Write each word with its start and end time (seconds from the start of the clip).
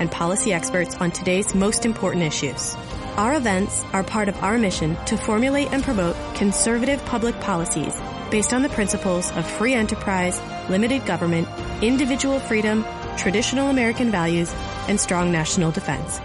and 0.00 0.10
policy 0.10 0.52
experts 0.52 0.96
on 0.96 1.12
today's 1.12 1.54
most 1.54 1.86
important 1.86 2.24
issues. 2.24 2.74
Our 3.16 3.34
events 3.34 3.84
are 3.92 4.02
part 4.02 4.28
of 4.28 4.42
our 4.42 4.58
mission 4.58 4.96
to 5.04 5.16
formulate 5.16 5.72
and 5.72 5.84
promote 5.84 6.16
conservative 6.34 7.04
public 7.04 7.38
policies 7.40 7.94
based 8.30 8.52
on 8.52 8.62
the 8.62 8.68
principles 8.70 9.30
of 9.32 9.46
free 9.46 9.74
enterprise, 9.74 10.40
limited 10.70 11.04
government, 11.04 11.46
individual 11.82 12.40
freedom, 12.40 12.84
traditional 13.16 13.68
American 13.68 14.10
values, 14.10 14.52
and 14.88 14.98
strong 14.98 15.30
national 15.30 15.70
defense. 15.70 16.20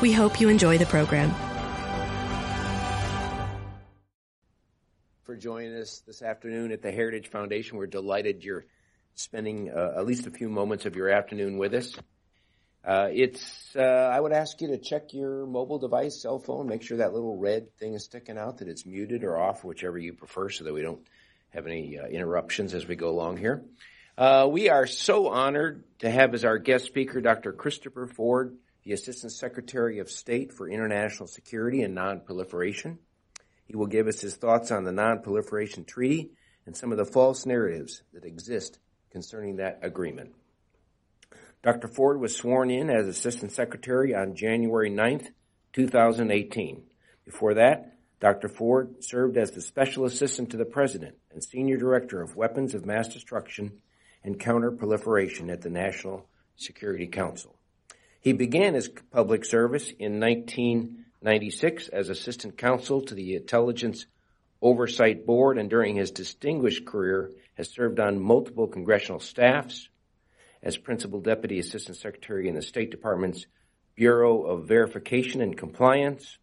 We 0.00 0.12
hope 0.12 0.40
you 0.40 0.48
enjoy 0.48 0.78
the 0.78 0.86
program. 0.86 1.34
For 5.24 5.36
joining 5.36 5.74
us 5.74 6.02
this 6.06 6.22
afternoon 6.22 6.72
at 6.72 6.82
the 6.82 6.90
Heritage 6.90 7.28
Foundation, 7.28 7.78
we're 7.78 7.86
delighted 7.86 8.44
you're 8.44 8.64
spending 9.14 9.70
uh, 9.70 9.94
at 9.96 10.06
least 10.06 10.26
a 10.26 10.30
few 10.30 10.48
moments 10.48 10.86
of 10.86 10.96
your 10.96 11.08
afternoon 11.08 11.58
with 11.58 11.74
us. 11.74 11.94
Uh, 12.84 13.08
it's, 13.12 13.76
uh, 13.76 13.80
I 13.80 14.18
would 14.18 14.32
ask 14.32 14.60
you 14.60 14.68
to 14.68 14.78
check 14.78 15.14
your 15.14 15.46
mobile 15.46 15.78
device, 15.78 16.20
cell 16.20 16.40
phone, 16.40 16.66
make 16.66 16.82
sure 16.82 16.98
that 16.98 17.12
little 17.12 17.36
red 17.36 17.76
thing 17.78 17.94
is 17.94 18.04
sticking 18.04 18.36
out, 18.36 18.58
that 18.58 18.68
it's 18.68 18.84
muted 18.84 19.22
or 19.22 19.38
off, 19.38 19.62
whichever 19.62 19.98
you 19.98 20.14
prefer, 20.14 20.48
so 20.48 20.64
that 20.64 20.74
we 20.74 20.82
don't 20.82 21.06
have 21.50 21.66
any 21.66 21.98
uh, 21.98 22.06
interruptions 22.06 22.74
as 22.74 22.86
we 22.86 22.96
go 22.96 23.10
along 23.10 23.36
here. 23.36 23.62
Uh, 24.18 24.48
we 24.50 24.68
are 24.68 24.86
so 24.86 25.28
honored 25.28 25.84
to 26.00 26.10
have 26.10 26.34
as 26.34 26.44
our 26.44 26.58
guest 26.58 26.84
speaker 26.84 27.20
Dr. 27.20 27.52
Christopher 27.52 28.06
Ford, 28.06 28.56
the 28.82 28.92
Assistant 28.92 29.32
Secretary 29.32 30.00
of 30.00 30.10
State 30.10 30.52
for 30.52 30.68
International 30.68 31.28
Security 31.28 31.82
and 31.82 31.94
Non-Proliferation. 31.94 32.98
He 33.64 33.76
will 33.76 33.86
give 33.86 34.08
us 34.08 34.20
his 34.20 34.34
thoughts 34.34 34.72
on 34.72 34.82
the 34.82 34.92
Non-Proliferation 34.92 35.84
Treaty 35.84 36.32
and 36.66 36.76
some 36.76 36.90
of 36.90 36.98
the 36.98 37.04
false 37.04 37.46
narratives 37.46 38.02
that 38.12 38.24
exist 38.24 38.78
concerning 39.10 39.56
that 39.56 39.78
agreement. 39.82 40.34
Dr. 41.62 41.86
Ford 41.86 42.20
was 42.20 42.34
sworn 42.34 42.72
in 42.72 42.90
as 42.90 43.06
Assistant 43.06 43.52
Secretary 43.52 44.14
on 44.16 44.34
January 44.34 44.90
9th, 44.90 45.28
2018. 45.72 46.82
Before 47.24 47.54
that, 47.54 47.96
Dr. 48.18 48.48
Ford 48.48 49.04
served 49.04 49.36
as 49.36 49.52
the 49.52 49.60
Special 49.60 50.04
Assistant 50.04 50.50
to 50.50 50.56
the 50.56 50.64
President 50.64 51.14
and 51.32 51.42
Senior 51.42 51.76
Director 51.76 52.20
of 52.20 52.34
Weapons 52.34 52.74
of 52.74 52.84
Mass 52.84 53.08
Destruction 53.08 53.80
and 54.24 54.40
Counterproliferation 54.40 55.52
at 55.52 55.62
the 55.62 55.70
National 55.70 56.28
Security 56.56 57.06
Council. 57.06 57.54
He 58.20 58.32
began 58.32 58.74
his 58.74 58.88
public 59.12 59.44
service 59.44 59.88
in 59.98 60.18
1996 60.18 61.88
as 61.88 62.08
Assistant 62.08 62.58
Counsel 62.58 63.02
to 63.02 63.14
the 63.14 63.36
Intelligence 63.36 64.06
Oversight 64.60 65.26
Board 65.26 65.58
and 65.58 65.70
during 65.70 65.94
his 65.94 66.10
distinguished 66.10 66.86
career 66.86 67.30
has 67.54 67.70
served 67.70 68.00
on 68.00 68.20
multiple 68.20 68.66
congressional 68.66 69.20
staffs, 69.20 69.88
as 70.62 70.76
Principal 70.76 71.20
Deputy 71.20 71.58
Assistant 71.58 71.96
Secretary 71.96 72.48
in 72.48 72.54
the 72.54 72.62
State 72.62 72.90
Department's 72.90 73.46
Bureau 73.94 74.42
of 74.42 74.68
Verification 74.68 75.40
and 75.40 75.56
Compliance, 75.56 76.38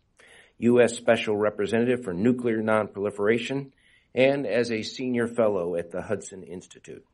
U.S. 0.59 0.95
Special 0.95 1.35
Representative 1.38 2.03
for 2.03 2.13
Nuclear 2.13 2.61
Nonproliferation, 2.61 3.71
and 4.13 4.45
as 4.45 4.71
a 4.71 4.83
Senior 4.83 5.27
Fellow 5.27 5.75
at 5.75 5.91
the 5.91 6.01
Hudson 6.01 6.44
Institute. 6.44 7.05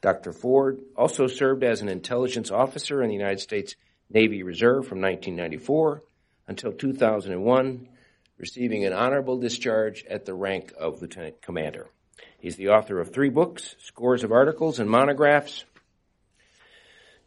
Dr. 0.00 0.32
Ford 0.32 0.80
also 0.96 1.26
served 1.26 1.62
as 1.62 1.82
an 1.82 1.88
intelligence 1.88 2.50
officer 2.50 3.02
in 3.02 3.08
the 3.08 3.14
United 3.14 3.40
States 3.40 3.76
Navy 4.08 4.42
Reserve 4.42 4.86
from 4.86 5.00
1994 5.00 6.02
until 6.48 6.72
2001, 6.72 7.88
receiving 8.38 8.84
an 8.84 8.92
honorable 8.92 9.38
discharge 9.38 10.04
at 10.06 10.24
the 10.24 10.34
rank 10.34 10.72
of 10.78 11.00
Lieutenant 11.00 11.40
Commander. 11.42 11.86
He's 12.38 12.56
the 12.56 12.70
author 12.70 12.98
of 12.98 13.12
three 13.12 13.28
books, 13.28 13.76
scores 13.78 14.24
of 14.24 14.32
articles 14.32 14.80
and 14.80 14.90
monographs, 14.90 15.64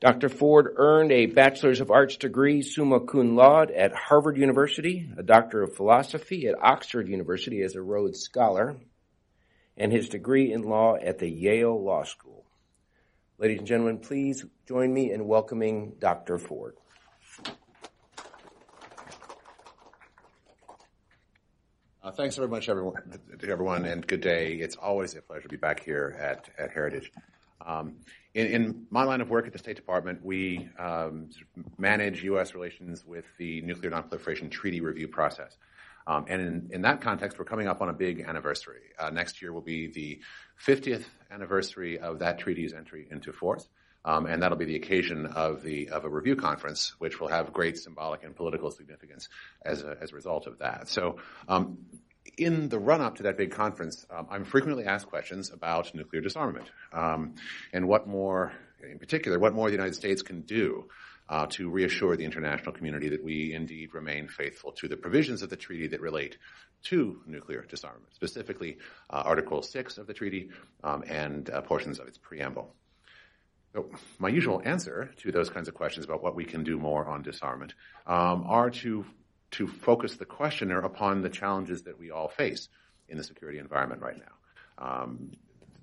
Dr. 0.03 0.27
Ford 0.27 0.73
earned 0.75 1.13
a 1.13 1.27
Bachelor's 1.27 1.79
of 1.79 1.89
Arts 1.89 2.17
degree 2.17 2.61
summa 2.61 2.99
cum 2.99 3.37
laude 3.37 3.71
at 3.71 3.95
Harvard 3.95 4.35
University, 4.35 5.09
a 5.17 5.23
Doctor 5.23 5.63
of 5.63 5.77
Philosophy 5.77 6.45
at 6.45 6.61
Oxford 6.61 7.07
University 7.07 7.61
as 7.61 7.75
a 7.75 7.81
Rhodes 7.81 8.19
Scholar, 8.19 8.75
and 9.77 9.93
his 9.93 10.09
degree 10.09 10.51
in 10.51 10.63
law 10.63 10.97
at 10.97 11.19
the 11.19 11.29
Yale 11.29 11.81
Law 11.81 12.03
School. 12.03 12.43
Ladies 13.37 13.59
and 13.59 13.67
gentlemen, 13.67 13.99
please 13.99 14.43
join 14.67 14.93
me 14.93 15.13
in 15.13 15.25
welcoming 15.25 15.93
Dr. 15.99 16.37
Ford. 16.37 16.75
Uh, 22.03 22.11
thanks 22.11 22.35
very 22.35 22.49
much, 22.49 22.67
everyone, 22.67 23.21
everyone, 23.47 23.85
and 23.85 24.05
good 24.05 24.19
day. 24.19 24.55
It's 24.55 24.75
always 24.75 25.15
a 25.15 25.21
pleasure 25.21 25.43
to 25.43 25.47
be 25.47 25.55
back 25.55 25.81
here 25.81 26.13
at, 26.19 26.49
at 26.61 26.73
Heritage. 26.73 27.09
Um, 27.65 27.95
in, 28.33 28.47
in, 28.47 28.85
my 28.89 29.03
line 29.03 29.21
of 29.21 29.29
work 29.29 29.45
at 29.45 29.53
the 29.53 29.59
State 29.59 29.75
Department, 29.75 30.23
we 30.23 30.67
um, 30.79 31.29
manage 31.77 32.23
U.S. 32.23 32.53
relations 32.53 33.05
with 33.05 33.25
the 33.37 33.61
Nuclear 33.61 33.91
Nonproliferation 33.91 34.49
Treaty 34.49 34.81
review 34.81 35.07
process. 35.07 35.55
Um, 36.05 36.25
and 36.27 36.41
in, 36.41 36.69
in, 36.71 36.81
that 36.81 37.01
context, 37.01 37.39
we're 37.39 37.45
coming 37.45 37.67
up 37.67 37.81
on 37.81 37.89
a 37.89 37.93
big 37.93 38.21
anniversary. 38.21 38.81
Uh, 38.99 39.09
next 39.09 39.41
year 39.41 39.53
will 39.53 39.61
be 39.61 39.87
the 39.87 40.19
50th 40.65 41.05
anniversary 41.31 41.99
of 41.99 42.19
that 42.19 42.39
treaty's 42.39 42.73
entry 42.73 43.07
into 43.09 43.31
force. 43.31 43.67
Um, 44.05 44.25
and 44.25 44.43
that'll 44.43 44.57
be 44.57 44.65
the 44.65 44.75
occasion 44.75 45.27
of 45.27 45.63
the 45.63 45.89
of 45.89 46.03
a 46.03 46.09
review 46.09 46.35
conference, 46.35 46.93
which 46.99 47.21
will 47.21 47.29
have 47.29 47.53
great 47.53 47.77
symbolic 47.77 48.25
and 48.25 48.35
political 48.35 48.69
significance 48.69 49.29
as 49.63 49.81
a, 49.81 49.95
as 50.01 50.11
a 50.11 50.15
result 50.15 50.45
of 50.45 50.59
that. 50.59 50.89
So, 50.89 51.19
um, 51.47 51.77
in 52.37 52.69
the 52.69 52.79
run 52.79 53.01
up 53.01 53.15
to 53.15 53.23
that 53.23 53.37
big 53.37 53.51
conference, 53.51 54.05
um, 54.09 54.27
I'm 54.29 54.45
frequently 54.45 54.85
asked 54.85 55.07
questions 55.07 55.51
about 55.51 55.93
nuclear 55.93 56.21
disarmament 56.21 56.71
um, 56.91 57.35
and 57.71 57.87
what 57.87 58.07
more, 58.07 58.53
in 58.81 58.99
particular, 58.99 59.39
what 59.39 59.53
more 59.53 59.67
the 59.67 59.75
United 59.75 59.95
States 59.95 60.21
can 60.21 60.41
do 60.41 60.87
uh, 61.29 61.47
to 61.47 61.69
reassure 61.69 62.17
the 62.17 62.25
international 62.25 62.73
community 62.73 63.09
that 63.09 63.23
we 63.23 63.53
indeed 63.53 63.93
remain 63.93 64.27
faithful 64.27 64.71
to 64.73 64.87
the 64.87 64.97
provisions 64.97 65.41
of 65.41 65.49
the 65.49 65.55
treaty 65.55 65.87
that 65.87 66.01
relate 66.01 66.37
to 66.83 67.21
nuclear 67.25 67.65
disarmament, 67.69 68.13
specifically 68.13 68.77
uh, 69.09 69.23
Article 69.25 69.61
6 69.61 69.97
of 69.97 70.07
the 70.07 70.13
treaty 70.13 70.49
um, 70.83 71.03
and 71.07 71.49
uh, 71.49 71.61
portions 71.61 71.99
of 71.99 72.07
its 72.07 72.17
preamble. 72.17 72.75
So 73.73 73.89
my 74.19 74.29
usual 74.29 74.61
answer 74.63 75.11
to 75.17 75.31
those 75.31 75.49
kinds 75.49 75.67
of 75.67 75.73
questions 75.73 76.05
about 76.05 76.21
what 76.21 76.35
we 76.35 76.45
can 76.45 76.63
do 76.63 76.77
more 76.77 77.05
on 77.07 77.23
disarmament 77.23 77.73
um, 78.05 78.43
are 78.45 78.69
to 78.69 79.05
to 79.53 79.67
focus 79.67 80.15
the 80.15 80.25
questioner 80.25 80.79
upon 80.79 81.21
the 81.21 81.29
challenges 81.29 81.83
that 81.83 81.97
we 81.99 82.11
all 82.11 82.27
face 82.27 82.69
in 83.07 83.17
the 83.17 83.23
security 83.23 83.59
environment 83.59 84.01
right 84.01 84.17
now. 84.17 84.83
Um, 84.85 85.31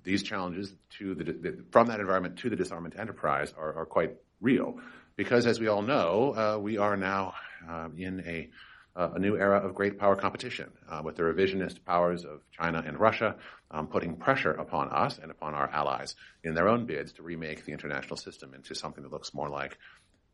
these 0.03 0.23
challenges 0.23 0.73
to 0.97 1.15
the, 1.15 1.23
the, 1.23 1.63
from 1.71 1.87
that 1.87 1.99
environment 1.99 2.37
to 2.39 2.49
the 2.49 2.55
disarmament 2.55 2.95
enterprise 2.97 3.53
are, 3.57 3.73
are 3.73 3.85
quite 3.85 4.15
real 4.41 4.79
because, 5.15 5.45
as 5.45 5.59
we 5.59 5.67
all 5.67 5.81
know, 5.81 6.33
uh, 6.35 6.59
we 6.59 6.77
are 6.77 6.97
now 6.97 7.33
uh, 7.69 7.89
in 7.95 8.21
a, 8.25 8.49
uh, 8.95 9.11
a, 9.15 9.19
new 9.19 9.37
era 9.37 9.59
of 9.59 9.75
great 9.75 9.99
power 9.99 10.15
competition 10.15 10.71
uh, 10.89 11.01
with 11.03 11.15
the 11.15 11.23
revisionist 11.23 11.85
powers 11.85 12.25
of 12.25 12.41
China 12.51 12.83
and 12.85 12.99
Russia 12.99 13.35
um, 13.69 13.87
putting 13.87 14.15
pressure 14.15 14.51
upon 14.51 14.89
us 14.89 15.19
and 15.19 15.31
upon 15.31 15.53
our 15.53 15.69
allies 15.69 16.15
in 16.43 16.55
their 16.55 16.67
own 16.67 16.85
bids 16.85 17.13
to 17.13 17.23
remake 17.23 17.63
the 17.65 17.71
international 17.71 18.17
system 18.17 18.53
into 18.53 18.73
something 18.73 19.03
that 19.03 19.11
looks 19.11 19.33
more 19.33 19.49
like 19.49 19.77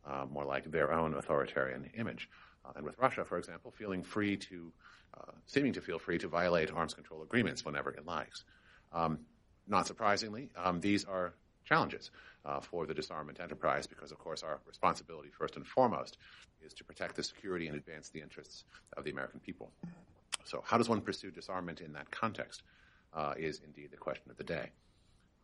uh, 0.06 0.24
more 0.30 0.44
like 0.44 0.70
their 0.70 0.90
own 0.92 1.12
authoritarian 1.12 1.90
image 1.94 2.30
and 2.76 2.84
with 2.84 2.98
Russia, 2.98 3.24
for 3.24 3.38
example, 3.38 3.70
feeling 3.70 4.02
free 4.02 4.36
to, 4.36 4.72
uh, 5.18 5.32
seeming 5.46 5.72
to 5.74 5.80
feel 5.80 5.98
free 5.98 6.18
to 6.18 6.28
violate 6.28 6.72
arms 6.72 6.94
control 6.94 7.22
agreements 7.22 7.64
whenever 7.64 7.90
it 7.90 8.06
likes. 8.06 8.44
Um, 8.92 9.20
not 9.66 9.86
surprisingly, 9.86 10.50
um, 10.56 10.80
these 10.80 11.04
are 11.04 11.34
challenges 11.64 12.10
uh, 12.44 12.60
for 12.60 12.86
the 12.86 12.94
disarmament 12.94 13.40
enterprise 13.40 13.86
because, 13.86 14.10
of 14.10 14.18
course, 14.18 14.42
our 14.42 14.60
responsibility 14.66 15.28
first 15.30 15.56
and 15.56 15.66
foremost 15.66 16.16
is 16.64 16.72
to 16.74 16.84
protect 16.84 17.16
the 17.16 17.22
security 17.22 17.66
and 17.66 17.76
advance 17.76 18.08
the 18.08 18.20
interests 18.20 18.64
of 18.96 19.04
the 19.04 19.10
American 19.10 19.40
people. 19.40 19.70
So, 20.44 20.62
how 20.64 20.78
does 20.78 20.88
one 20.88 21.02
pursue 21.02 21.30
disarmament 21.30 21.80
in 21.80 21.92
that 21.92 22.10
context? 22.10 22.62
Uh, 23.14 23.32
is 23.38 23.62
indeed 23.64 23.90
the 23.90 23.96
question 23.96 24.30
of 24.30 24.36
the 24.36 24.44
day. 24.44 24.70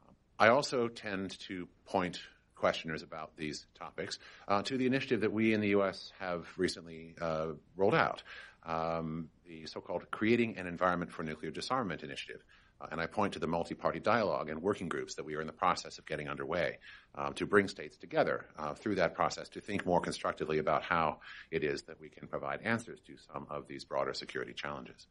Um, 0.06 0.14
I 0.38 0.48
also 0.48 0.86
tend 0.86 1.38
to 1.48 1.66
point 1.86 2.20
questioners 2.54 3.02
about 3.02 3.36
these 3.36 3.66
topics 3.74 4.18
uh, 4.48 4.62
to 4.62 4.76
the 4.76 4.86
initiative 4.86 5.20
that 5.22 5.32
we 5.32 5.54
in 5.54 5.60
the 5.60 5.68
U.S. 5.68 6.12
have 6.18 6.46
recently 6.56 7.14
uh, 7.20 7.48
rolled 7.76 7.94
out, 7.94 8.22
um, 8.64 9.28
the 9.46 9.66
so-called 9.66 10.10
Creating 10.10 10.56
an 10.58 10.66
Environment 10.66 11.12
for 11.12 11.22
Nuclear 11.22 11.50
Disarmament 11.50 12.02
initiative. 12.02 12.42
Uh, 12.80 12.88
and 12.90 13.00
I 13.00 13.06
point 13.06 13.34
to 13.34 13.38
the 13.38 13.46
multi-party 13.46 14.00
dialogue 14.00 14.48
and 14.48 14.60
working 14.60 14.88
groups 14.88 15.14
that 15.14 15.24
we 15.24 15.36
are 15.36 15.40
in 15.40 15.46
the 15.46 15.52
process 15.52 15.98
of 15.98 16.06
getting 16.06 16.28
underway 16.28 16.78
um, 17.14 17.32
to 17.34 17.46
bring 17.46 17.68
states 17.68 17.96
together 17.96 18.46
uh, 18.58 18.74
through 18.74 18.96
that 18.96 19.14
process 19.14 19.48
to 19.50 19.60
think 19.60 19.86
more 19.86 20.00
constructively 20.00 20.58
about 20.58 20.82
how 20.82 21.18
it 21.50 21.62
is 21.62 21.82
that 21.82 22.00
we 22.00 22.08
can 22.08 22.26
provide 22.26 22.60
answers 22.62 22.98
to 23.06 23.14
some 23.32 23.46
of 23.48 23.68
these 23.68 23.84
broader 23.84 24.12
security 24.12 24.52
challenges. 24.52 25.06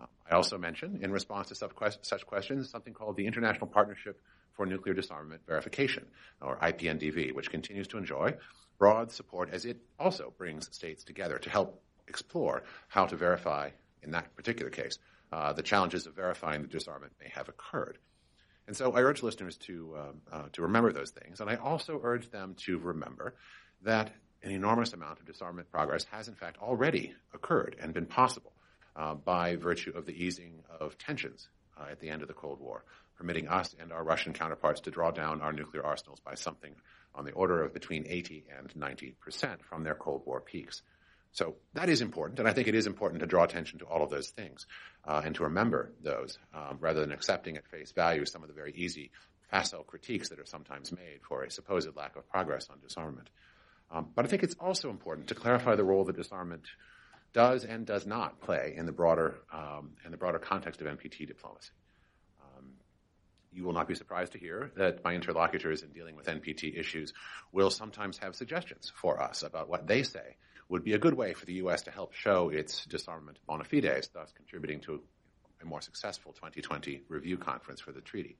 Uh, 0.00 0.06
I 0.28 0.34
also 0.34 0.58
mentioned, 0.58 1.02
in 1.02 1.12
response 1.12 1.48
to 1.48 1.54
such 1.54 2.26
questions, 2.26 2.70
something 2.70 2.92
called 2.92 3.16
the 3.16 3.26
International 3.26 3.68
Partnership 3.68 4.20
for 4.54 4.66
Nuclear 4.66 4.94
Disarmament 4.94 5.42
Verification, 5.46 6.06
or 6.40 6.56
IPNDV, 6.56 7.34
which 7.34 7.50
continues 7.50 7.88
to 7.88 7.98
enjoy 7.98 8.34
broad 8.78 9.12
support 9.12 9.50
as 9.52 9.64
it 9.64 9.78
also 9.98 10.32
brings 10.36 10.74
states 10.74 11.04
together 11.04 11.38
to 11.38 11.50
help 11.50 11.82
explore 12.08 12.64
how 12.88 13.06
to 13.06 13.16
verify, 13.16 13.70
in 14.02 14.10
that 14.12 14.34
particular 14.36 14.70
case, 14.70 14.98
uh, 15.32 15.52
the 15.52 15.62
challenges 15.62 16.06
of 16.06 16.14
verifying 16.14 16.62
that 16.62 16.70
disarmament 16.70 17.12
may 17.20 17.28
have 17.28 17.48
occurred. 17.48 17.98
And 18.66 18.76
so 18.76 18.92
I 18.92 19.00
urge 19.02 19.22
listeners 19.22 19.56
to, 19.58 19.94
uh, 19.96 20.34
uh, 20.34 20.42
to 20.52 20.62
remember 20.62 20.92
those 20.92 21.10
things. 21.10 21.40
And 21.40 21.50
I 21.50 21.56
also 21.56 22.00
urge 22.02 22.30
them 22.30 22.54
to 22.60 22.78
remember 22.78 23.34
that 23.82 24.10
an 24.42 24.50
enormous 24.50 24.92
amount 24.92 25.20
of 25.20 25.26
disarmament 25.26 25.70
progress 25.70 26.04
has, 26.10 26.28
in 26.28 26.34
fact, 26.34 26.58
already 26.58 27.14
occurred 27.34 27.76
and 27.80 27.92
been 27.92 28.06
possible 28.06 28.52
uh, 28.96 29.14
by 29.14 29.56
virtue 29.56 29.92
of 29.94 30.06
the 30.06 30.12
easing 30.12 30.62
of 30.80 30.96
tensions 30.98 31.48
uh, 31.78 31.86
at 31.90 32.00
the 32.00 32.08
end 32.08 32.22
of 32.22 32.28
the 32.28 32.34
Cold 32.34 32.60
War, 32.60 32.84
permitting 33.16 33.48
us 33.48 33.74
and 33.80 33.92
our 33.92 34.04
Russian 34.04 34.32
counterparts 34.32 34.80
to 34.82 34.90
draw 34.90 35.10
down 35.10 35.40
our 35.40 35.52
nuclear 35.52 35.84
arsenals 35.84 36.20
by 36.20 36.34
something 36.34 36.74
on 37.14 37.24
the 37.24 37.32
order 37.32 37.62
of 37.62 37.72
between 37.72 38.06
80 38.08 38.44
and 38.58 38.74
90 38.74 39.16
percent 39.20 39.64
from 39.64 39.84
their 39.84 39.94
Cold 39.94 40.22
War 40.26 40.40
peaks. 40.40 40.82
So 41.32 41.56
that 41.72 41.88
is 41.88 42.00
important, 42.00 42.38
and 42.38 42.48
I 42.48 42.52
think 42.52 42.68
it 42.68 42.76
is 42.76 42.86
important 42.86 43.20
to 43.20 43.26
draw 43.26 43.42
attention 43.42 43.80
to 43.80 43.86
all 43.86 44.04
of 44.04 44.10
those 44.10 44.30
things 44.30 44.66
uh, 45.04 45.22
and 45.24 45.34
to 45.34 45.44
remember 45.44 45.92
those 46.00 46.38
um, 46.54 46.78
rather 46.80 47.00
than 47.00 47.10
accepting 47.10 47.56
at 47.56 47.66
face 47.66 47.90
value 47.90 48.24
some 48.24 48.42
of 48.42 48.48
the 48.48 48.54
very 48.54 48.72
easy 48.76 49.10
facile 49.50 49.82
critiques 49.82 50.28
that 50.28 50.38
are 50.38 50.46
sometimes 50.46 50.92
made 50.92 51.20
for 51.28 51.42
a 51.42 51.50
supposed 51.50 51.96
lack 51.96 52.14
of 52.16 52.28
progress 52.28 52.68
on 52.70 52.78
disarmament. 52.80 53.30
Um, 53.90 54.10
but 54.14 54.24
I 54.24 54.28
think 54.28 54.42
it's 54.42 54.56
also 54.60 54.90
important 54.90 55.28
to 55.28 55.34
clarify 55.34 55.74
the 55.74 55.84
role 55.84 56.04
that 56.04 56.16
disarmament 56.16 56.66
does 57.32 57.64
and 57.64 57.84
does 57.84 58.06
not 58.06 58.40
play 58.40 58.74
in 58.76 58.86
the 58.86 58.92
broader 58.92 59.40
um, 59.52 59.90
in 60.04 60.12
the 60.12 60.16
broader 60.16 60.38
context 60.38 60.80
of 60.80 60.86
NPT 60.86 61.26
diplomacy. 61.26 61.70
You 63.54 63.64
will 63.64 63.72
not 63.72 63.86
be 63.86 63.94
surprised 63.94 64.32
to 64.32 64.38
hear 64.38 64.72
that 64.76 65.04
my 65.04 65.14
interlocutors 65.14 65.82
in 65.82 65.90
dealing 65.90 66.16
with 66.16 66.26
NPT 66.26 66.76
issues 66.76 67.14
will 67.52 67.70
sometimes 67.70 68.18
have 68.18 68.34
suggestions 68.34 68.92
for 68.96 69.22
us 69.22 69.44
about 69.44 69.68
what 69.68 69.86
they 69.86 70.02
say 70.02 70.36
would 70.68 70.82
be 70.82 70.94
a 70.94 70.98
good 70.98 71.14
way 71.14 71.34
for 71.34 71.46
the 71.46 71.54
U.S. 71.54 71.82
to 71.82 71.92
help 71.92 72.14
show 72.14 72.48
its 72.48 72.84
disarmament 72.86 73.38
bona 73.46 73.62
fides, 73.62 74.08
thus 74.12 74.32
contributing 74.32 74.80
to 74.80 75.00
a 75.62 75.64
more 75.64 75.80
successful 75.80 76.32
2020 76.32 77.02
review 77.08 77.38
conference 77.38 77.80
for 77.80 77.92
the 77.92 78.00
treaty. 78.00 78.36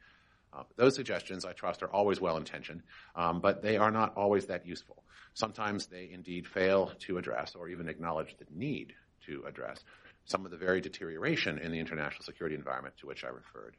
Uh, 0.52 0.64
those 0.76 0.96
suggestions, 0.96 1.44
I 1.44 1.52
trust, 1.52 1.82
are 1.82 1.92
always 1.92 2.20
well 2.20 2.36
intentioned, 2.36 2.82
um, 3.14 3.40
but 3.40 3.62
they 3.62 3.76
are 3.76 3.90
not 3.90 4.16
always 4.16 4.46
that 4.46 4.66
useful. 4.66 5.04
Sometimes 5.34 5.86
they 5.86 6.10
indeed 6.12 6.46
fail 6.46 6.92
to 7.00 7.18
address 7.18 7.54
or 7.54 7.68
even 7.68 7.88
acknowledge 7.88 8.36
the 8.38 8.46
need 8.50 8.94
to 9.26 9.44
address 9.46 9.78
some 10.24 10.44
of 10.44 10.50
the 10.50 10.56
very 10.56 10.80
deterioration 10.80 11.58
in 11.58 11.70
the 11.70 11.78
international 11.78 12.24
security 12.24 12.56
environment 12.56 12.96
to 12.98 13.06
which 13.06 13.24
I 13.24 13.28
referred 13.28 13.76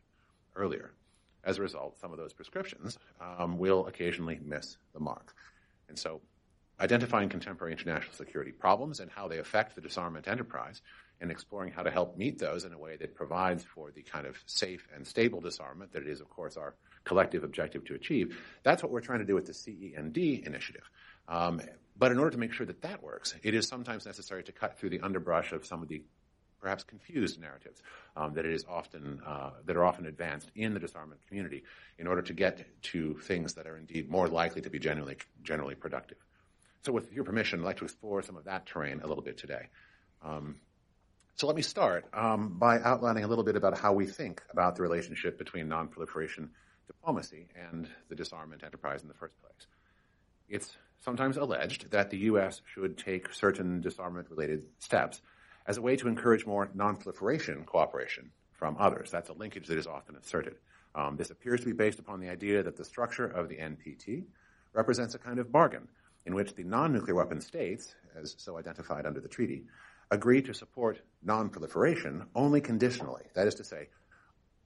earlier. 0.56 0.92
As 1.46 1.58
a 1.58 1.62
result, 1.62 2.00
some 2.00 2.12
of 2.12 2.18
those 2.18 2.34
prescriptions 2.34 2.98
um, 3.22 3.58
will 3.58 3.86
occasionally 3.88 4.40
miss 4.44 4.78
the 4.94 5.00
mark. 5.00 5.34
And 5.88 5.98
so 5.98 6.22
identifying 6.80 7.30
contemporary 7.30 7.72
international 7.72 8.16
security 8.16 8.52
problems 8.52 9.00
and 9.00 9.10
how 9.12 9.28
they 9.28 9.38
affect 9.38 9.76
the 9.76 9.82
disarmament 9.82 10.28
enterprise, 10.28 10.82
and 11.22 11.32
exploring 11.32 11.72
how 11.72 11.84
to 11.84 11.92
help 11.92 12.18
meet 12.18 12.40
those 12.40 12.66
in 12.66 12.74
a 12.74 12.78
way 12.78 12.98
that 12.98 13.16
provides 13.16 13.64
for 13.64 13.92
the 13.92 14.02
kind 14.02 14.28
of 14.28 14.38
safe 14.46 14.86
and 14.94 15.08
stable 15.08 15.40
disarmament 15.40 15.94
that 15.94 16.02
it 16.02 16.10
is, 16.10 16.20
of 16.20 16.30
course, 16.30 16.58
our 16.58 16.76
collective 17.06 17.44
objective 17.44 17.86
to 17.86 17.96
achieve. 17.96 18.38
That's 18.64 18.84
what 18.84 18.92
we're 18.92 19.02
trying 19.02 19.20
to 19.20 19.26
do 19.26 19.36
with 19.36 19.46
the 19.46 19.54
CEND 19.54 20.46
initiative. 20.46 20.90
Um, 21.28 21.62
but 21.98 22.12
in 22.12 22.20
order 22.20 22.32
to 22.32 22.38
make 22.38 22.52
sure 22.52 22.66
that 22.66 22.82
that 22.82 23.02
works, 23.02 23.34
it 23.44 23.54
is 23.54 23.68
sometimes 23.68 24.06
necessary 24.06 24.44
to 24.44 24.52
cut 24.52 24.78
through 24.78 24.90
the 24.90 25.00
underbrush 25.00 25.54
of 25.54 25.66
some 25.66 25.82
of 25.82 25.88
the 25.88 26.04
perhaps 26.66 26.84
confused 26.84 27.40
narratives 27.40 27.84
um, 28.18 28.34
that 28.34 28.44
it 28.44 28.52
is 28.52 28.66
often 28.68 29.22
uh, 29.24 29.52
that 29.66 29.78
are 29.78 29.86
often 29.86 30.08
advanced 30.08 30.50
in 30.56 30.74
the 30.74 30.80
disarmament 30.80 31.22
community 31.28 31.62
in 32.00 32.08
order 32.08 32.24
to 32.24 32.34
get 32.34 32.66
to 32.82 33.14
things 33.20 33.54
that 33.54 33.68
are 33.68 33.78
indeed 33.78 34.10
more 34.10 34.28
likely 34.28 34.64
to 34.64 34.70
be 34.72 34.80
genuinely 34.80 35.16
generally 35.44 35.76
productive. 35.76 36.18
So 36.82 36.92
with 36.92 37.14
your 37.14 37.24
permission, 37.24 37.60
I'd 37.60 37.66
like 37.66 37.78
to 37.78 37.84
explore 37.84 38.24
some 38.24 38.36
of 38.36 38.46
that 38.46 38.66
terrain 38.66 39.02
a 39.04 39.06
little 39.06 39.24
bit 39.24 39.38
today. 39.38 39.70
Um, 40.24 40.56
so 41.36 41.46
let 41.46 41.56
me 41.56 41.62
start 41.62 42.06
um, 42.16 42.58
by 42.58 42.80
outlining 42.80 43.26
a 43.26 43.28
little 43.28 43.44
bit 43.44 43.56
about 43.56 43.78
how 43.78 43.94
we 43.94 44.08
think 44.08 44.42
about 44.50 44.76
the 44.76 44.82
relationship 44.82 45.38
between 45.38 45.68
nonproliferation 45.68 46.50
diplomacy 46.88 47.48
and 47.70 47.88
the 48.10 48.16
disarmament 48.16 48.64
enterprise 48.64 49.04
in 49.04 49.08
the 49.08 49.14
first 49.14 49.40
place. 49.40 49.68
It's 50.50 50.76
sometimes 51.02 51.38
alleged 51.38 51.92
that 51.92 52.10
the 52.10 52.18
U.S. 52.32 52.62
should 52.74 52.98
take 52.98 53.32
certain 53.32 53.82
disarmament-related 53.82 54.66
steps 54.80 55.22
as 55.68 55.78
a 55.78 55.82
way 55.82 55.96
to 55.96 56.08
encourage 56.08 56.46
more 56.46 56.68
nonproliferation 56.76 57.66
cooperation 57.66 58.32
from 58.54 58.78
others. 58.80 59.12
That's 59.12 59.30
a 59.30 59.34
linkage 59.34 59.68
that 59.68 59.78
is 59.78 59.88
often 59.88 60.16
asserted. 60.16 60.56
Um, 60.94 61.18
this 61.18 61.30
appears 61.30 61.60
to 61.62 61.66
be 61.66 61.74
based 61.74 62.00
upon 62.00 62.20
the 62.20 62.30
idea 62.30 62.64
that 62.64 62.78
the 62.78 62.86
structure 62.86 63.26
of 63.26 63.50
the 63.50 63.58
NPT 63.58 64.24
represents 64.74 65.16
a 65.16 65.20
kind 65.20 65.40
of 65.40 65.52
bargain 65.52 65.88
in 66.26 66.34
which 66.34 66.56
the 66.56 66.64
non-nuclear 66.64 67.16
weapon 67.16 67.42
states, 67.42 67.94
as 68.16 68.36
so 68.38 68.58
identified 68.58 69.06
under 69.06 69.20
the 69.20 69.28
treaty, 69.28 69.66
agree 70.12 70.42
to 70.42 70.54
support 70.54 71.02
non-proliferation 71.24 72.26
only 72.36 72.62
conditionally. 72.62 73.24
That 73.34 73.48
is 73.48 73.56
to 73.56 73.64
say, 73.64 73.90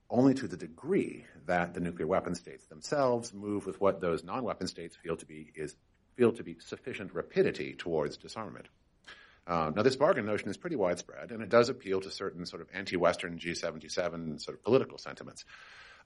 only 0.08 0.34
to 0.34 0.48
the 0.48 0.56
degree 0.56 1.24
that 1.46 1.74
the 1.74 1.80
nuclear 1.80 2.06
weapon 2.06 2.34
states 2.34 2.66
themselves 2.66 3.32
move 3.32 3.66
with 3.66 3.80
what 3.80 4.00
those 4.00 4.24
non-weapon 4.24 4.66
states 4.66 4.96
feel 4.96 5.16
to 5.16 5.26
be 5.26 5.52
is 5.54 5.76
feel 6.16 6.32
to 6.32 6.42
be 6.42 6.56
sufficient 6.58 7.14
rapidity 7.14 7.74
towards 7.74 8.16
disarmament. 8.16 8.66
Uh, 9.46 9.72
now, 9.74 9.82
this 9.82 9.96
bargain 9.96 10.26
notion 10.26 10.48
is 10.48 10.56
pretty 10.56 10.76
widespread, 10.76 11.32
and 11.32 11.42
it 11.42 11.48
does 11.48 11.68
appeal 11.68 12.00
to 12.00 12.10
certain 12.10 12.46
sort 12.46 12.62
of 12.62 12.68
anti-Western 12.72 13.38
G77 13.38 14.40
sort 14.40 14.56
of 14.56 14.62
political 14.62 14.98
sentiments. 14.98 15.44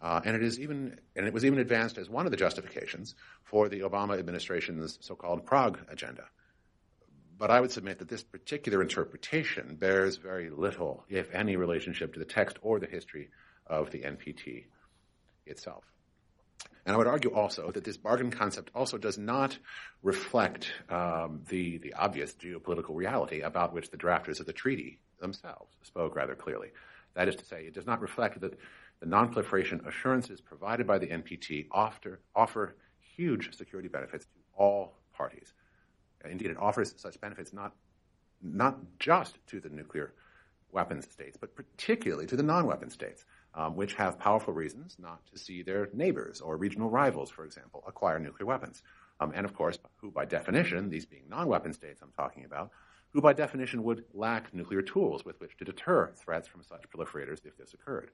Uh, 0.01 0.21
and 0.25 0.37
it 0.37 0.43
is 0.43 0.59
even, 0.61 0.99
and 1.17 1.27
it 1.27 1.33
was 1.33 1.45
even 1.45 1.59
advanced 1.59 1.99
as 1.99 2.09
one 2.09 2.27
of 2.27 2.31
the 2.31 2.37
justifications 2.37 3.15
for 3.43 3.69
the 3.69 3.81
Obama 3.81 4.19
administration's 4.19 4.99
so-called 5.01 5.47
Prague 5.47 5.79
agenda. 5.89 6.25
But 7.37 7.51
I 7.51 7.61
would 7.61 7.73
submit 7.73 7.99
that 7.99 8.09
this 8.09 8.23
particular 8.23 8.81
interpretation 8.81 9.77
bears 9.77 10.17
very 10.17 10.51
little, 10.51 11.05
if 11.09 11.35
any, 11.35 11.57
relationship 11.57 12.13
to 12.15 12.19
the 12.19 12.25
text 12.25 12.59
or 12.63 12.79
the 12.79 12.87
history 12.87 13.31
of 13.67 13.91
the 13.91 14.03
NPT 14.03 14.65
itself. 15.47 15.85
And 16.87 16.95
I 16.95 16.99
would 16.99 17.07
argue 17.07 17.33
also 17.33 17.71
that 17.73 17.85
this 17.85 17.97
bargain 17.97 18.31
concept 18.31 18.71
also 18.75 18.99
does 18.99 19.17
not 19.17 19.57
reflect 20.03 20.71
um, 20.91 21.41
the 21.49 21.79
the 21.79 21.95
obvious 21.95 22.35
geopolitical 22.35 22.95
reality 22.95 23.41
about 23.41 23.73
which 23.73 23.91
the 23.91 23.97
drafters 23.97 24.41
of 24.41 24.47
the 24.47 24.53
treaty 24.53 25.01
themselves 25.19 25.75
spoke 25.83 26.15
rather 26.15 26.35
clearly. 26.35 26.69
That 27.15 27.29
is 27.29 27.37
to 27.37 27.45
say, 27.45 27.63
it 27.63 27.75
does 27.75 27.87
not 27.87 28.01
reflect 28.01 28.41
that 28.41 28.59
the 29.01 29.07
nonproliferation 29.07 29.87
assurances 29.87 30.41
provided 30.41 30.87
by 30.87 30.99
the 30.99 31.07
NPT 31.07 31.67
offer, 31.71 32.21
offer 32.35 32.75
huge 33.17 33.57
security 33.57 33.89
benefits 33.89 34.25
to 34.27 34.33
all 34.57 34.99
parties. 35.15 35.53
Indeed, 36.25 36.51
it 36.51 36.57
offers 36.59 36.95
such 36.97 37.21
benefits 37.21 37.53
not, 37.53 37.75
not 38.43 38.79
just 38.99 39.39
to 39.49 39.61
the 39.61 39.69
nuclear 39.69 40.15
weapons 40.73 41.05
states, 41.11 41.37
but 41.41 41.55
particularly 41.55 42.27
to 42.27 42.37
the 42.37 42.43
non-weapon 42.43 42.91
states, 42.91 43.25
um, 43.55 43.77
which 43.77 43.95
have 43.95 44.19
powerful 44.19 44.53
reasons 44.53 44.97
not 44.99 45.25
to 45.33 45.39
see 45.39 45.63
their 45.63 45.89
neighbors 45.93 46.41
or 46.41 46.57
regional 46.57 46.91
rivals, 46.91 47.31
for 47.31 47.45
example, 47.45 47.85
acquire 47.87 48.19
nuclear 48.19 48.47
weapons. 48.47 48.83
Um, 49.21 49.33
and 49.35 49.45
of 49.45 49.55
course, 49.55 49.79
who 49.97 50.11
by 50.11 50.25
definition, 50.25 50.91
these 50.91 51.07
being 51.07 51.25
non-weapon 51.29 51.73
states 51.73 52.01
I'm 52.03 52.13
talking 52.17 52.45
about, 52.45 52.71
who 53.11 53.21
by 53.21 53.33
definition 53.33 53.85
would 53.85 54.05
lack 54.13 54.53
nuclear 54.53 54.83
tools 54.83 55.25
with 55.25 55.41
which 55.41 55.57
to 55.59 55.65
deter 55.65 56.13
threats 56.17 56.49
from 56.49 56.63
such 56.65 56.83
proliferators 56.91 57.47
if 57.47 57.57
this 57.57 57.73
occurred. 57.73 58.11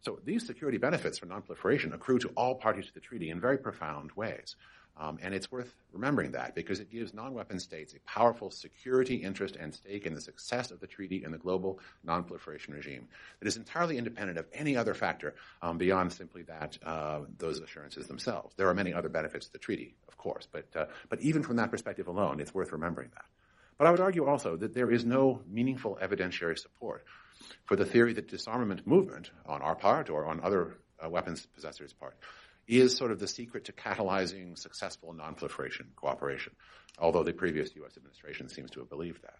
So 0.00 0.20
these 0.24 0.46
security 0.46 0.78
benefits 0.78 1.18
for 1.18 1.26
nonproliferation 1.26 1.92
accrue 1.92 2.18
to 2.20 2.28
all 2.36 2.54
parties 2.54 2.86
to 2.86 2.94
the 2.94 3.00
treaty 3.00 3.30
in 3.30 3.40
very 3.40 3.58
profound 3.58 4.12
ways. 4.12 4.54
Um, 4.96 5.18
and 5.22 5.34
it's 5.34 5.50
worth 5.50 5.74
remembering 5.92 6.32
that 6.32 6.54
because 6.54 6.78
it 6.78 6.90
gives 6.90 7.12
non-weapon 7.12 7.58
states 7.58 7.94
a 7.94 8.00
powerful 8.08 8.50
security 8.50 9.16
interest 9.16 9.56
and 9.56 9.74
stake 9.74 10.06
in 10.06 10.14
the 10.14 10.20
success 10.20 10.70
of 10.70 10.78
the 10.78 10.86
treaty 10.86 11.24
and 11.24 11.34
the 11.34 11.38
global 11.38 11.80
non-proliferation 12.04 12.74
regime 12.74 13.08
that 13.40 13.48
is 13.48 13.56
entirely 13.56 13.98
independent 13.98 14.38
of 14.38 14.46
any 14.52 14.76
other 14.76 14.94
factor 14.94 15.34
um, 15.62 15.78
beyond 15.78 16.12
simply 16.12 16.42
that 16.42 16.78
uh, 16.84 17.20
those 17.38 17.58
assurances 17.58 18.06
themselves. 18.06 18.54
There 18.56 18.68
are 18.68 18.74
many 18.74 18.94
other 18.94 19.08
benefits 19.08 19.46
to 19.46 19.52
the 19.52 19.58
treaty, 19.58 19.96
of 20.06 20.16
course, 20.16 20.46
but 20.50 20.66
uh, 20.76 20.86
but 21.08 21.20
even 21.22 21.42
from 21.42 21.56
that 21.56 21.72
perspective 21.72 22.06
alone, 22.06 22.38
it's 22.38 22.54
worth 22.54 22.70
remembering 22.70 23.10
that. 23.14 23.24
But 23.78 23.88
I 23.88 23.90
would 23.90 24.00
argue 24.00 24.26
also 24.26 24.56
that 24.56 24.74
there 24.74 24.92
is 24.92 25.04
no 25.04 25.42
meaningful 25.50 25.98
evidentiary 26.00 26.56
support 26.56 27.04
for 27.64 27.74
the 27.74 27.84
theory 27.84 28.12
that 28.12 28.28
disarmament 28.28 28.86
movement 28.86 29.32
on 29.44 29.60
our 29.60 29.74
part 29.74 30.08
or 30.08 30.26
on 30.26 30.40
other 30.40 30.76
uh, 31.04 31.08
weapons 31.08 31.46
possessors' 31.46 31.92
part 31.92 32.16
is 32.66 32.96
sort 32.96 33.10
of 33.10 33.18
the 33.18 33.28
secret 33.28 33.64
to 33.66 33.72
catalyzing 33.72 34.58
successful 34.58 35.14
nonproliferation 35.14 35.86
cooperation, 35.96 36.54
although 36.98 37.22
the 37.22 37.32
previous 37.32 37.74
U.S. 37.76 37.96
administration 37.96 38.48
seems 38.48 38.70
to 38.72 38.80
have 38.80 38.88
believed 38.88 39.22
that. 39.22 39.38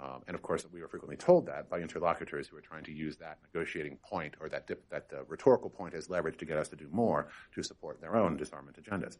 Um, 0.00 0.22
and 0.28 0.34
of 0.36 0.42
course, 0.42 0.64
we 0.72 0.80
were 0.80 0.88
frequently 0.88 1.16
told 1.16 1.46
that 1.46 1.68
by 1.68 1.80
interlocutors 1.80 2.46
who 2.46 2.54
were 2.54 2.62
trying 2.62 2.84
to 2.84 2.92
use 2.92 3.16
that 3.16 3.38
negotiating 3.52 3.98
point 4.08 4.34
or 4.40 4.48
that, 4.48 4.66
dip, 4.68 4.88
that 4.90 5.06
uh, 5.12 5.24
rhetorical 5.26 5.70
point 5.70 5.94
as 5.94 6.08
leverage 6.08 6.38
to 6.38 6.44
get 6.44 6.56
us 6.56 6.68
to 6.68 6.76
do 6.76 6.86
more 6.92 7.28
to 7.54 7.62
support 7.64 8.00
their 8.00 8.16
own 8.16 8.36
disarmament 8.36 8.78
agendas. 8.82 9.16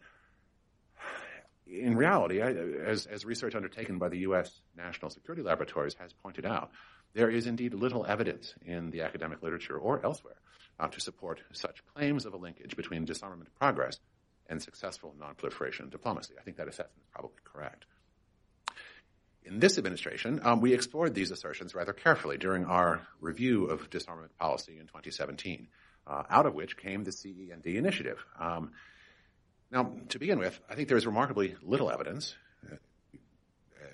In 1.67 1.97
reality, 1.97 2.41
I, 2.41 2.51
as, 2.51 3.07
as 3.07 3.25
research 3.25 3.57
undertaken 3.57 3.99
by 3.99 4.09
the 4.09 4.19
U.S. 4.19 4.61
National 4.77 5.11
Security 5.11 5.43
Laboratories 5.43 5.95
has 5.95 6.13
pointed 6.13 6.47
out, 6.47 6.71
there 7.13 7.29
is 7.29 7.47
indeed 7.47 7.75
little 7.75 8.07
evidence 8.07 8.55
in 8.65 8.91
the 8.91 9.03
academic 9.03 9.43
literature 9.43 9.77
or 9.77 10.05
elsewhere 10.05 10.37
uh, 10.79 10.89
to 10.89 11.01
support 11.01 11.41
such 11.53 11.83
claims 11.95 12.27
of 12.27 12.35
a 12.35 12.37
linkage 12.37 12.77
between 12.77 13.05
disarmament 13.05 13.51
progress 13.59 13.99
and 14.49 14.63
successful 14.63 15.15
nonproliferation 15.21 15.91
diplomacy. 15.91 16.35
I 16.39 16.43
think 16.43 16.57
that 16.57 16.69
assessment 16.69 17.03
is 17.03 17.09
probably 17.13 17.37
correct. 17.45 17.85
In 19.45 19.61
this 19.61 19.79
administration, 19.79 20.41
um, 20.43 20.61
we 20.61 20.75
explored 20.75 21.15
these 21.15 21.31
assertions 21.31 21.75
rather 21.75 21.93
carefully 21.93 22.37
during 22.37 22.65
our 22.65 23.01
review 23.21 23.67
of 23.67 23.89
disarmament 23.89 24.37
policy 24.39 24.79
in 24.79 24.87
2017, 24.87 25.69
uh, 26.07 26.23
out 26.29 26.47
of 26.47 26.55
which 26.55 26.77
came 26.77 27.05
the 27.05 27.13
CEND 27.13 27.67
initiative. 27.67 28.25
Um, 28.39 28.73
now, 29.71 29.93
to 30.11 30.19
begin 30.19 30.39
with, 30.39 30.59
I 30.69 30.75
think 30.75 30.89
there 30.89 30.97
is 30.97 31.07
remarkably 31.07 31.57
little 31.63 31.91
evidence. 31.91 32.35
Uh, 32.71 32.77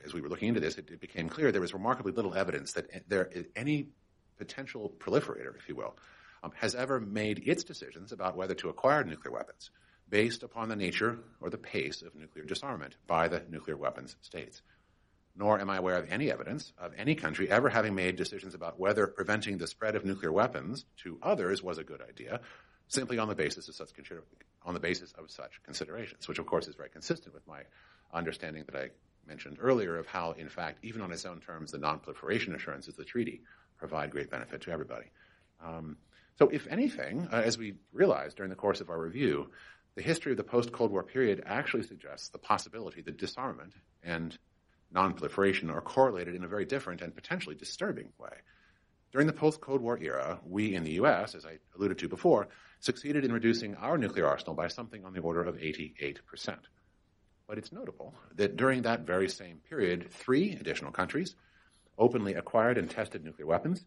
as 0.04 0.12
we 0.12 0.20
were 0.20 0.28
looking 0.28 0.48
into 0.48 0.60
this, 0.60 0.76
it, 0.76 0.90
it, 0.90 1.00
became 1.00 1.28
clear 1.28 1.50
there 1.50 1.60
was 1.60 1.72
remarkably 1.72 2.12
little 2.12 2.34
evidence 2.34 2.72
that 2.72 3.08
there 3.08 3.30
any 3.56 3.88
potential 4.38 4.92
proliferator, 4.98 5.56
if 5.56 5.68
you 5.68 5.76
will, 5.76 5.96
um, 6.44 6.52
has 6.54 6.74
ever 6.74 7.00
made 7.00 7.48
its 7.48 7.64
decisions 7.64 8.12
about 8.12 8.36
whether 8.36 8.54
to 8.54 8.68
acquire 8.68 9.02
nuclear 9.02 9.32
weapons 9.32 9.70
based 10.08 10.42
upon 10.42 10.68
the 10.68 10.76
nature 10.76 11.18
or 11.40 11.50
the 11.50 11.58
pace 11.58 12.02
of 12.02 12.14
nuclear 12.14 12.44
disarmament 12.44 12.94
by 13.06 13.26
the 13.28 13.42
nuclear 13.50 13.76
weapons 13.76 14.16
states 14.22 14.62
nor 15.36 15.60
am 15.60 15.70
I 15.70 15.76
aware 15.76 15.96
of 15.96 16.10
any 16.10 16.30
evidence 16.30 16.72
of 16.78 16.92
any 16.96 17.14
country 17.14 17.50
ever 17.50 17.68
having 17.68 17.94
made 17.94 18.16
decisions 18.16 18.54
about 18.54 18.78
whether 18.78 19.06
preventing 19.06 19.58
the 19.58 19.66
spread 19.66 19.96
of 19.96 20.04
nuclear 20.04 20.32
weapons 20.32 20.84
to 20.98 21.18
others 21.22 21.62
was 21.62 21.78
a 21.78 21.84
good 21.84 22.00
idea, 22.00 22.40
simply 22.88 23.18
on 23.18 23.28
the 23.28 23.34
basis 23.34 23.68
of 23.68 23.74
such 23.74 23.90
on 24.64 24.74
the 24.74 24.80
basis 24.80 25.12
of 25.18 25.30
such 25.30 25.62
considerations, 25.64 26.28
which 26.28 26.38
of 26.38 26.46
course 26.46 26.68
is 26.68 26.76
very 26.76 26.88
consistent 26.88 27.34
with 27.34 27.46
my 27.46 27.62
understanding 28.12 28.64
that 28.66 28.76
I 28.76 28.90
mentioned 29.26 29.58
earlier 29.60 29.96
of 29.96 30.06
how, 30.06 30.32
in 30.32 30.48
fact, 30.48 30.84
even 30.84 31.02
on 31.02 31.10
its 31.10 31.24
own 31.24 31.40
terms, 31.40 31.72
the 31.72 31.78
non-proliferation 31.78 32.54
assurances 32.54 32.90
of 32.90 32.96
the 32.96 33.04
treaty 33.04 33.40
provide 33.78 34.10
great 34.10 34.30
benefit 34.30 34.60
to 34.62 34.70
everybody. 34.70 35.06
Um, 35.64 35.96
so, 36.38 36.48
if 36.48 36.66
anything, 36.66 37.28
uh, 37.32 37.36
as 37.36 37.56
we 37.56 37.74
realized 37.92 38.36
during 38.36 38.50
the 38.50 38.56
course 38.56 38.80
of 38.80 38.90
our 38.90 39.00
review, 39.00 39.50
the 39.94 40.02
history 40.02 40.32
of 40.32 40.36
the 40.36 40.44
post-Cold 40.44 40.90
War 40.90 41.04
period 41.04 41.44
actually 41.46 41.84
suggests 41.84 42.28
the 42.28 42.38
possibility 42.38 43.02
that 43.02 43.18
disarmament 43.18 43.74
and 44.02 44.36
nonproliferation 44.92 45.72
are 45.72 45.80
correlated 45.80 46.34
in 46.34 46.42
a 46.42 46.48
very 46.48 46.64
different 46.64 47.02
and 47.02 47.14
potentially 47.14 47.54
disturbing 47.54 48.08
way. 48.18 48.36
During 49.12 49.28
the 49.28 49.32
post-Cold 49.32 49.80
War 49.80 49.96
era, 49.96 50.40
we 50.44 50.74
in 50.74 50.82
the 50.82 50.94
U.S., 50.94 51.36
as 51.36 51.46
I 51.46 51.58
alluded 51.76 51.98
to 51.98 52.08
before, 52.08 52.48
succeeded 52.80 53.24
in 53.24 53.32
reducing 53.32 53.76
our 53.76 53.96
nuclear 53.96 54.26
arsenal 54.26 54.54
by 54.54 54.66
something 54.66 55.04
on 55.04 55.12
the 55.12 55.20
order 55.20 55.42
of 55.44 55.54
88%. 55.54 56.18
But 57.46 57.58
it's 57.58 57.70
notable 57.70 58.14
that 58.34 58.56
during 58.56 58.82
that 58.82 59.06
very 59.06 59.28
same 59.28 59.58
period, 59.68 60.10
three 60.10 60.52
additional 60.52 60.90
countries 60.90 61.36
openly 61.96 62.34
acquired 62.34 62.76
and 62.76 62.90
tested 62.90 63.24
nuclear 63.24 63.46
weapons, 63.46 63.84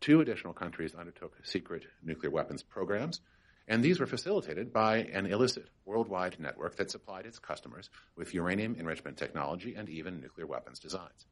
two 0.00 0.20
additional 0.20 0.52
countries 0.52 0.94
undertook 0.94 1.34
secret 1.42 1.84
nuclear 2.02 2.30
weapons 2.30 2.62
programs, 2.62 3.20
and 3.68 3.82
these 3.82 4.00
were 4.00 4.06
facilitated 4.06 4.72
by 4.72 4.98
an 4.98 5.26
illicit 5.26 5.68
worldwide 5.84 6.40
network 6.40 6.76
that 6.76 6.90
supplied 6.90 7.26
its 7.26 7.38
customers 7.38 7.90
with 8.16 8.34
uranium 8.34 8.74
enrichment 8.78 9.16
technology 9.16 9.74
and 9.74 9.88
even 9.88 10.20
nuclear 10.20 10.46
weapons 10.46 10.78
designs. 10.78 11.26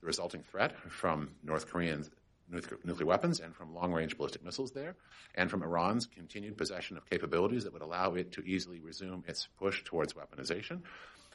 The 0.00 0.06
resulting 0.06 0.42
threat 0.42 0.76
from 0.90 1.30
North 1.42 1.68
Korean 1.70 2.04
nuclear 2.50 3.06
weapons 3.06 3.40
and 3.40 3.54
from 3.54 3.74
long 3.74 3.92
range 3.92 4.16
ballistic 4.16 4.44
missiles 4.44 4.72
there, 4.72 4.96
and 5.34 5.50
from 5.50 5.62
Iran's 5.62 6.06
continued 6.06 6.56
possession 6.56 6.96
of 6.96 7.08
capabilities 7.08 7.64
that 7.64 7.72
would 7.72 7.82
allow 7.82 8.14
it 8.14 8.32
to 8.32 8.42
easily 8.42 8.80
resume 8.80 9.22
its 9.28 9.48
push 9.58 9.84
towards 9.84 10.14
weaponization, 10.14 10.80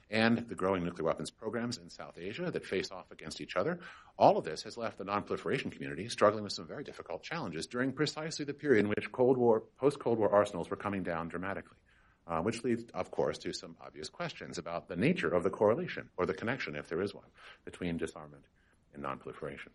and 0.09 0.37
the 0.49 0.55
growing 0.55 0.83
nuclear 0.83 1.05
weapons 1.05 1.31
programs 1.31 1.77
in 1.77 1.89
South 1.89 2.17
Asia 2.17 2.51
that 2.51 2.65
face 2.65 2.91
off 2.91 3.11
against 3.11 3.41
each 3.41 3.55
other. 3.55 3.79
All 4.17 4.37
of 4.37 4.43
this 4.43 4.63
has 4.63 4.77
left 4.77 4.97
the 4.97 5.05
nonproliferation 5.05 5.71
community 5.71 6.07
struggling 6.09 6.43
with 6.43 6.53
some 6.53 6.67
very 6.67 6.83
difficult 6.83 7.23
challenges 7.23 7.67
during 7.67 7.91
precisely 7.91 8.45
the 8.45 8.53
period 8.53 8.85
in 8.85 8.89
which 8.89 9.11
Cold 9.11 9.37
War, 9.37 9.63
post-Cold 9.77 10.19
War 10.19 10.31
arsenals 10.33 10.69
were 10.69 10.75
coming 10.75 11.03
down 11.03 11.29
dramatically. 11.29 11.77
Uh, 12.25 12.39
which 12.39 12.63
leads, 12.63 12.85
of 12.93 13.11
course, 13.11 13.37
to 13.37 13.51
some 13.51 13.75
obvious 13.85 14.07
questions 14.07 14.57
about 14.57 14.87
the 14.87 14.95
nature 14.95 15.27
of 15.27 15.43
the 15.43 15.49
correlation, 15.49 16.07
or 16.15 16.25
the 16.25 16.33
connection, 16.33 16.73
if 16.73 16.87
there 16.87 17.01
is 17.01 17.13
one, 17.13 17.25
between 17.65 17.97
disarmament 17.97 18.45
and 18.93 19.03
nonproliferation. 19.03 19.67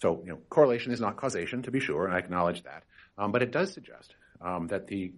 So, 0.00 0.22
you 0.24 0.30
know, 0.30 0.38
correlation 0.48 0.90
is 0.90 1.02
not 1.02 1.18
causation, 1.18 1.60
to 1.64 1.70
be 1.70 1.80
sure, 1.80 2.06
and 2.06 2.14
I 2.14 2.18
acknowledge 2.18 2.62
that, 2.62 2.84
um, 3.18 3.30
but 3.30 3.42
it 3.42 3.50
does 3.50 3.74
suggest 3.74 4.14
um, 4.40 4.68
that 4.68 4.86
the, 4.86 5.12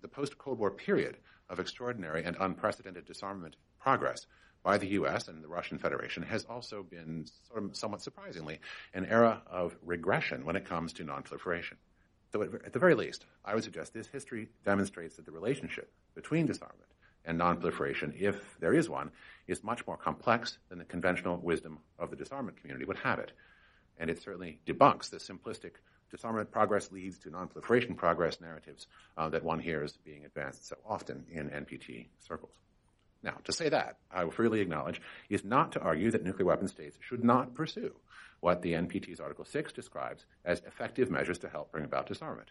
the 0.00 0.08
post-Cold 0.08 0.60
War 0.60 0.70
period 0.70 1.16
of 1.48 1.60
extraordinary 1.60 2.24
and 2.24 2.36
unprecedented 2.40 3.04
disarmament 3.04 3.56
progress 3.78 4.26
by 4.62 4.78
the 4.78 4.88
U.S. 4.88 5.28
and 5.28 5.42
the 5.42 5.48
Russian 5.48 5.78
Federation 5.78 6.22
has 6.24 6.44
also 6.44 6.82
been 6.82 7.26
sort 7.48 7.64
of 7.64 7.76
somewhat 7.76 8.02
surprisingly 8.02 8.60
an 8.92 9.06
era 9.06 9.42
of 9.46 9.76
regression 9.82 10.44
when 10.44 10.56
it 10.56 10.64
comes 10.64 10.92
to 10.94 11.04
nonproliferation. 11.04 11.74
So, 12.32 12.42
at 12.42 12.72
the 12.72 12.78
very 12.78 12.94
least, 12.94 13.24
I 13.44 13.54
would 13.54 13.64
suggest 13.64 13.94
this 13.94 14.08
history 14.08 14.48
demonstrates 14.64 15.16
that 15.16 15.24
the 15.24 15.32
relationship 15.32 15.90
between 16.14 16.44
disarmament 16.44 16.90
and 17.24 17.40
nonproliferation, 17.40 18.20
if 18.20 18.58
there 18.60 18.74
is 18.74 18.88
one, 18.88 19.10
is 19.46 19.64
much 19.64 19.86
more 19.86 19.96
complex 19.96 20.58
than 20.68 20.78
the 20.78 20.84
conventional 20.84 21.38
wisdom 21.38 21.78
of 21.98 22.10
the 22.10 22.16
disarmament 22.16 22.58
community 22.58 22.84
would 22.84 22.98
have 22.98 23.18
it. 23.18 23.32
And 23.98 24.10
it 24.10 24.22
certainly 24.22 24.60
debunks 24.66 25.08
the 25.10 25.16
simplistic 25.16 25.72
disarmament 26.10 26.50
progress 26.50 26.90
leads 26.92 27.18
to 27.18 27.30
nonproliferation 27.30 27.96
progress 27.96 28.40
narratives 28.40 28.86
uh, 29.16 29.28
that 29.28 29.44
one 29.44 29.58
hears 29.58 29.98
being 30.04 30.24
advanced 30.24 30.68
so 30.68 30.76
often 30.86 31.24
in 31.30 31.50
NPT 31.50 32.06
circles. 32.18 32.54
Now, 33.22 33.36
to 33.44 33.52
say 33.52 33.68
that, 33.68 33.98
I 34.10 34.24
will 34.24 34.30
freely 34.30 34.60
acknowledge, 34.60 35.00
is 35.28 35.44
not 35.44 35.72
to 35.72 35.80
argue 35.80 36.10
that 36.10 36.24
nuclear 36.24 36.46
weapon 36.46 36.68
states 36.68 36.98
should 37.00 37.24
not 37.24 37.54
pursue 37.54 37.94
what 38.40 38.62
the 38.62 38.74
NPT's 38.74 39.20
Article 39.20 39.44
6 39.44 39.72
describes 39.72 40.24
as 40.44 40.62
effective 40.66 41.10
measures 41.10 41.38
to 41.38 41.48
help 41.48 41.72
bring 41.72 41.84
about 41.84 42.06
disarmament. 42.06 42.50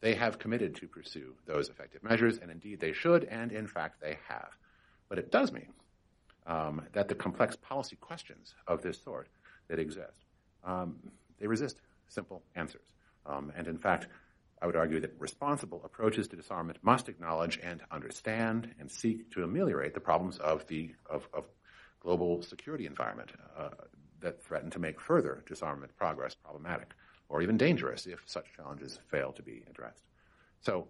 They 0.00 0.14
have 0.14 0.38
committed 0.38 0.74
to 0.76 0.88
pursue 0.88 1.34
those 1.46 1.68
effective 1.68 2.02
measures, 2.02 2.38
and 2.38 2.50
indeed 2.50 2.80
they 2.80 2.92
should, 2.92 3.24
and 3.24 3.52
in 3.52 3.66
fact 3.66 4.00
they 4.00 4.18
have. 4.28 4.50
But 5.08 5.18
it 5.18 5.30
does 5.30 5.52
mean 5.52 5.72
um, 6.46 6.82
that 6.92 7.08
the 7.08 7.14
complex 7.14 7.56
policy 7.56 7.96
questions 7.96 8.54
of 8.66 8.82
this 8.82 9.02
sort 9.02 9.28
that 9.68 9.78
exist, 9.78 10.24
um, 10.64 10.96
they 11.38 11.46
resist 11.46 11.80
simple 12.08 12.42
answers. 12.54 12.86
Um, 13.28 13.52
and 13.56 13.66
in 13.66 13.78
fact, 13.78 14.06
I 14.60 14.66
would 14.66 14.76
argue 14.76 15.00
that 15.00 15.14
responsible 15.18 15.82
approaches 15.84 16.28
to 16.28 16.36
disarmament 16.36 16.78
must 16.82 17.08
acknowledge 17.08 17.58
and 17.62 17.82
understand 17.90 18.74
and 18.80 18.90
seek 18.90 19.30
to 19.32 19.44
ameliorate 19.44 19.94
the 19.94 20.00
problems 20.00 20.38
of 20.38 20.66
the 20.66 20.94
of, 21.10 21.28
of 21.34 21.44
global 22.00 22.42
security 22.42 22.86
environment 22.86 23.32
uh, 23.58 23.70
that 24.20 24.42
threaten 24.42 24.70
to 24.70 24.78
make 24.78 25.00
further 25.00 25.42
disarmament 25.46 25.94
progress 25.96 26.34
problematic 26.34 26.94
or 27.28 27.42
even 27.42 27.56
dangerous 27.56 28.06
if 28.06 28.22
such 28.26 28.46
challenges 28.56 28.98
fail 29.08 29.32
to 29.32 29.42
be 29.42 29.64
addressed. 29.68 30.04
So, 30.60 30.88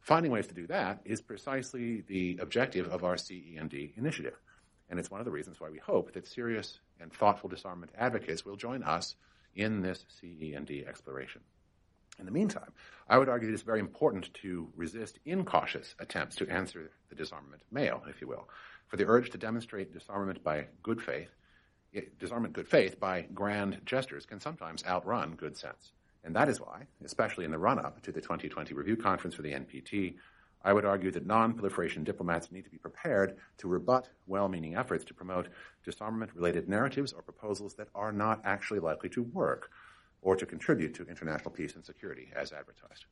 finding 0.00 0.30
ways 0.30 0.46
to 0.48 0.54
do 0.54 0.66
that 0.68 1.00
is 1.04 1.20
precisely 1.20 2.02
the 2.06 2.38
objective 2.40 2.88
of 2.88 3.04
our 3.04 3.16
CEND 3.16 3.96
initiative. 3.96 4.38
And 4.90 4.98
it's 4.98 5.10
one 5.10 5.20
of 5.20 5.24
the 5.24 5.32
reasons 5.32 5.60
why 5.60 5.70
we 5.70 5.78
hope 5.78 6.12
that 6.12 6.26
serious 6.26 6.78
and 7.00 7.12
thoughtful 7.12 7.48
disarmament 7.48 7.92
advocates 7.96 8.44
will 8.44 8.56
join 8.56 8.82
us 8.82 9.16
in 9.54 9.82
this 9.82 10.04
CEND 10.20 10.86
exploration. 10.86 11.42
In 12.18 12.24
the 12.26 12.32
meantime, 12.32 12.72
I 13.08 13.16
would 13.16 13.28
argue 13.28 13.46
that 13.48 13.54
it's 13.54 13.62
very 13.62 13.80
important 13.80 14.32
to 14.34 14.68
resist 14.74 15.18
incautious 15.24 15.94
attempts 15.98 16.36
to 16.36 16.48
answer 16.48 16.90
the 17.08 17.14
disarmament 17.14 17.62
mail, 17.70 18.02
if 18.08 18.20
you 18.20 18.26
will, 18.26 18.48
for 18.88 18.96
the 18.96 19.06
urge 19.06 19.30
to 19.30 19.38
demonstrate 19.38 19.92
disarmament 19.92 20.42
by 20.42 20.66
good 20.82 21.00
faith, 21.00 21.30
eh, 21.94 22.02
disarmament 22.18 22.54
good 22.54 22.68
faith 22.68 22.98
by 22.98 23.22
grand 23.34 23.80
gestures 23.84 24.26
can 24.26 24.40
sometimes 24.40 24.84
outrun 24.84 25.36
good 25.36 25.56
sense. 25.56 25.92
And 26.24 26.34
that 26.34 26.48
is 26.48 26.60
why, 26.60 26.86
especially 27.04 27.44
in 27.44 27.52
the 27.52 27.58
run-up 27.58 28.02
to 28.02 28.12
the 28.12 28.20
2020 28.20 28.74
review 28.74 28.96
conference 28.96 29.34
for 29.34 29.42
the 29.42 29.52
NPT, 29.52 30.16
I 30.64 30.72
would 30.72 30.84
argue 30.84 31.12
that 31.12 31.24
non-proliferation 31.24 32.02
diplomats 32.02 32.50
need 32.50 32.64
to 32.64 32.70
be 32.70 32.78
prepared 32.78 33.36
to 33.58 33.68
rebut 33.68 34.08
well-meaning 34.26 34.74
efforts 34.74 35.04
to 35.04 35.14
promote 35.14 35.48
disarmament-related 35.84 36.68
narratives 36.68 37.12
or 37.12 37.22
proposals 37.22 37.74
that 37.74 37.88
are 37.94 38.12
not 38.12 38.40
actually 38.44 38.80
likely 38.80 39.08
to 39.10 39.22
work 39.22 39.70
or 40.22 40.36
to 40.36 40.46
contribute 40.46 40.94
to 40.94 41.04
international 41.04 41.50
peace 41.50 41.74
and 41.74 41.84
security 41.84 42.30
as 42.34 42.52
advertised. 42.52 43.06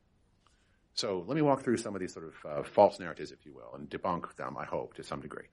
So 0.93 1.23
let 1.27 1.35
me 1.35 1.41
walk 1.41 1.61
through 1.61 1.77
some 1.77 1.95
of 1.95 2.01
these 2.01 2.13
sort 2.13 2.25
of 2.25 2.51
uh, 2.51 2.63
false 2.63 2.99
narratives, 2.99 3.31
if 3.31 3.45
you 3.45 3.53
will, 3.53 3.71
and 3.75 3.89
debunk 3.89 4.35
them, 4.35 4.57
I 4.57 4.65
hope, 4.65 4.95
to 4.95 5.03
some 5.03 5.21
degree. 5.21 5.45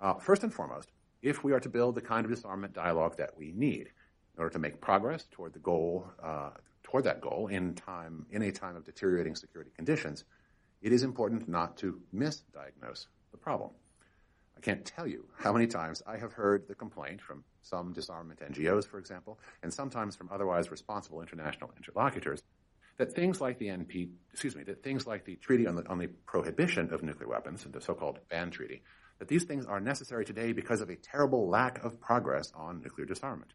Uh, 0.00 0.14
first 0.14 0.42
and 0.42 0.52
foremost, 0.52 0.90
if 1.22 1.44
we 1.44 1.52
are 1.52 1.60
to 1.60 1.68
build 1.68 1.94
the 1.94 2.00
kind 2.00 2.24
of 2.24 2.30
disarmament 2.30 2.72
dialogue 2.72 3.16
that 3.18 3.36
we 3.36 3.52
need 3.54 3.88
in 4.34 4.38
order 4.38 4.52
to 4.52 4.58
make 4.58 4.80
progress 4.80 5.26
toward 5.30 5.52
the 5.52 5.58
goal, 5.58 6.06
uh, 6.22 6.50
toward 6.82 7.04
that 7.04 7.20
goal 7.20 7.48
in 7.48 7.74
time, 7.74 8.26
in 8.30 8.42
a 8.42 8.52
time 8.52 8.76
of 8.76 8.84
deteriorating 8.84 9.34
security 9.34 9.70
conditions, 9.74 10.24
it 10.82 10.92
is 10.92 11.02
important 11.02 11.48
not 11.48 11.76
to 11.78 12.00
misdiagnose 12.14 13.06
the 13.32 13.38
problem. 13.38 13.70
I 14.56 14.60
can't 14.60 14.84
tell 14.84 15.06
you 15.06 15.26
how 15.36 15.52
many 15.52 15.66
times 15.66 16.02
I 16.06 16.16
have 16.16 16.32
heard 16.32 16.68
the 16.68 16.74
complaint 16.74 17.20
from 17.20 17.44
some 17.68 17.92
disarmament 17.92 18.40
NGOs, 18.40 18.86
for 18.86 18.98
example, 18.98 19.38
and 19.62 19.72
sometimes 19.72 20.16
from 20.16 20.28
otherwise 20.32 20.70
responsible 20.70 21.20
international 21.20 21.70
interlocutors 21.76 22.42
that 22.98 23.12
things 23.12 23.40
like 23.40 23.58
the 23.58 23.66
NP, 23.66 24.10
excuse 24.32 24.56
me, 24.56 24.62
that 24.64 24.82
things 24.82 25.06
like 25.06 25.24
the 25.24 25.36
Treaty 25.36 25.66
on 25.66 25.76
the, 25.76 25.86
on 25.86 25.98
the 25.98 26.06
Prohibition 26.24 26.92
of 26.92 27.02
Nuclear 27.02 27.28
Weapons, 27.28 27.66
the 27.70 27.80
so-called 27.80 28.20
Ban 28.30 28.50
Treaty, 28.50 28.82
that 29.18 29.28
these 29.28 29.44
things 29.44 29.66
are 29.66 29.80
necessary 29.80 30.24
today 30.24 30.52
because 30.52 30.80
of 30.80 30.88
a 30.88 30.96
terrible 30.96 31.48
lack 31.48 31.84
of 31.84 32.00
progress 32.00 32.52
on 32.54 32.82
nuclear 32.82 33.06
disarmament. 33.06 33.52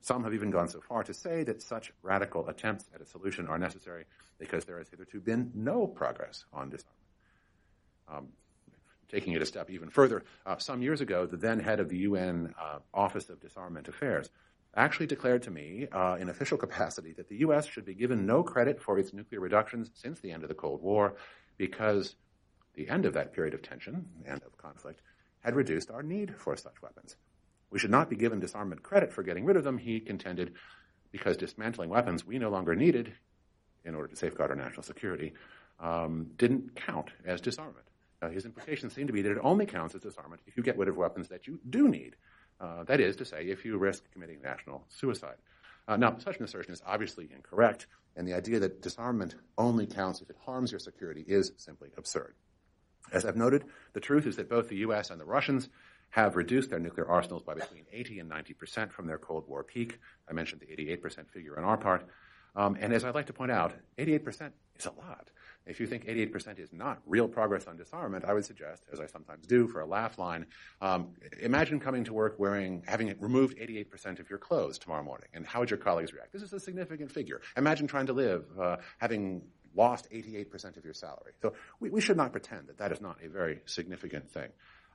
Some 0.00 0.24
have 0.24 0.34
even 0.34 0.50
gone 0.50 0.68
so 0.68 0.80
far 0.80 1.02
to 1.04 1.14
say 1.14 1.44
that 1.44 1.62
such 1.62 1.92
radical 2.02 2.48
attempts 2.48 2.86
at 2.94 3.00
a 3.00 3.06
solution 3.06 3.46
are 3.46 3.58
necessary 3.58 4.04
because 4.38 4.64
there 4.64 4.78
has 4.78 4.88
hitherto 4.88 5.20
been 5.20 5.50
no 5.54 5.86
progress 5.86 6.44
on 6.52 6.70
disarmament. 6.70 6.94
Um, 8.08 8.28
taking 9.14 9.32
it 9.34 9.42
a 9.42 9.46
step 9.46 9.70
even 9.70 9.90
further, 9.90 10.24
uh, 10.44 10.58
some 10.58 10.82
years 10.82 11.00
ago, 11.00 11.24
the 11.24 11.36
then 11.36 11.60
head 11.60 11.78
of 11.78 11.88
the 11.88 11.98
UN 11.98 12.52
uh, 12.60 12.78
Office 12.92 13.28
of 13.28 13.40
Disarmament 13.40 13.86
Affairs 13.86 14.28
actually 14.76 15.06
declared 15.06 15.44
to 15.44 15.52
me 15.52 15.86
uh, 15.92 16.16
in 16.18 16.28
official 16.28 16.58
capacity 16.58 17.12
that 17.12 17.28
the 17.28 17.36
U.S. 17.36 17.64
should 17.64 17.84
be 17.84 17.94
given 17.94 18.26
no 18.26 18.42
credit 18.42 18.82
for 18.82 18.98
its 18.98 19.12
nuclear 19.12 19.40
reductions 19.40 19.92
since 19.94 20.18
the 20.18 20.32
end 20.32 20.42
of 20.42 20.48
the 20.48 20.54
Cold 20.54 20.82
War 20.82 21.14
because 21.56 22.16
the 22.74 22.88
end 22.88 23.06
of 23.06 23.14
that 23.14 23.32
period 23.32 23.54
of 23.54 23.62
tension, 23.62 24.04
end 24.26 24.42
of 24.44 24.58
conflict, 24.58 25.00
had 25.38 25.54
reduced 25.54 25.92
our 25.92 26.02
need 26.02 26.34
for 26.36 26.56
such 26.56 26.82
weapons. 26.82 27.14
We 27.70 27.78
should 27.78 27.92
not 27.92 28.10
be 28.10 28.16
given 28.16 28.40
disarmament 28.40 28.82
credit 28.82 29.12
for 29.12 29.22
getting 29.22 29.44
rid 29.44 29.56
of 29.56 29.62
them, 29.62 29.78
he 29.78 30.00
contended, 30.00 30.54
because 31.12 31.36
dismantling 31.36 31.88
weapons 31.88 32.26
we 32.26 32.40
no 32.40 32.50
longer 32.50 32.74
needed 32.74 33.12
in 33.84 33.94
order 33.94 34.08
to 34.08 34.16
safeguard 34.16 34.50
our 34.50 34.56
national 34.56 34.82
security 34.82 35.34
um, 35.78 36.30
didn't 36.36 36.74
count 36.74 37.10
as 37.24 37.40
disarmament. 37.40 37.86
Uh, 38.24 38.30
his 38.30 38.46
implications 38.46 38.94
seem 38.94 39.06
to 39.06 39.12
be 39.12 39.22
that 39.22 39.32
it 39.32 39.38
only 39.42 39.66
counts 39.66 39.94
as 39.94 40.00
disarmament 40.00 40.40
if 40.46 40.56
you 40.56 40.62
get 40.62 40.78
rid 40.78 40.88
of 40.88 40.96
weapons 40.96 41.28
that 41.28 41.46
you 41.46 41.58
do 41.68 41.88
need. 41.88 42.16
Uh, 42.60 42.82
that 42.84 43.00
is 43.00 43.16
to 43.16 43.24
say, 43.24 43.44
if 43.44 43.64
you 43.64 43.76
risk 43.76 44.10
committing 44.12 44.40
national 44.40 44.84
suicide. 44.88 45.36
Uh, 45.86 45.96
now, 45.96 46.16
such 46.18 46.38
an 46.38 46.44
assertion 46.44 46.72
is 46.72 46.82
obviously 46.86 47.28
incorrect, 47.34 47.86
and 48.16 48.26
the 48.26 48.32
idea 48.32 48.58
that 48.58 48.80
disarmament 48.80 49.34
only 49.58 49.86
counts 49.86 50.22
if 50.22 50.30
it 50.30 50.36
harms 50.46 50.72
your 50.72 50.78
security 50.78 51.22
is 51.26 51.52
simply 51.58 51.90
absurd. 51.98 52.34
As 53.12 53.26
I've 53.26 53.36
noted, 53.36 53.64
the 53.92 54.00
truth 54.00 54.26
is 54.26 54.36
that 54.36 54.48
both 54.48 54.70
the 54.70 54.76
U.S. 54.76 55.10
and 55.10 55.20
the 55.20 55.26
Russians 55.26 55.68
have 56.10 56.36
reduced 56.36 56.70
their 56.70 56.78
nuclear 56.78 57.06
arsenals 57.06 57.42
by 57.42 57.54
between 57.54 57.84
80 57.92 58.20
and 58.20 58.28
90 58.30 58.54
percent 58.54 58.92
from 58.92 59.06
their 59.06 59.18
Cold 59.18 59.46
War 59.46 59.62
peak. 59.62 59.98
I 60.30 60.32
mentioned 60.32 60.62
the 60.62 60.72
88 60.72 61.02
percent 61.02 61.30
figure 61.30 61.58
on 61.58 61.64
our 61.64 61.76
part. 61.76 62.06
Um, 62.56 62.78
and 62.80 62.94
as 62.94 63.04
I'd 63.04 63.16
like 63.16 63.26
to 63.26 63.32
point 63.34 63.50
out, 63.50 63.74
88 63.98 64.24
percent 64.24 64.54
is 64.78 64.86
a 64.86 64.92
lot. 64.92 65.28
If 65.66 65.80
you 65.80 65.86
think 65.86 66.06
88% 66.06 66.58
is 66.58 66.72
not 66.72 67.00
real 67.06 67.26
progress 67.26 67.66
on 67.66 67.76
disarmament, 67.76 68.24
I 68.24 68.34
would 68.34 68.44
suggest, 68.44 68.84
as 68.92 69.00
I 69.00 69.06
sometimes 69.06 69.46
do 69.46 69.66
for 69.66 69.80
a 69.80 69.86
laugh 69.86 70.18
line, 70.18 70.46
um, 70.82 71.14
imagine 71.40 71.80
coming 71.80 72.04
to 72.04 72.12
work 72.12 72.38
wearing, 72.38 72.82
having 72.86 73.14
removed 73.18 73.56
88% 73.56 74.20
of 74.20 74.28
your 74.28 74.38
clothes 74.38 74.78
tomorrow 74.78 75.02
morning, 75.02 75.28
and 75.32 75.46
how 75.46 75.60
would 75.60 75.70
your 75.70 75.78
colleagues 75.78 76.12
react? 76.12 76.32
This 76.32 76.42
is 76.42 76.52
a 76.52 76.60
significant 76.60 77.10
figure. 77.10 77.40
Imagine 77.56 77.86
trying 77.86 78.06
to 78.06 78.12
live 78.12 78.44
uh, 78.60 78.76
having 78.98 79.42
lost 79.74 80.08
88% 80.10 80.76
of 80.76 80.84
your 80.84 80.94
salary. 80.94 81.32
So 81.42 81.54
we, 81.80 81.90
we, 81.90 82.00
should 82.00 82.16
not 82.16 82.32
pretend 82.32 82.68
that 82.68 82.78
that 82.78 82.92
is 82.92 83.00
not 83.00 83.18
a 83.24 83.28
very 83.28 83.60
significant 83.66 84.30
thing. 84.30 84.50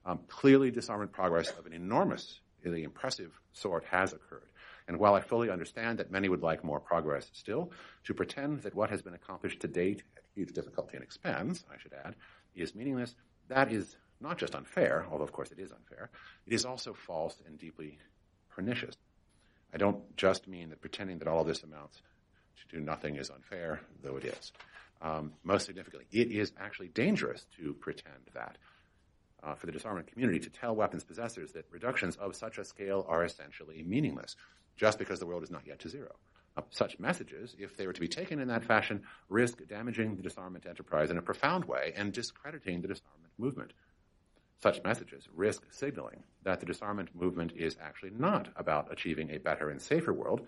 Um, 0.06 0.20
clearly, 0.28 0.72
disarmament 0.72 1.12
progress 1.12 1.50
of 1.52 1.66
an 1.66 1.74
enormous, 1.74 2.40
impressive 2.64 3.32
sort 3.54 3.84
has 3.86 4.14
occurred. 4.14 4.50
And 4.88 4.98
while 4.98 5.14
I 5.14 5.22
fully 5.22 5.52
understand 5.52 6.00
that 6.00 6.12
many 6.12 6.30
would 6.30 6.42
like 6.42 6.64
more 6.64 6.80
progress 6.80 7.30
still, 7.34 7.72
to 8.06 8.14
pretend 8.14 8.62
that 8.62 8.74
what 8.74 8.90
has 8.90 9.02
been 9.02 9.14
accomplished 9.14 9.60
to 9.62 9.68
date 9.68 10.02
at 10.18 10.19
huge 10.40 10.54
difficulty 10.54 10.96
and 10.96 11.04
expense, 11.04 11.66
I 11.72 11.78
should 11.78 11.94
add, 11.94 12.16
is 12.56 12.74
meaningless, 12.74 13.14
that 13.50 13.72
is 13.72 13.98
not 14.22 14.38
just 14.38 14.56
unfair, 14.56 15.06
although 15.12 15.26
of 15.26 15.34
course 15.34 15.52
it 15.52 15.60
is 15.60 15.72
unfair, 15.72 16.10
it 16.46 16.54
is 16.54 16.66
also 16.66 16.94
false 16.94 17.36
and 17.46 17.58
deeply 17.58 18.00
pernicious. 18.50 18.96
I 19.74 19.78
don't 19.78 20.16
just 20.16 20.48
mean 20.48 20.70
that 20.70 20.82
pretending 20.82 21.20
that 21.20 21.28
all 21.28 21.42
of 21.42 21.48
this 21.48 21.64
amounts 21.64 21.98
to 21.98 22.76
do 22.76 22.82
nothing 22.82 23.18
is 23.18 23.30
unfair, 23.30 23.82
though 24.02 24.16
it 24.16 24.26
is. 24.26 24.52
Um, 25.02 25.34
most 25.44 25.66
significantly, 25.66 26.08
it 26.12 26.32
is 26.32 26.52
actually 26.58 26.90
dangerous 26.90 27.46
to 27.58 27.74
pretend 27.74 28.24
that. 28.34 28.58
Uh, 29.42 29.56
for 29.56 29.68
the 29.68 29.72
disarmament 29.72 30.12
community 30.12 30.38
to 30.38 30.50
tell 30.50 30.76
weapons 30.76 31.06
possessors 31.06 31.54
that 31.54 31.64
reductions 31.72 32.18
of 32.18 32.36
such 32.36 32.58
a 32.58 32.66
scale 32.66 33.06
are 33.08 33.24
essentially 33.24 33.82
meaningless 33.84 34.36
just 34.76 35.00
because 35.00 35.18
the 35.20 35.26
world 35.26 35.44
is 35.44 35.50
not 35.50 35.66
yet 35.66 35.80
to 35.80 35.88
zero. 35.88 36.14
Uh, 36.60 36.64
such 36.72 37.00
messages, 37.00 37.56
if 37.58 37.78
they 37.78 37.88
were 37.88 37.94
to 37.94 38.02
be 38.02 38.08
taken 38.10 38.40
in 38.42 38.50
that 38.50 38.66
fashion, 38.66 39.02
risk 39.30 39.66
damaging 39.70 40.18
the 40.18 40.22
disarmament 40.22 40.66
enterprise 40.66 41.10
in 41.10 41.18
a 41.18 41.22
profound 41.22 41.64
way 41.64 41.94
and 41.96 42.12
discrediting 42.12 42.82
the 42.82 42.88
disarmament 42.90 43.32
movement. 43.38 43.72
Such 44.62 44.84
messages 44.84 45.30
risk 45.34 45.64
signaling 45.72 46.22
that 46.44 46.60
the 46.60 46.66
disarmament 46.66 47.16
movement 47.16 47.54
is 47.56 47.78
actually 47.82 48.10
not 48.10 48.50
about 48.58 48.92
achieving 48.92 49.30
a 49.32 49.38
better 49.38 49.70
and 49.70 49.82
safer 49.82 50.12
world, 50.12 50.42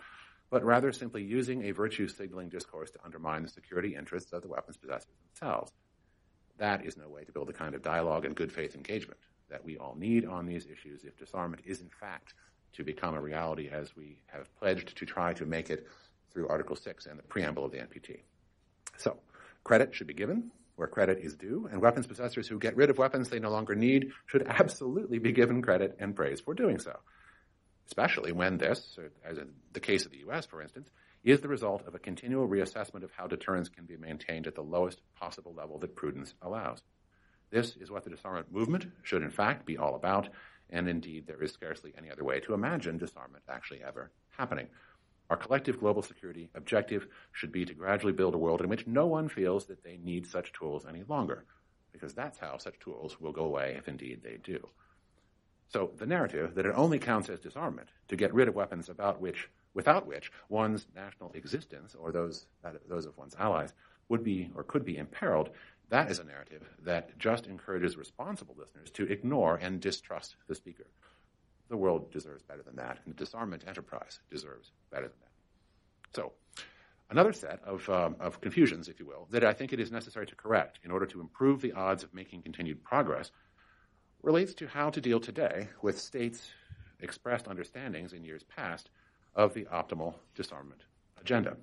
but 0.49 0.65
rather 0.65 0.91
simply 0.91 1.23
using 1.23 1.63
a 1.63 1.71
virtue 1.71 2.09
signaling 2.09 2.49
discourse 2.49 2.91
to 2.91 2.99
undermine 3.05 3.43
the 3.43 3.47
security 3.47 3.95
interests 3.95 4.33
of 4.33 4.41
the 4.41 4.49
weapons 4.49 4.75
possessors 4.75 5.15
themselves. 5.29 5.71
That 6.57 6.85
is 6.85 6.97
no 6.97 7.07
way 7.07 7.23
to 7.23 7.31
build 7.31 7.47
the 7.47 7.53
kind 7.53 7.73
of 7.73 7.81
dialogue 7.81 8.25
and 8.25 8.35
good 8.35 8.51
faith 8.51 8.75
engagement 8.75 9.21
that 9.49 9.63
we 9.63 9.77
all 9.77 9.95
need 9.95 10.25
on 10.25 10.45
these 10.45 10.65
issues 10.65 11.05
if 11.05 11.17
disarmament 11.17 11.63
is 11.65 11.79
in 11.79 11.89
fact 12.01 12.33
to 12.73 12.83
become 12.83 13.15
a 13.15 13.21
reality 13.21 13.69
as 13.69 13.95
we 13.95 14.21
have 14.27 14.53
pledged 14.55 14.97
to 14.97 15.05
try 15.05 15.33
to 15.33 15.45
make 15.45 15.69
it 15.69 15.87
through 16.31 16.47
Article 16.47 16.75
6 16.75 17.05
and 17.05 17.19
the 17.19 17.23
preamble 17.23 17.65
of 17.65 17.71
the 17.71 17.77
NPT. 17.77 18.19
So, 18.97 19.17
credit 19.63 19.93
should 19.93 20.07
be 20.07 20.13
given 20.13 20.51
where 20.75 20.87
credit 20.87 21.19
is 21.21 21.35
due, 21.35 21.69
and 21.71 21.79
weapons 21.79 22.07
possessors 22.07 22.47
who 22.47 22.57
get 22.57 22.75
rid 22.75 22.89
of 22.89 22.97
weapons 22.97 23.29
they 23.29 23.39
no 23.39 23.51
longer 23.51 23.75
need 23.75 24.11
should 24.25 24.47
absolutely 24.47 25.19
be 25.19 25.31
given 25.31 25.61
credit 25.61 25.95
and 25.99 26.15
praise 26.15 26.39
for 26.39 26.55
doing 26.55 26.79
so. 26.79 26.97
Especially 27.85 28.31
when 28.31 28.57
this, 28.57 28.97
as 29.23 29.37
in 29.37 29.49
the 29.73 29.79
case 29.79 30.05
of 30.05 30.11
the 30.11 30.17
U.S., 30.19 30.47
for 30.47 30.61
instance, 30.61 30.89
is 31.23 31.41
the 31.41 31.47
result 31.47 31.85
of 31.85 31.93
a 31.93 31.99
continual 31.99 32.47
reassessment 32.47 33.03
of 33.03 33.11
how 33.11 33.27
deterrence 33.27 33.69
can 33.69 33.85
be 33.85 33.95
maintained 33.95 34.47
at 34.47 34.55
the 34.55 34.63
lowest 34.63 35.01
possible 35.19 35.53
level 35.53 35.77
that 35.77 35.95
prudence 35.95 36.33
allows. 36.41 36.81
This 37.51 37.75
is 37.75 37.91
what 37.91 38.03
the 38.03 38.09
disarmament 38.09 38.51
movement 38.51 38.87
should, 39.03 39.21
in 39.21 39.29
fact, 39.29 39.65
be 39.65 39.77
all 39.77 39.93
about, 39.93 40.29
and 40.71 40.87
indeed 40.87 41.27
there 41.27 41.43
is 41.43 41.51
scarcely 41.51 41.93
any 41.95 42.09
other 42.09 42.23
way 42.23 42.39
to 42.39 42.53
imagine 42.53 42.97
disarmament 42.97 43.43
actually 43.47 43.83
ever 43.83 44.09
happening. 44.29 44.67
Our 45.31 45.37
collective 45.37 45.79
global 45.79 46.01
security 46.01 46.49
objective 46.55 47.07
should 47.31 47.53
be 47.53 47.63
to 47.63 47.73
gradually 47.73 48.11
build 48.11 48.35
a 48.35 48.37
world 48.37 48.59
in 48.59 48.67
which 48.67 48.85
no 48.85 49.07
one 49.07 49.29
feels 49.29 49.65
that 49.67 49.81
they 49.81 49.95
need 49.95 50.27
such 50.27 50.51
tools 50.51 50.85
any 50.85 51.03
longer, 51.03 51.45
because 51.93 52.13
that's 52.13 52.37
how 52.37 52.57
such 52.57 52.77
tools 52.79 53.17
will 53.21 53.31
go 53.31 53.45
away 53.45 53.75
if 53.77 53.87
indeed 53.87 54.23
they 54.23 54.39
do. 54.43 54.67
So 55.69 55.91
the 55.97 56.05
narrative 56.05 56.53
that 56.55 56.65
it 56.65 56.75
only 56.75 56.99
counts 56.99 57.29
as 57.29 57.39
disarmament 57.39 57.87
to 58.09 58.17
get 58.17 58.33
rid 58.33 58.49
of 58.49 58.55
weapons 58.55 58.89
about 58.89 59.21
which, 59.21 59.49
without 59.73 60.05
which 60.05 60.33
one's 60.49 60.87
national 60.93 61.31
existence 61.31 61.95
or 61.95 62.11
those, 62.11 62.47
those 62.89 63.05
of 63.05 63.17
one's 63.17 63.35
allies 63.39 63.71
would 64.09 64.25
be 64.25 64.51
or 64.53 64.65
could 64.65 64.83
be 64.83 64.97
imperiled 64.97 65.49
that 65.91 66.11
is 66.11 66.19
a 66.19 66.25
narrative 66.25 66.69
that 66.83 67.17
just 67.17 67.47
encourages 67.47 67.95
responsible 67.95 68.55
listeners 68.57 68.91
to 68.91 69.09
ignore 69.11 69.55
and 69.55 69.79
distrust 69.79 70.35
the 70.47 70.55
speaker. 70.55 70.87
The 71.71 71.77
world 71.77 72.11
deserves 72.11 72.43
better 72.43 72.63
than 72.63 72.75
that, 72.75 72.99
and 73.05 73.13
the 73.13 73.17
disarmament 73.17 73.63
enterprise 73.65 74.19
deserves 74.29 74.73
better 74.91 75.07
than 75.07 75.17
that. 75.21 76.13
So, 76.13 76.33
another 77.09 77.31
set 77.31 77.61
of, 77.63 77.89
um, 77.89 78.17
of 78.19 78.41
confusions, 78.41 78.89
if 78.89 78.99
you 78.99 79.05
will, 79.05 79.29
that 79.31 79.45
I 79.45 79.53
think 79.53 79.71
it 79.71 79.79
is 79.79 79.89
necessary 79.89 80.25
to 80.25 80.35
correct 80.35 80.79
in 80.83 80.91
order 80.91 81.05
to 81.05 81.21
improve 81.21 81.61
the 81.61 81.71
odds 81.71 82.03
of 82.03 82.13
making 82.13 82.41
continued 82.41 82.83
progress 82.83 83.31
relates 84.21 84.53
to 84.55 84.67
how 84.67 84.89
to 84.89 84.99
deal 84.99 85.21
today 85.21 85.69
with 85.81 85.97
states' 85.97 86.49
expressed 86.99 87.47
understandings 87.47 88.11
in 88.11 88.25
years 88.25 88.43
past 88.43 88.89
of 89.33 89.53
the 89.53 89.63
optimal 89.71 90.15
disarmament 90.35 90.81
agenda. 91.21 91.55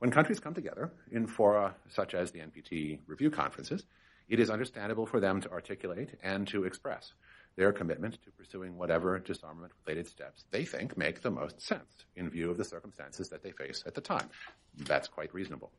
When 0.00 0.10
countries 0.10 0.40
come 0.40 0.54
together 0.54 0.90
in 1.12 1.28
fora 1.28 1.76
such 1.88 2.14
as 2.14 2.32
the 2.32 2.40
NPT 2.40 2.98
review 3.06 3.30
conferences, 3.30 3.84
it 4.28 4.40
is 4.40 4.50
understandable 4.50 5.06
for 5.06 5.20
them 5.20 5.40
to 5.40 5.50
articulate 5.52 6.18
and 6.20 6.48
to 6.48 6.64
express 6.64 7.12
their 7.56 7.72
commitment 7.72 8.18
to 8.24 8.30
pursuing 8.30 8.76
whatever 8.76 9.18
disarmament 9.18 9.72
related 9.86 10.06
steps 10.06 10.44
they 10.50 10.64
think 10.64 10.96
make 10.96 11.22
the 11.22 11.30
most 11.30 11.60
sense 11.60 12.04
in 12.16 12.30
view 12.30 12.50
of 12.50 12.56
the 12.56 12.64
circumstances 12.64 13.28
that 13.28 13.42
they 13.42 13.50
face 13.52 13.82
at 13.86 13.94
the 13.94 14.00
time. 14.00 14.28
That's 14.76 15.08
quite 15.08 15.34
reasonable. 15.34 15.70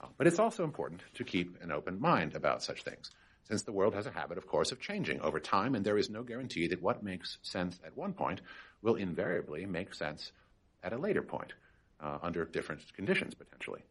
Uh, 0.00 0.08
but 0.16 0.26
it's 0.26 0.38
also 0.38 0.64
important 0.64 1.02
to 1.14 1.24
keep 1.24 1.60
an 1.62 1.72
open 1.72 2.00
mind 2.00 2.34
about 2.34 2.62
such 2.62 2.82
things, 2.82 3.10
since 3.44 3.62
the 3.62 3.72
world 3.72 3.94
has 3.94 4.06
a 4.06 4.10
habit, 4.10 4.38
of 4.38 4.46
course, 4.46 4.72
of 4.72 4.80
changing 4.80 5.20
over 5.20 5.40
time, 5.40 5.74
and 5.74 5.84
there 5.84 5.98
is 5.98 6.10
no 6.10 6.22
guarantee 6.22 6.66
that 6.68 6.82
what 6.82 7.02
makes 7.02 7.38
sense 7.42 7.78
at 7.84 7.96
one 7.96 8.12
point 8.12 8.40
will 8.82 8.96
invariably 8.96 9.64
make 9.66 9.94
sense 9.94 10.32
at 10.82 10.92
a 10.92 10.98
later 10.98 11.22
point 11.22 11.54
uh, 12.00 12.18
under 12.22 12.44
different 12.44 12.82
conditions 12.94 13.34
potentially. 13.34 13.82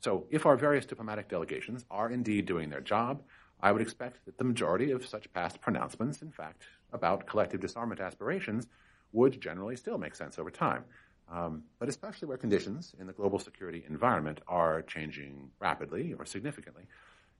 So 0.00 0.26
if 0.30 0.46
our 0.46 0.56
various 0.56 0.86
diplomatic 0.86 1.28
delegations 1.28 1.84
are 1.90 2.10
indeed 2.10 2.46
doing 2.46 2.70
their 2.70 2.80
job, 2.80 3.22
I 3.60 3.72
would 3.72 3.82
expect 3.82 4.24
that 4.26 4.38
the 4.38 4.44
majority 4.44 4.92
of 4.92 5.04
such 5.04 5.32
past 5.32 5.60
pronouncements, 5.60 6.22
in 6.22 6.30
fact, 6.30 6.62
about 6.92 7.26
collective 7.26 7.60
disarmament 7.60 8.00
aspirations, 8.00 8.66
would 9.12 9.40
generally 9.40 9.76
still 9.76 9.98
make 9.98 10.14
sense 10.14 10.38
over 10.38 10.50
time. 10.50 10.84
Um, 11.30 11.64
but 11.78 11.88
especially 11.88 12.28
where 12.28 12.38
conditions 12.38 12.94
in 12.98 13.06
the 13.06 13.12
global 13.12 13.38
security 13.38 13.84
environment 13.88 14.40
are 14.48 14.82
changing 14.82 15.50
rapidly 15.60 16.14
or 16.18 16.24
significantly, 16.24 16.84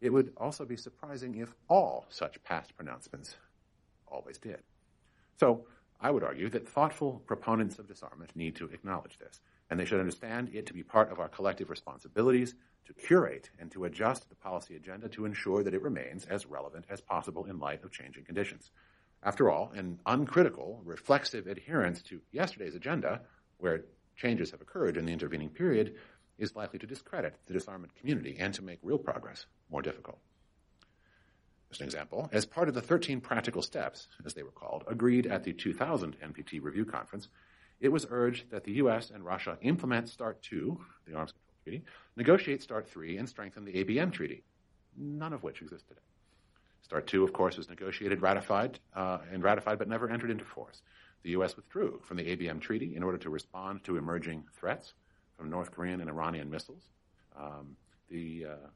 it 0.00 0.10
would 0.10 0.32
also 0.36 0.64
be 0.64 0.76
surprising 0.76 1.36
if 1.36 1.54
all 1.68 2.06
such 2.10 2.42
past 2.44 2.76
pronouncements 2.76 3.36
always 4.06 4.38
did. 4.38 4.62
So 5.38 5.64
I 6.00 6.10
would 6.10 6.22
argue 6.22 6.48
that 6.50 6.68
thoughtful 6.68 7.22
proponents 7.26 7.78
of 7.78 7.88
disarmament 7.88 8.36
need 8.36 8.54
to 8.56 8.66
acknowledge 8.66 9.18
this, 9.18 9.40
and 9.70 9.80
they 9.80 9.84
should 9.84 10.00
understand 10.00 10.50
it 10.52 10.66
to 10.66 10.72
be 10.72 10.82
part 10.82 11.10
of 11.10 11.18
our 11.18 11.28
collective 11.28 11.70
responsibilities 11.70 12.54
to 12.86 12.94
curate 12.94 13.50
and 13.58 13.70
to 13.70 13.84
adjust 13.84 14.28
the 14.28 14.34
policy 14.34 14.76
agenda 14.76 15.08
to 15.08 15.24
ensure 15.24 15.62
that 15.62 15.74
it 15.74 15.82
remains 15.82 16.24
as 16.26 16.46
relevant 16.46 16.84
as 16.88 17.00
possible 17.00 17.44
in 17.46 17.58
light 17.58 17.82
of 17.84 17.90
changing 17.90 18.24
conditions. 18.24 18.70
After 19.22 19.50
all, 19.50 19.72
an 19.74 20.00
uncritical, 20.06 20.80
reflexive 20.84 21.46
adherence 21.46 22.02
to 22.02 22.20
yesterday's 22.30 22.74
agenda, 22.74 23.22
where 23.58 23.84
changes 24.16 24.52
have 24.52 24.60
occurred 24.60 24.96
in 24.96 25.06
the 25.06 25.12
intervening 25.12 25.48
period, 25.48 25.96
is 26.38 26.54
likely 26.54 26.78
to 26.78 26.86
discredit 26.86 27.34
the 27.46 27.52
disarmament 27.52 27.94
community 27.96 28.36
and 28.38 28.54
to 28.54 28.62
make 28.62 28.78
real 28.82 28.98
progress 28.98 29.46
more 29.70 29.82
difficult. 29.82 30.18
As 31.70 31.80
an 31.80 31.86
example, 31.86 32.28
as 32.32 32.46
part 32.46 32.68
of 32.68 32.74
the 32.74 32.80
13 32.80 33.20
practical 33.20 33.60
steps, 33.60 34.08
as 34.24 34.34
they 34.34 34.42
were 34.42 34.50
called, 34.50 34.84
agreed 34.86 35.26
at 35.26 35.44
the 35.44 35.52
2000 35.52 36.16
NPT 36.20 36.62
review 36.62 36.84
conference, 36.84 37.28
it 37.80 37.90
was 37.90 38.06
urged 38.10 38.50
that 38.50 38.64
the 38.64 38.72
U.S. 38.74 39.10
and 39.10 39.24
Russia 39.24 39.58
implement 39.60 40.08
START 40.08 40.42
2, 40.42 40.80
the 41.06 41.14
Arms 41.14 41.32
Control 41.32 41.54
Treaty, 41.64 41.84
negotiate 42.16 42.62
START 42.62 42.88
3, 42.88 43.18
and 43.18 43.28
strengthen 43.28 43.64
the 43.64 43.84
ABM 43.84 44.12
Treaty, 44.12 44.42
none 44.96 45.32
of 45.32 45.42
which 45.42 45.60
exists 45.60 45.86
today. 45.86 46.00
START 46.82 47.06
2, 47.06 47.24
of 47.24 47.32
course, 47.32 47.56
was 47.56 47.68
negotiated, 47.68 48.22
ratified, 48.22 48.78
uh, 48.94 49.18
and 49.32 49.42
ratified, 49.42 49.78
but 49.78 49.88
never 49.88 50.08
entered 50.08 50.30
into 50.30 50.44
force. 50.44 50.82
The 51.22 51.30
U.S. 51.30 51.56
withdrew 51.56 52.00
from 52.04 52.16
the 52.16 52.36
ABM 52.36 52.60
Treaty 52.60 52.96
in 52.96 53.02
order 53.02 53.18
to 53.18 53.30
respond 53.30 53.84
to 53.84 53.96
emerging 53.96 54.44
threats 54.54 54.94
from 55.36 55.50
North 55.50 55.70
Korean 55.70 56.00
and 56.00 56.08
Iranian 56.08 56.48
missiles. 56.48 56.90
Um, 57.36 57.76
the 58.08 58.46
uh, 58.50 58.68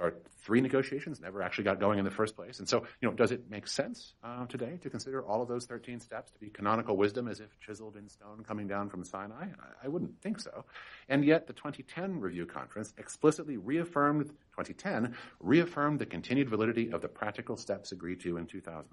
START 0.00 0.26
three 0.42 0.62
negotiations 0.62 1.20
never 1.20 1.42
actually 1.42 1.64
got 1.64 1.78
going 1.78 1.98
in 1.98 2.06
the 2.06 2.10
first 2.10 2.34
place. 2.34 2.58
And 2.58 2.66
so, 2.66 2.86
you 3.02 3.08
know, 3.08 3.14
does 3.14 3.32
it 3.32 3.50
make 3.50 3.68
sense 3.68 4.14
uh, 4.24 4.46
today 4.46 4.78
to 4.80 4.88
consider 4.88 5.22
all 5.22 5.42
of 5.42 5.48
those 5.48 5.66
13 5.66 6.00
steps 6.00 6.32
to 6.32 6.40
be 6.40 6.48
canonical 6.48 6.96
wisdom 6.96 7.28
as 7.28 7.40
if 7.40 7.60
chiseled 7.60 7.96
in 7.96 8.08
stone 8.08 8.42
coming 8.42 8.66
down 8.66 8.88
from 8.88 9.04
Sinai? 9.04 9.44
I, 9.44 9.84
I 9.84 9.88
wouldn't 9.88 10.18
think 10.22 10.40
so. 10.40 10.64
And 11.10 11.22
yet 11.22 11.46
the 11.46 11.52
2010 11.52 12.18
review 12.18 12.46
conference 12.46 12.94
explicitly 12.96 13.58
reaffirmed, 13.58 14.28
2010, 14.56 15.14
reaffirmed 15.38 15.98
the 15.98 16.06
continued 16.06 16.48
validity 16.48 16.90
of 16.90 17.02
the 17.02 17.08
practical 17.08 17.58
steps 17.58 17.92
agreed 17.92 18.20
to 18.20 18.38
in 18.38 18.46
2000. 18.46 18.86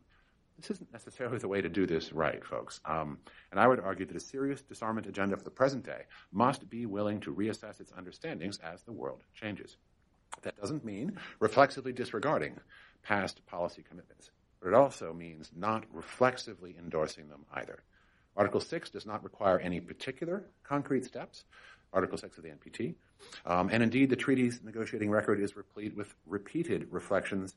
This 0.57 0.71
isn't 0.71 0.91
necessarily 0.91 1.37
the 1.37 1.47
way 1.47 1.61
to 1.61 1.69
do 1.69 1.85
this 1.85 2.11
right, 2.11 2.43
folks. 2.43 2.81
Um, 2.83 3.19
and 3.51 3.61
I 3.61 3.67
would 3.67 3.79
argue 3.79 4.07
that 4.07 4.17
a 4.17 4.19
serious 4.19 4.61
disarmament 4.61 5.07
agenda 5.07 5.37
for 5.37 5.43
the 5.43 5.51
present 5.51 5.85
day 5.85 6.01
must 6.33 6.69
be 6.69 6.85
willing 6.85 7.21
to 7.21 7.33
reassess 7.33 7.79
its 7.79 7.93
understandings 7.95 8.57
as 8.57 8.81
the 8.83 8.91
world 8.91 9.23
changes. 9.33 9.77
That 10.43 10.59
doesn't 10.59 10.85
mean 10.85 11.17
reflexively 11.39 11.91
disregarding 11.93 12.59
past 13.03 13.45
policy 13.45 13.83
commitments, 13.87 14.31
but 14.61 14.69
it 14.69 14.73
also 14.73 15.13
means 15.13 15.51
not 15.55 15.85
reflexively 15.91 16.75
endorsing 16.77 17.29
them 17.29 17.45
either. 17.53 17.83
Article 18.35 18.59
6 18.59 18.89
does 18.91 19.05
not 19.05 19.23
require 19.23 19.59
any 19.59 19.79
particular 19.79 20.43
concrete 20.63 21.05
steps, 21.05 21.45
Article 21.91 22.17
6 22.17 22.37
of 22.37 22.43
the 22.43 22.49
NPT, 22.49 22.95
um, 23.45 23.69
and 23.71 23.81
indeed 23.81 24.09
the 24.09 24.15
treaty's 24.15 24.61
negotiating 24.63 25.09
record 25.09 25.39
is 25.39 25.55
replete 25.55 25.95
with 25.95 26.13
repeated 26.25 26.87
reflections, 26.91 27.55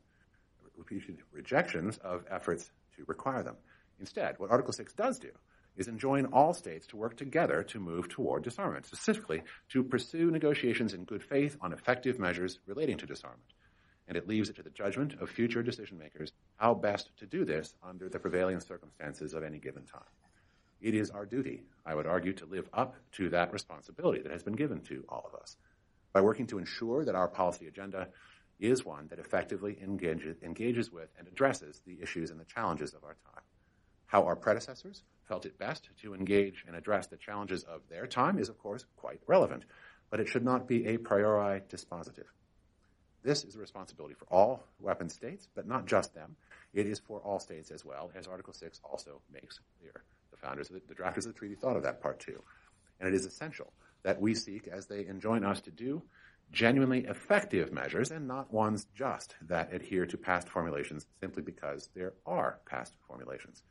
repeated 0.76 1.18
rejections 1.32 1.98
of 1.98 2.24
efforts 2.30 2.70
to 2.96 3.04
require 3.06 3.42
them. 3.42 3.56
Instead, 3.98 4.38
what 4.38 4.50
Article 4.50 4.72
6 4.72 4.92
does 4.94 5.18
do 5.18 5.30
is 5.76 5.88
enjoin 5.88 6.26
all 6.26 6.52
states 6.52 6.86
to 6.88 6.96
work 6.96 7.16
together 7.16 7.62
to 7.62 7.80
move 7.80 8.08
toward 8.08 8.42
disarmament, 8.42 8.86
specifically 8.86 9.42
to 9.68 9.82
pursue 9.82 10.30
negotiations 10.30 10.94
in 10.94 11.04
good 11.04 11.22
faith 11.22 11.56
on 11.60 11.72
effective 11.72 12.18
measures 12.18 12.58
relating 12.66 12.98
to 12.98 13.06
disarmament. 13.06 13.52
And 14.08 14.16
it 14.16 14.28
leaves 14.28 14.48
it 14.48 14.56
to 14.56 14.62
the 14.62 14.70
judgment 14.70 15.14
of 15.20 15.30
future 15.30 15.62
decision 15.62 15.98
makers 15.98 16.32
how 16.56 16.74
best 16.74 17.10
to 17.18 17.26
do 17.26 17.44
this 17.44 17.74
under 17.82 18.08
the 18.08 18.18
prevailing 18.18 18.60
circumstances 18.60 19.34
of 19.34 19.44
any 19.44 19.58
given 19.58 19.84
time. 19.84 20.02
It 20.80 20.94
is 20.94 21.10
our 21.10 21.26
duty, 21.26 21.62
I 21.84 21.94
would 21.94 22.06
argue, 22.06 22.32
to 22.34 22.46
live 22.46 22.68
up 22.72 22.96
to 23.12 23.28
that 23.30 23.52
responsibility 23.52 24.22
that 24.22 24.32
has 24.32 24.42
been 24.42 24.54
given 24.54 24.80
to 24.82 25.04
all 25.08 25.30
of 25.32 25.38
us 25.38 25.56
by 26.12 26.20
working 26.20 26.46
to 26.48 26.58
ensure 26.58 27.04
that 27.04 27.14
our 27.14 27.28
policy 27.28 27.66
agenda 27.66 28.08
is 28.58 28.84
one 28.84 29.06
that 29.08 29.18
effectively 29.18 29.78
engages, 29.82 30.36
engages 30.42 30.90
with 30.90 31.08
and 31.18 31.28
addresses 31.28 31.80
the 31.86 31.98
issues 32.02 32.30
and 32.30 32.40
the 32.40 32.44
challenges 32.44 32.94
of 32.94 33.04
our 33.04 33.16
time. 33.32 33.42
How 34.06 34.24
our 34.24 34.36
predecessors 34.36 35.02
felt 35.30 35.46
it 35.46 35.60
best 35.60 35.88
to 36.02 36.12
engage 36.12 36.64
and 36.66 36.74
address 36.74 37.06
the 37.06 37.16
challenges 37.16 37.62
of 37.62 37.82
their 37.88 38.04
time 38.04 38.36
is, 38.36 38.48
of 38.48 38.58
course, 38.58 38.84
quite 38.96 39.20
relevant, 39.28 39.62
but 40.10 40.18
it 40.18 40.26
should 40.26 40.44
not 40.44 40.66
be 40.66 40.88
a 40.88 40.96
priori 40.98 41.60
dispositive. 41.70 42.26
This 43.22 43.44
is 43.44 43.54
a 43.54 43.60
responsibility 43.60 44.14
for 44.14 44.24
all 44.24 44.64
weapon 44.80 45.08
states, 45.08 45.46
but 45.54 45.68
not 45.68 45.86
just 45.86 46.16
them. 46.16 46.34
It 46.74 46.88
is 46.88 46.98
for 46.98 47.20
all 47.20 47.38
states 47.38 47.70
as 47.70 47.84
well, 47.84 48.10
as 48.16 48.26
Article 48.26 48.52
6 48.52 48.80
also 48.82 49.20
makes 49.32 49.60
clear. 49.78 50.02
The 50.32 50.36
founders, 50.36 50.66
the, 50.68 50.82
the 50.88 50.96
drafters 50.96 51.26
of 51.26 51.32
the 51.32 51.38
treaty 51.38 51.54
thought 51.54 51.76
of 51.76 51.84
that 51.84 52.02
part 52.02 52.18
too. 52.18 52.42
And 52.98 53.08
it 53.08 53.14
is 53.14 53.24
essential 53.24 53.72
that 54.02 54.20
we 54.20 54.34
seek, 54.34 54.66
as 54.66 54.86
they 54.86 55.06
enjoin 55.06 55.44
us 55.44 55.60
to 55.60 55.70
do, 55.70 56.02
genuinely 56.50 57.04
effective 57.04 57.72
measures 57.72 58.10
and 58.10 58.26
not 58.26 58.52
ones 58.52 58.88
just 58.96 59.36
that 59.42 59.72
adhere 59.72 60.06
to 60.06 60.18
past 60.18 60.48
formulations 60.48 61.06
simply 61.20 61.44
because 61.44 61.88
there 61.94 62.14
are 62.26 62.58
past 62.66 62.94
formulations. 63.06 63.62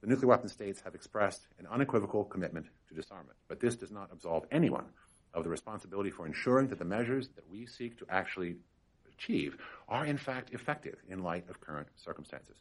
The 0.00 0.06
nuclear 0.06 0.28
weapon 0.28 0.48
states 0.48 0.80
have 0.82 0.94
expressed 0.94 1.48
an 1.58 1.66
unequivocal 1.66 2.24
commitment 2.24 2.66
to 2.88 2.94
disarmament, 2.94 3.38
but 3.48 3.60
this 3.60 3.76
does 3.76 3.90
not 3.90 4.10
absolve 4.12 4.44
anyone 4.52 4.84
of 5.34 5.42
the 5.42 5.50
responsibility 5.50 6.10
for 6.10 6.26
ensuring 6.26 6.68
that 6.68 6.78
the 6.78 6.84
measures 6.84 7.28
that 7.36 7.48
we 7.50 7.66
seek 7.66 7.98
to 7.98 8.06
actually 8.08 8.56
achieve 9.08 9.56
are 9.88 10.06
in 10.06 10.18
fact 10.18 10.52
effective 10.52 10.96
in 11.08 11.22
light 11.22 11.48
of 11.48 11.60
current 11.60 11.88
circumstances. 11.96 12.56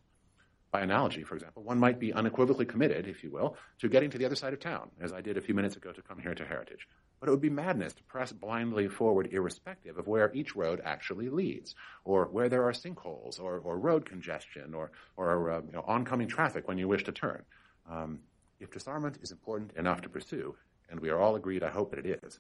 By 0.72 0.82
analogy, 0.82 1.24
for 1.24 1.36
example, 1.36 1.64
one 1.64 1.80
might 1.80 2.00
be 2.00 2.12
unequivocally 2.12 2.66
committed, 2.66 3.08
if 3.08 3.24
you 3.24 3.32
will, 3.32 3.56
to 3.80 3.88
getting 3.88 4.10
to 4.10 4.18
the 4.18 4.26
other 4.26 4.36
side 4.36 4.52
of 4.52 4.60
town, 4.60 4.90
as 5.00 5.14
I 5.14 5.22
did 5.22 5.38
a 5.38 5.42
few 5.42 5.56
minutes 5.56 5.78
ago 5.78 5.94
to 5.94 6.02
come 6.02 6.20
here 6.20 6.36
to 6.36 6.46
Heritage. 6.46 6.88
But 7.20 7.30
it 7.30 7.32
would 7.32 7.42
be 7.42 7.50
madness 7.50 7.94
to 7.94 8.04
press 8.04 8.34
blindly 8.34 8.90
forward 8.90 9.30
irrespective 9.32 9.98
of 9.98 10.08
where 10.08 10.34
each 10.34 10.56
road 10.56 10.82
actually 10.84 11.30
leads, 11.30 11.76
or 12.04 12.26
where 12.26 12.50
there 12.50 12.64
are 12.64 12.74
sinkholes, 12.74 13.40
or, 13.40 13.60
or 13.60 13.80
road 13.80 14.06
congestion, 14.06 14.74
or, 14.74 14.92
or 15.16 15.50
uh, 15.50 15.62
you 15.66 15.72
know, 15.72 15.84
oncoming 15.88 16.28
traffic 16.28 16.68
when 16.68 16.78
you 16.78 16.90
wish 16.90 17.06
to 17.06 17.14
turn. 17.14 17.44
Um, 17.90 18.20
if 18.60 18.72
disarmament 18.72 19.20
is 19.22 19.32
important 19.32 19.72
enough 19.78 20.02
to 20.02 20.10
pursue, 20.10 20.56
and 20.90 21.00
we 21.00 21.10
are 21.10 21.20
all 21.20 21.36
agreed, 21.36 21.64
I 21.64 21.70
hope 21.70 21.92
that 21.92 22.06
it 22.06 22.20
is, 22.24 22.40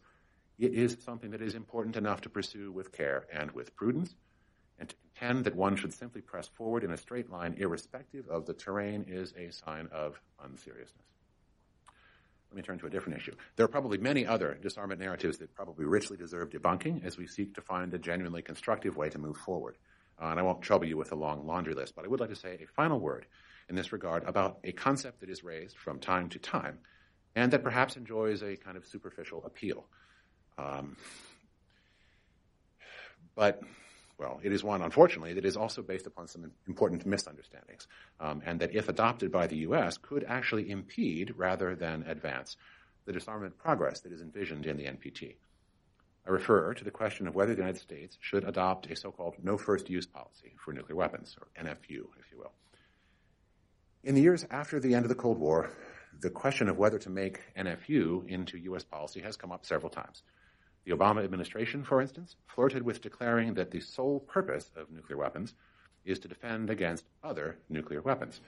it 0.58 0.74
is 0.74 0.98
something 1.04 1.32
that 1.32 1.42
is 1.42 1.56
important 1.56 1.96
enough 1.96 2.22
to 2.22 2.30
pursue 2.30 2.72
with 2.72 2.92
care 2.92 3.28
and 3.32 3.52
with 3.52 3.76
prudence, 3.76 4.16
and 4.80 4.90
to 4.90 4.96
contend 4.96 5.46
that 5.46 5.56
one 5.56 5.76
should 5.76 5.94
simply 5.94 6.22
press 6.22 6.48
forward 6.48 6.84
in 6.84 6.92
a 6.92 6.98
straight 6.98 7.30
line 7.30 7.56
irrespective 7.58 8.28
of 8.28 8.46
the 8.46 8.54
terrain 8.54 9.06
is 9.08 9.34
a 9.38 9.52
sign 9.52 9.88
of 9.92 10.20
unseriousness. 10.44 11.06
Let 12.52 12.58
me 12.58 12.62
turn 12.62 12.80
to 12.80 12.88
a 12.88 12.90
different 12.90 13.18
issue. 13.18 13.36
There 13.56 13.66
are 13.66 13.70
probably 13.70 13.98
many 13.98 14.26
other 14.26 14.58
disarmament 14.62 15.02
narratives 15.02 15.38
that 15.40 15.54
probably 15.56 15.86
richly 15.86 16.16
deserve 16.16 16.50
debunking 16.50 17.04
as 17.04 17.18
we 17.18 17.28
seek 17.28 17.54
to 17.56 17.62
find 17.62 17.94
a 17.94 17.98
genuinely 17.98 18.42
constructive 18.42 18.96
way 18.96 19.10
to 19.10 19.18
move 19.18 19.38
forward. 19.38 19.78
Uh, 20.22 20.28
and 20.28 20.40
I 20.40 20.44
won't 20.44 20.62
trouble 20.62 20.86
you 20.86 20.96
with 20.96 21.12
a 21.12 21.16
long 21.16 21.46
laundry 21.46 21.74
list, 21.74 21.96
but 21.96 22.06
I 22.06 22.08
would 22.08 22.20
like 22.20 22.30
to 22.30 22.36
say 22.36 22.58
a 22.62 22.68
final 22.68 23.00
word 23.00 23.26
in 23.68 23.76
this 23.76 23.92
regard 23.92 24.24
about 24.24 24.60
a 24.64 24.72
concept 24.72 25.20
that 25.20 25.30
is 25.30 25.44
raised 25.44 25.78
from 25.78 26.00
time 26.00 26.30
to 26.30 26.40
time 26.40 26.80
and 27.36 27.52
that 27.52 27.64
perhaps 27.64 27.98
enjoys 27.98 28.42
a 28.42 28.56
kind 28.56 28.78
of 28.78 28.86
superficial 28.86 29.44
appeal. 29.46 29.86
Um, 30.58 30.96
but 33.36 33.62
well, 34.18 34.40
it 34.44 34.54
is 34.54 34.64
one, 34.64 34.82
unfortunately, 34.82 35.34
that 35.34 35.46
is 35.46 35.58
also 35.58 35.82
based 35.82 36.08
upon 36.08 36.28
some 36.28 36.52
important 36.68 37.06
misunderstandings, 37.06 37.88
um, 38.20 38.42
and 38.46 38.60
that 38.62 38.74
if 38.74 38.88
adopted 38.88 39.32
by 39.32 39.48
the 39.48 39.58
U.S., 39.58 39.98
could 39.98 40.24
actually 40.24 40.70
impede 40.70 41.34
rather 41.36 41.76
than 41.76 42.04
advance 42.04 42.56
the 43.06 43.14
disarmament 43.14 43.58
progress 43.58 44.00
that 44.02 44.12
is 44.12 44.22
envisioned 44.22 44.66
in 44.66 44.78
the 44.78 44.86
NPT. 44.86 45.36
I 46.28 46.32
refer 46.32 46.74
to 46.74 46.84
the 46.84 46.92
question 46.92 47.28
of 47.28 47.36
whether 47.36 47.54
the 47.54 47.62
United 47.62 47.80
States 47.80 48.18
should 48.20 48.46
adopt 48.46 48.90
a 48.90 48.96
so-called 48.96 49.36
no 49.44 49.58
first 49.58 49.90
use 49.90 50.08
policy 50.08 50.56
for 50.58 50.74
nuclear 50.74 50.96
weapons, 50.96 51.38
or 51.40 51.48
NFU, 51.62 52.08
if 52.20 52.32
you 52.32 52.40
will. 52.40 52.54
In 54.04 54.16
the 54.16 54.22
years 54.22 54.46
after 54.50 54.80
the 54.80 54.96
end 54.96 55.06
of 55.06 55.10
the 55.10 55.16
Cold 55.16 55.38
War, 55.38 55.70
the 56.22 56.30
question 56.30 56.70
of 56.70 56.78
whether 56.78 56.98
to 57.00 57.10
make 57.10 57.42
NFU 57.56 58.28
into 58.28 58.58
U.S. 58.60 58.84
policy 58.84 59.20
has 59.22 59.36
come 59.36 59.52
up 59.52 59.66
several 59.66 59.90
times. 59.90 60.24
The 60.86 60.92
Obama 60.92 61.24
administration, 61.24 61.84
for 61.84 62.00
instance, 62.00 62.36
flirted 62.46 62.84
with 62.84 63.02
declaring 63.02 63.56
that 63.56 63.72
the 63.72 63.80
sole 63.80 64.20
purpose 64.20 64.70
of 64.76 64.92
nuclear 64.92 65.18
weapons 65.18 65.56
is 66.06 66.20
to 66.20 66.28
defend 66.28 66.70
against 66.70 67.06
other 67.24 67.58
nuclear 67.70 68.04
weapons, 68.04 68.40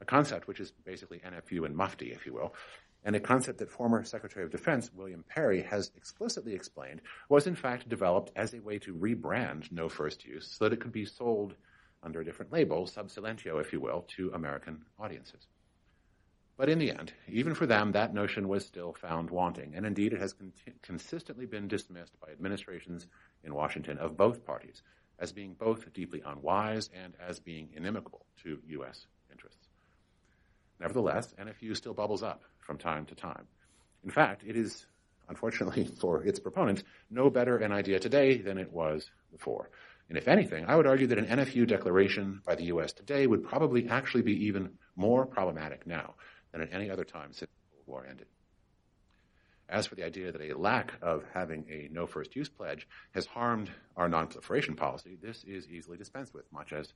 a 0.00 0.06
concept 0.06 0.48
which 0.48 0.58
is 0.58 0.72
basically 0.84 1.18
NFU 1.18 1.66
and 1.66 1.76
mufti, 1.76 2.10
if 2.10 2.24
you 2.24 2.32
will, 2.32 2.54
and 3.04 3.14
a 3.14 3.20
concept 3.20 3.58
that 3.58 3.70
former 3.70 4.04
Secretary 4.04 4.42
of 4.42 4.50
Defense 4.50 4.90
William 4.94 5.22
Perry 5.28 5.60
has 5.60 5.90
explicitly 5.94 6.54
explained 6.54 7.02
was 7.28 7.46
in 7.46 7.54
fact 7.54 7.90
developed 7.90 8.32
as 8.36 8.54
a 8.54 8.62
way 8.62 8.78
to 8.78 8.94
rebrand 8.94 9.70
no 9.70 9.88
first 9.88 10.24
use 10.24 10.46
so 10.46 10.64
that 10.64 10.72
it 10.72 10.80
could 10.80 10.92
be 10.92 11.04
sold 11.04 11.54
under 12.02 12.20
a 12.20 12.24
different 12.24 12.52
label, 12.52 12.86
sub 12.86 13.10
silentio, 13.10 13.58
if 13.58 13.72
you 13.72 13.80
will, 13.80 14.06
to 14.16 14.30
American 14.32 14.82
audiences. 14.98 15.46
But 16.62 16.68
in 16.68 16.78
the 16.78 16.92
end, 16.92 17.12
even 17.26 17.56
for 17.56 17.66
them, 17.66 17.90
that 17.90 18.14
notion 18.14 18.46
was 18.46 18.64
still 18.64 18.92
found 18.92 19.30
wanting, 19.30 19.74
and 19.74 19.84
indeed 19.84 20.12
it 20.12 20.20
has 20.20 20.32
con- 20.32 20.52
consistently 20.80 21.44
been 21.44 21.66
dismissed 21.66 22.12
by 22.20 22.30
administrations 22.30 23.08
in 23.42 23.52
Washington 23.52 23.98
of 23.98 24.16
both 24.16 24.46
parties 24.46 24.80
as 25.18 25.32
being 25.32 25.54
both 25.54 25.92
deeply 25.92 26.22
unwise 26.24 26.88
and 26.94 27.16
as 27.18 27.40
being 27.40 27.70
inimical 27.74 28.26
to 28.44 28.60
U.S. 28.64 29.08
interests. 29.28 29.66
Nevertheless, 30.78 31.34
NFU 31.36 31.76
still 31.76 31.94
bubbles 31.94 32.22
up 32.22 32.44
from 32.60 32.78
time 32.78 33.06
to 33.06 33.16
time. 33.16 33.48
In 34.04 34.10
fact, 34.10 34.44
it 34.46 34.56
is, 34.56 34.86
unfortunately 35.28 35.84
for 36.00 36.22
its 36.22 36.38
proponents, 36.38 36.84
no 37.10 37.28
better 37.28 37.56
an 37.56 37.72
idea 37.72 37.98
today 37.98 38.38
than 38.38 38.56
it 38.56 38.72
was 38.72 39.10
before. 39.32 39.68
And 40.08 40.16
if 40.16 40.28
anything, 40.28 40.66
I 40.66 40.76
would 40.76 40.86
argue 40.86 41.08
that 41.08 41.18
an 41.18 41.26
NFU 41.26 41.66
declaration 41.66 42.40
by 42.46 42.54
the 42.54 42.66
U.S. 42.66 42.92
today 42.92 43.26
would 43.26 43.42
probably 43.42 43.88
actually 43.88 44.22
be 44.22 44.46
even 44.46 44.70
more 44.94 45.26
problematic 45.26 45.88
now 45.88 46.14
than 46.52 46.62
at 46.62 46.72
any 46.72 46.90
other 46.90 47.04
time 47.04 47.32
since 47.32 47.50
the 47.50 47.76
Cold 47.76 47.86
War 47.86 48.06
ended. 48.08 48.26
As 49.68 49.86
for 49.86 49.94
the 49.94 50.04
idea 50.04 50.30
that 50.30 50.42
a 50.42 50.52
lack 50.56 50.92
of 51.00 51.24
having 51.32 51.64
a 51.70 51.88
no 51.90 52.06
first 52.06 52.36
use 52.36 52.48
pledge 52.48 52.86
has 53.12 53.24
harmed 53.24 53.70
our 53.96 54.08
nonproliferation 54.08 54.76
policy, 54.76 55.16
this 55.20 55.44
is 55.44 55.66
easily 55.66 55.96
dispensed 55.96 56.34
with, 56.34 56.44
much 56.52 56.72
as 56.72 56.92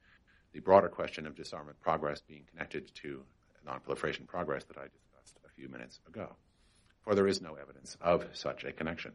the 0.53 0.61
broader 0.61 0.89
question 0.89 1.27
of 1.27 1.35
disarmament 1.35 1.81
progress 1.81 2.21
being 2.21 2.45
connected 2.51 2.95
to 2.97 3.23
nonproliferation 3.67 4.27
progress 4.27 4.65
that 4.65 4.77
I 4.77 4.89
discussed 4.89 5.39
a 5.47 5.51
few 5.51 5.69
minutes 5.69 6.01
ago. 6.07 6.37
For 7.03 7.15
there 7.15 7.27
is 7.27 7.41
no 7.41 7.55
evidence 7.55 7.97
of 8.01 8.27
such 8.35 8.65
a 8.65 8.73
connection. 8.73 9.13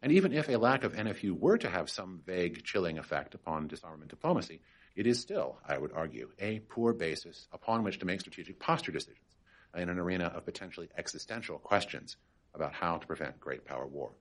And 0.00 0.12
even 0.12 0.32
if 0.32 0.48
a 0.48 0.56
lack 0.56 0.84
of 0.84 0.92
NFU 0.92 1.32
were 1.32 1.58
to 1.58 1.68
have 1.68 1.90
some 1.90 2.20
vague 2.24 2.62
chilling 2.62 2.98
effect 2.98 3.34
upon 3.34 3.66
disarmament 3.66 4.10
diplomacy, 4.10 4.60
it 4.94 5.06
is 5.06 5.20
still, 5.20 5.58
I 5.66 5.78
would 5.78 5.92
argue, 5.92 6.30
a 6.38 6.60
poor 6.60 6.92
basis 6.92 7.48
upon 7.52 7.82
which 7.82 7.98
to 7.98 8.06
make 8.06 8.20
strategic 8.20 8.60
posture 8.60 8.92
decisions 8.92 9.27
Uh, 9.76 9.80
in 9.80 9.90
an 9.90 9.98
arena 9.98 10.24
of 10.34 10.46
potentially 10.46 10.88
existential 10.96 11.58
questions 11.58 12.16
about 12.54 12.72
how 12.72 12.96
to 12.96 13.06
prevent 13.06 13.38
great 13.38 13.66
power 13.66 13.86
war. 13.86 14.12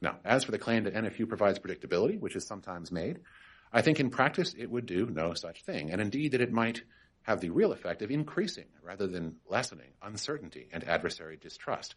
Now, 0.00 0.16
as 0.24 0.44
for 0.44 0.50
the 0.50 0.58
claim 0.58 0.84
that 0.84 0.94
NFU 0.94 1.28
provides 1.28 1.58
predictability, 1.58 2.18
which 2.18 2.36
is 2.36 2.46
sometimes 2.46 2.90
made, 2.90 3.20
I 3.72 3.82
think 3.82 4.00
in 4.00 4.08
practice 4.08 4.54
it 4.56 4.70
would 4.70 4.86
do 4.86 5.06
no 5.06 5.34
such 5.34 5.62
thing, 5.62 5.90
and 5.90 6.00
indeed 6.00 6.32
that 6.32 6.40
it 6.40 6.52
might 6.52 6.82
have 7.22 7.40
the 7.40 7.50
real 7.50 7.72
effect 7.72 8.00
of 8.00 8.10
increasing 8.10 8.64
rather 8.82 9.06
than 9.06 9.36
lessening 9.46 9.90
uncertainty 10.02 10.68
and 10.72 10.84
adversary 10.84 11.36
distrust, 11.36 11.94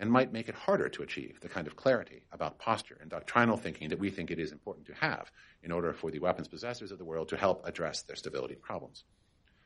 and 0.00 0.10
might 0.10 0.32
make 0.32 0.48
it 0.48 0.54
harder 0.54 0.88
to 0.88 1.02
achieve 1.02 1.38
the 1.40 1.48
kind 1.48 1.66
of 1.66 1.76
clarity 1.76 2.24
about 2.32 2.58
posture 2.58 2.98
and 3.00 3.10
doctrinal 3.10 3.56
thinking 3.56 3.88
that 3.88 3.98
we 3.98 4.10
think 4.10 4.30
it 4.30 4.38
is 4.40 4.52
important 4.52 4.86
to 4.86 4.94
have 4.94 5.30
in 5.62 5.70
order 5.70 5.92
for 5.92 6.10
the 6.10 6.18
weapons 6.18 6.48
possessors 6.48 6.90
of 6.90 6.98
the 6.98 7.04
world 7.04 7.28
to 7.28 7.36
help 7.36 7.64
address 7.64 8.02
their 8.02 8.16
stability 8.16 8.56
problems. 8.56 9.04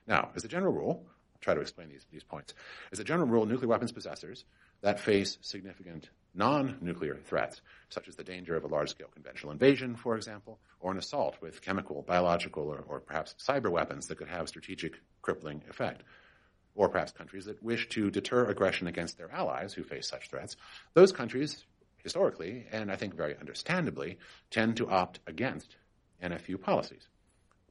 Now, 0.07 0.31
as 0.35 0.45
a 0.45 0.49
general 0.49 0.73
rule, 0.73 1.07
try 1.43 1.55
to 1.55 1.61
explain 1.61 1.91
these, 1.91 2.07
these 2.11 2.25
points. 2.25 2.55
As 2.93 3.01
a 3.01 3.05
general 3.05 3.29
rule, 3.29 3.45
nuclear 3.45 3.69
weapons 3.69 3.93
possessors 3.93 4.45
that 4.81 5.01
face 5.01 5.37
significant 5.43 6.09
non-nuclear 6.35 7.17
threats, 7.17 7.61
such 7.91 8.09
as 8.09 8.17
the 8.17 8.25
danger 8.25 8.57
of 8.57 8.65
a 8.65 8.69
large-scale 8.69 9.09
conventional 9.13 9.53
invasion, 9.53 9.95
for 9.97 10.17
example, 10.17 10.59
or 10.81 10.91
an 10.91 10.99
assault 10.99 11.37
with 11.43 11.61
chemical, 11.61 12.03
biological, 12.03 12.65
or, 12.65 12.85
or, 12.89 13.01
perhaps 13.01 13.35
cyber 13.39 13.71
weapons 13.71 14.07
that 14.07 14.17
could 14.17 14.29
have 14.29 14.49
strategic 14.49 14.95
crippling 15.21 15.63
effect, 15.69 16.03
or 16.75 16.89
perhaps 16.89 17.13
countries 17.13 17.45
that 17.45 17.63
wish 17.63 17.89
to 17.91 18.11
deter 18.11 18.47
aggression 18.47 18.87
against 18.87 19.19
their 19.19 19.31
allies 19.31 19.75
who 19.75 19.83
face 19.83 20.09
such 20.09 20.31
threats, 20.31 20.57
those 20.95 21.13
countries, 21.13 21.65
historically, 21.99 22.67
and 22.73 22.91
I 22.91 22.97
think 22.97 23.15
very 23.15 23.37
understandably, 23.37 24.19
tend 24.51 24.79
to 24.79 24.89
opt 24.89 25.21
against 25.27 25.77
NFU 26.23 26.61
policies. 26.61 27.09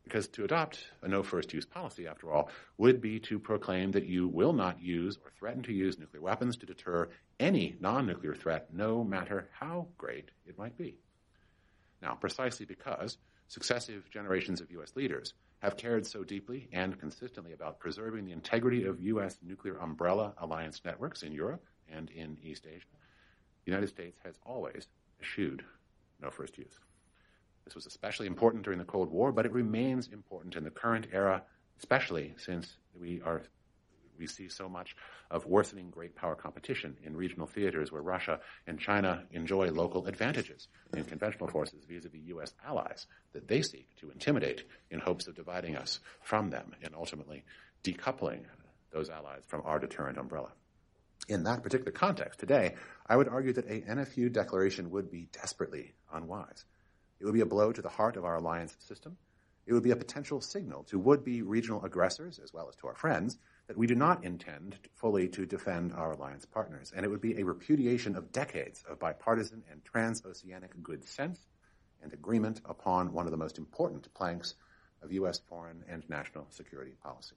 Because 0.03 0.27
to 0.29 0.43
adopt 0.43 0.87
a 1.01 1.07
no 1.07 1.23
first 1.23 1.53
use 1.53 1.65
policy, 1.65 2.07
after 2.07 2.31
all, 2.31 2.49
would 2.77 3.01
be 3.01 3.19
to 3.21 3.39
proclaim 3.39 3.91
that 3.91 4.05
you 4.05 4.27
will 4.27 4.53
not 4.53 4.81
use 4.81 5.17
or 5.23 5.31
threaten 5.37 5.63
to 5.63 5.73
use 5.73 5.99
nuclear 5.99 6.21
weapons 6.21 6.57
to 6.57 6.65
deter 6.65 7.09
any 7.39 7.75
non 7.79 8.05
nuclear 8.07 8.35
threat, 8.35 8.73
no 8.73 9.03
matter 9.03 9.47
how 9.51 9.87
great 9.97 10.29
it 10.45 10.57
might 10.57 10.77
be. 10.77 10.97
Now, 12.01 12.15
precisely 12.15 12.65
because 12.65 13.17
successive 13.47 14.09
generations 14.09 14.59
of 14.59 14.71
U.S. 14.71 14.95
leaders 14.95 15.33
have 15.59 15.77
cared 15.77 16.07
so 16.07 16.23
deeply 16.23 16.67
and 16.71 16.99
consistently 16.99 17.53
about 17.53 17.79
preserving 17.79 18.25
the 18.25 18.31
integrity 18.31 18.85
of 18.85 18.99
U.S. 19.01 19.37
nuclear 19.43 19.77
umbrella 19.77 20.33
alliance 20.39 20.81
networks 20.83 21.21
in 21.21 21.31
Europe 21.31 21.63
and 21.91 22.09
in 22.09 22.37
East 22.41 22.65
Asia, 22.65 22.85
the 23.65 23.71
United 23.71 23.87
States 23.87 24.17
has 24.23 24.35
always 24.45 24.87
eschewed 25.21 25.63
no 26.21 26.29
first 26.31 26.57
use. 26.57 26.79
This 27.65 27.75
was 27.75 27.85
especially 27.85 28.27
important 28.27 28.63
during 28.63 28.79
the 28.79 28.85
Cold 28.85 29.11
War, 29.11 29.31
but 29.31 29.45
it 29.45 29.53
remains 29.53 30.07
important 30.07 30.55
in 30.55 30.63
the 30.63 30.71
current 30.71 31.07
era, 31.11 31.43
especially 31.77 32.33
since 32.37 32.77
we 32.99 33.21
are 33.21 33.43
we 34.21 34.27
see 34.27 34.47
so 34.47 34.69
much 34.69 34.95
of 35.31 35.47
worsening 35.47 35.89
great 35.89 36.15
power 36.15 36.35
competition 36.35 36.95
in 37.03 37.17
regional 37.17 37.47
theaters 37.47 37.91
where 37.91 38.03
Russia 38.03 38.39
and 38.67 38.79
China 38.79 39.23
enjoy 39.31 39.71
local 39.71 40.05
advantages 40.05 40.67
in 40.93 41.03
conventional 41.05 41.49
forces 41.49 41.83
vis-a-vis 41.89 42.21
U.S. 42.25 42.53
allies 42.63 43.07
that 43.33 43.47
they 43.47 43.63
seek 43.63 43.87
to 43.99 44.11
intimidate 44.11 44.63
in 44.91 44.99
hopes 44.99 45.27
of 45.27 45.35
dividing 45.35 45.75
us 45.75 45.99
from 46.21 46.51
them 46.51 46.75
and 46.83 46.93
ultimately 46.93 47.43
decoupling 47.83 48.41
those 48.93 49.09
allies 49.09 49.41
from 49.47 49.63
our 49.65 49.79
deterrent 49.79 50.19
umbrella. 50.19 50.51
In 51.27 51.43
that 51.43 51.63
particular 51.63 51.91
context, 51.91 52.39
today, 52.39 52.75
I 53.07 53.15
would 53.15 53.27
argue 53.27 53.53
that 53.53 53.69
a 53.69 53.81
NFU 53.81 54.31
declaration 54.31 54.91
would 54.91 55.09
be 55.09 55.29
desperately 55.31 55.93
unwise. 56.13 56.65
It 57.21 57.25
would 57.25 57.35
be 57.35 57.41
a 57.41 57.45
blow 57.45 57.71
to 57.71 57.83
the 57.83 57.89
heart 57.89 58.17
of 58.17 58.25
our 58.25 58.37
alliance 58.37 58.75
system. 58.79 59.15
It 59.67 59.73
would 59.73 59.83
be 59.83 59.91
a 59.91 59.95
potential 59.95 60.41
signal 60.41 60.83
to 60.85 60.97
would-be 60.97 61.43
regional 61.43 61.85
aggressors, 61.85 62.39
as 62.39 62.51
well 62.51 62.67
as 62.67 62.75
to 62.77 62.87
our 62.87 62.95
friends, 62.95 63.37
that 63.67 63.77
we 63.77 63.85
do 63.85 63.93
not 63.93 64.23
intend 64.23 64.79
fully 64.95 65.29
to 65.29 65.45
defend 65.45 65.93
our 65.93 66.13
alliance 66.13 66.45
partners. 66.45 66.91
And 66.95 67.05
it 67.05 67.09
would 67.09 67.21
be 67.21 67.39
a 67.39 67.45
repudiation 67.45 68.15
of 68.15 68.31
decades 68.31 68.83
of 68.89 68.97
bipartisan 68.97 69.63
and 69.69 69.83
transoceanic 69.83 70.71
good 70.81 71.05
sense 71.05 71.45
and 72.01 72.11
agreement 72.11 72.59
upon 72.65 73.13
one 73.13 73.27
of 73.27 73.31
the 73.31 73.37
most 73.37 73.59
important 73.59 74.11
planks 74.15 74.55
of 75.03 75.11
U.S. 75.11 75.39
foreign 75.47 75.83
and 75.87 76.03
national 76.09 76.47
security 76.49 76.95
policy. 77.03 77.35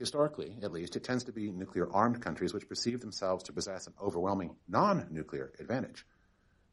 Historically, 0.00 0.58
at 0.64 0.72
least, 0.72 0.96
it 0.96 1.04
tends 1.04 1.22
to 1.22 1.32
be 1.32 1.52
nuclear 1.52 1.88
armed 1.92 2.20
countries 2.20 2.52
which 2.52 2.68
perceive 2.68 3.00
themselves 3.00 3.44
to 3.44 3.52
possess 3.52 3.86
an 3.86 3.94
overwhelming 4.02 4.56
non 4.66 5.06
nuclear 5.12 5.52
advantage 5.60 6.04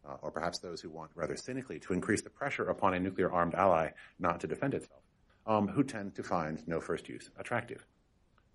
uh, 0.08 0.18
or 0.22 0.32
perhaps 0.32 0.60
those 0.60 0.82
who 0.82 0.90
want 0.90 1.12
rather 1.16 1.36
cynically 1.36 1.80
to 1.80 1.94
increase 1.94 2.22
the 2.22 2.30
pressure 2.30 2.66
upon 2.66 2.94
a 2.94 3.00
nuclear 3.00 3.32
armed 3.32 3.56
ally 3.56 3.90
not 4.20 4.40
to 4.40 4.48
defend 4.48 4.74
itself, 4.74 5.02
um, 5.46 5.68
who 5.68 5.84
tend 5.84 6.16
to 6.16 6.24
find 6.24 6.66
no 6.68 6.80
first 6.80 7.08
use 7.10 7.30
attractive. 7.38 7.86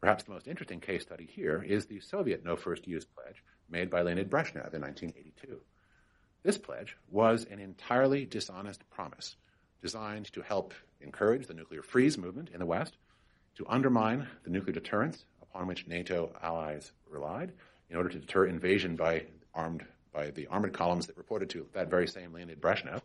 Perhaps 0.01 0.25
the 0.25 0.33
most 0.33 0.47
interesting 0.47 0.81
case 0.81 1.03
study 1.03 1.27
here 1.27 1.65
is 1.67 1.87
the 1.87 2.01
Soviet 2.01 2.45
no 2.45 2.57
first 2.57 2.87
use 2.87 3.05
pledge 3.05 3.43
made 3.69 3.91
by 3.91 4.03
Leonid 4.03 4.31
Brezhnev 4.31 4.75
in 4.75 4.83
1982. 4.83 5.61
This 6.43 6.59
pledge 6.59 6.97
was 7.11 7.45
an 7.51 7.59
entirely 7.59 8.25
dishonest 8.25 8.89
promise 8.91 9.37
designed 9.83 10.33
to 10.33 10.43
help 10.43 10.75
encourage 11.01 11.47
the 11.47 11.55
nuclear 11.55 11.83
freeze 11.83 12.19
movement 12.19 12.51
in 12.53 12.61
the 12.61 12.67
West, 12.67 12.97
to 13.57 13.67
undermine 13.69 14.27
the 14.45 14.51
nuclear 14.51 14.73
deterrence 14.73 15.25
upon 15.43 15.67
which 15.67 15.87
NATO 15.87 16.35
allies 16.43 16.93
relied 17.09 17.53
in 17.91 17.97
order 17.97 18.09
to 18.11 18.19
deter 18.19 18.47
invasion 18.47 18.97
by 18.97 19.25
armed 19.55 19.85
by 20.16 20.31
the 20.31 20.46
armored 20.46 20.72
columns 20.72 21.07
that 21.07 21.16
reported 21.16 21.50
to 21.50 21.66
that 21.74 21.90
very 21.90 22.09
same 22.09 22.33
Leonid 22.33 22.61
Brezhnev, 22.61 23.02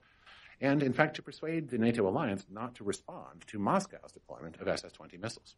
and 0.61 0.81
in 0.81 0.93
fact 0.93 1.15
to 1.17 1.21
persuade 1.21 1.69
the 1.69 1.77
NATO 1.77 2.07
alliance 2.07 2.45
not 2.49 2.75
to 2.75 2.83
respond 2.85 3.45
to 3.47 3.59
Moscow's 3.59 4.13
deployment 4.13 4.57
of 4.61 4.67
SS 4.67 4.93
20 4.93 5.17
missiles. 5.17 5.55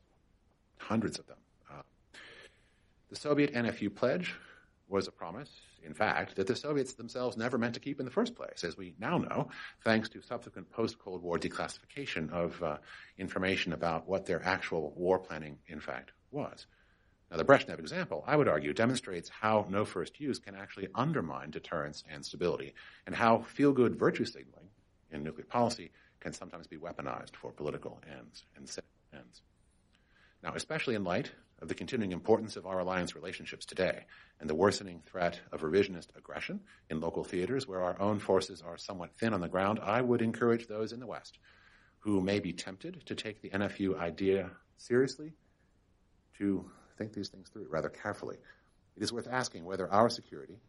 Hundreds 0.78 1.20
of 1.20 1.28
them. 1.28 1.38
Uh, 1.72 1.84
the 3.10 3.16
Soviet 3.16 3.54
NFU 3.54 3.94
pledge 3.94 4.34
was 4.90 5.08
a 5.08 5.12
promise, 5.12 5.50
in 5.84 5.94
fact, 5.94 6.36
that 6.36 6.48
the 6.48 6.56
Soviets 6.56 6.94
themselves 6.94 7.38
never 7.38 7.58
meant 7.58 7.76
to 7.76 7.80
keep 7.80 8.00
in 8.00 8.06
the 8.06 8.12
first 8.12 8.36
place, 8.36 8.64
as 8.64 8.76
we 8.76 8.96
now 9.00 9.18
know, 9.18 9.50
thanks 9.84 10.10
to 10.10 10.22
subsequent 10.22 10.70
post 10.72 10.98
Cold 11.00 11.22
War 11.22 11.38
declassification 11.38 12.32
of 12.32 12.62
uh, 12.64 12.78
information 13.18 13.74
about 13.74 14.08
what 14.08 14.26
their 14.26 14.44
actual 14.44 14.94
war 14.96 15.20
planning, 15.20 15.58
in 15.68 15.80
fact, 15.80 16.12
was. 16.32 16.66
Now, 17.34 17.38
the 17.38 17.46
Brezhnev 17.46 17.80
example, 17.80 18.24
I 18.28 18.36
would 18.36 18.48
argue, 18.48 18.74
demonstrates 18.74 19.28
how 19.28 19.66
no 19.68 19.86
first 19.86 20.20
use 20.20 20.38
can 20.38 20.54
actually 20.54 20.90
undermine 20.94 21.50
deterrence 21.50 22.04
and 22.08 22.24
stability, 22.24 22.76
and 23.08 23.16
how 23.16 23.40
feel 23.42 23.72
good 23.72 23.96
virtue 23.96 24.24
signaling 24.24 24.68
in 25.10 25.24
nuclear 25.24 25.48
policy 25.48 25.90
can 26.20 26.32
sometimes 26.32 26.68
be 26.68 26.78
weaponized 26.78 27.36
for 27.36 27.52
political 27.52 28.00
ends 28.08 28.46
and 28.56 28.70
ends. 29.12 29.42
Now, 30.44 30.54
especially 30.54 30.94
in 30.94 31.04
light 31.04 31.32
of 31.60 31.70
the 31.70 31.74
continuing 31.74 32.12
importance 32.12 32.56
of 32.56 32.68
our 32.68 32.78
alliance 32.78 33.16
relationships 33.16 33.66
today 33.66 34.06
and 34.40 34.48
the 34.48 34.54
worsening 34.54 35.02
threat 35.04 35.40
of 35.52 35.62
revisionist 35.62 36.16
aggression 36.16 36.60
in 36.92 37.00
local 37.00 37.24
theaters 37.24 37.68
where 37.68 37.82
our 37.82 38.00
own 38.00 38.20
forces 38.20 38.62
are 38.62 38.78
somewhat 38.78 39.16
thin 39.16 39.34
on 39.34 39.42
the 39.42 39.50
ground, 39.50 39.80
I 39.82 40.02
would 40.02 40.22
encourage 40.22 40.68
those 40.68 40.94
in 40.94 41.00
the 41.00 41.08
West 41.08 41.40
who 41.98 42.22
may 42.22 42.40
be 42.40 42.54
tempted 42.54 43.02
to 43.08 43.16
take 43.16 43.42
the 43.42 43.50
NFU 43.50 43.98
idea 43.98 44.52
seriously 44.78 45.34
to 46.38 46.70
think 46.98 47.14
these 47.14 47.30
things 47.30 47.50
through 47.50 47.68
rather 47.70 47.90
carefully. 47.90 48.38
It 48.96 49.04
is 49.04 49.12
worth 49.12 49.28
asking 49.30 49.66
whether 49.66 49.92
our 49.92 50.10
security 50.10 50.60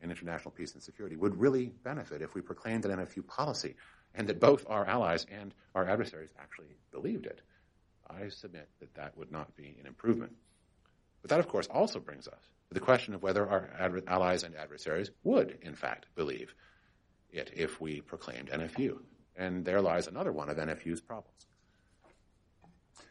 and 0.00 0.10
international 0.10 0.50
peace 0.50 0.74
and 0.74 0.82
security 0.82 1.16
would 1.16 1.40
really 1.40 1.72
benefit 1.82 2.22
if 2.22 2.34
we 2.34 2.40
proclaimed 2.40 2.84
an 2.84 2.98
NFU 2.98 3.26
policy 3.26 3.74
and 4.14 4.28
that 4.28 4.40
both 4.40 4.64
our 4.68 4.86
allies 4.86 5.26
and 5.30 5.54
our 5.74 5.88
adversaries 5.88 6.30
actually 6.40 6.76
believed 6.90 7.26
it. 7.26 7.40
I 8.08 8.28
submit 8.28 8.68
that 8.80 8.94
that 8.94 9.16
would 9.16 9.30
not 9.30 9.54
be 9.56 9.76
an 9.80 9.86
improvement. 9.86 10.32
But 11.20 11.30
that, 11.30 11.40
of 11.40 11.48
course, 11.48 11.66
also 11.66 12.00
brings 12.00 12.26
us 12.26 12.40
to 12.68 12.74
the 12.74 12.80
question 12.80 13.14
of 13.14 13.22
whether 13.22 13.48
our 13.48 13.70
allies 14.06 14.44
and 14.44 14.54
adversaries 14.56 15.10
would, 15.24 15.58
in 15.62 15.74
fact, 15.74 16.06
believe 16.14 16.54
it 17.30 17.50
if 17.54 17.80
we 17.80 18.00
proclaimed 18.00 18.50
NFU 18.50 18.98
And 19.36 19.64
there 19.64 19.80
lies 19.80 20.06
another 20.06 20.32
one 20.32 20.48
of 20.48 20.56
NFU's 20.56 21.00
problems. 21.00 21.46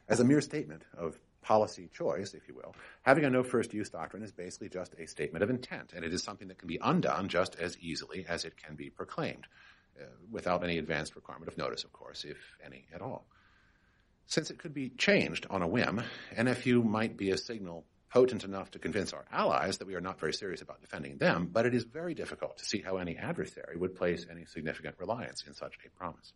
As 0.09 0.19
a 0.19 0.23
mere 0.23 0.41
statement 0.41 0.83
of 0.97 1.19
policy 1.47 1.89
choice, 1.93 2.33
if 2.33 2.45
you 2.49 2.53
will, 2.53 2.75
having 3.03 3.23
a 3.23 3.29
no 3.29 3.41
first 3.41 3.73
use 3.73 3.89
doctrine 3.89 4.21
is 4.21 4.33
basically 4.33 4.67
just 4.67 4.93
a 4.99 5.07
statement 5.07 5.41
of 5.41 5.49
intent, 5.49 5.93
and 5.95 6.03
it 6.03 6.13
is 6.13 6.21
something 6.21 6.49
that 6.49 6.57
can 6.57 6.67
be 6.67 6.77
undone 6.81 7.29
just 7.29 7.55
as 7.55 7.77
easily 7.79 8.25
as 8.27 8.43
it 8.43 8.57
can 8.57 8.75
be 8.75 8.89
proclaimed, 8.89 9.47
uh, 9.97 10.03
without 10.29 10.61
any 10.61 10.77
advanced 10.77 11.15
requirement 11.15 11.49
of 11.49 11.57
notice, 11.57 11.85
of 11.85 11.93
course, 11.93 12.25
if 12.25 12.37
any 12.65 12.85
at 12.93 13.01
all. 13.01 13.25
Since 14.25 14.51
it 14.51 14.59
could 14.59 14.73
be 14.73 14.89
changed 14.89 15.47
on 15.49 15.61
a 15.61 15.67
whim, 15.67 16.03
NFU 16.35 16.83
might 16.83 17.15
be 17.15 17.31
a 17.31 17.37
signal 17.37 17.85
potent 18.09 18.43
enough 18.43 18.71
to 18.71 18.79
convince 18.79 19.13
our 19.13 19.23
allies 19.31 19.77
that 19.77 19.87
we 19.87 19.95
are 19.95 20.01
not 20.01 20.19
very 20.19 20.33
serious 20.33 20.61
about 20.61 20.81
defending 20.81 21.15
them, 21.15 21.47
but 21.49 21.65
it 21.65 21.73
is 21.73 21.85
very 21.85 22.13
difficult 22.13 22.57
to 22.57 22.65
see 22.65 22.81
how 22.81 22.97
any 22.97 23.15
adversary 23.15 23.77
would 23.77 23.95
place 23.95 24.25
any 24.29 24.43
significant 24.43 24.95
reliance 24.99 25.45
in 25.47 25.53
such 25.53 25.77
a 25.85 25.89
promise. 25.97 26.33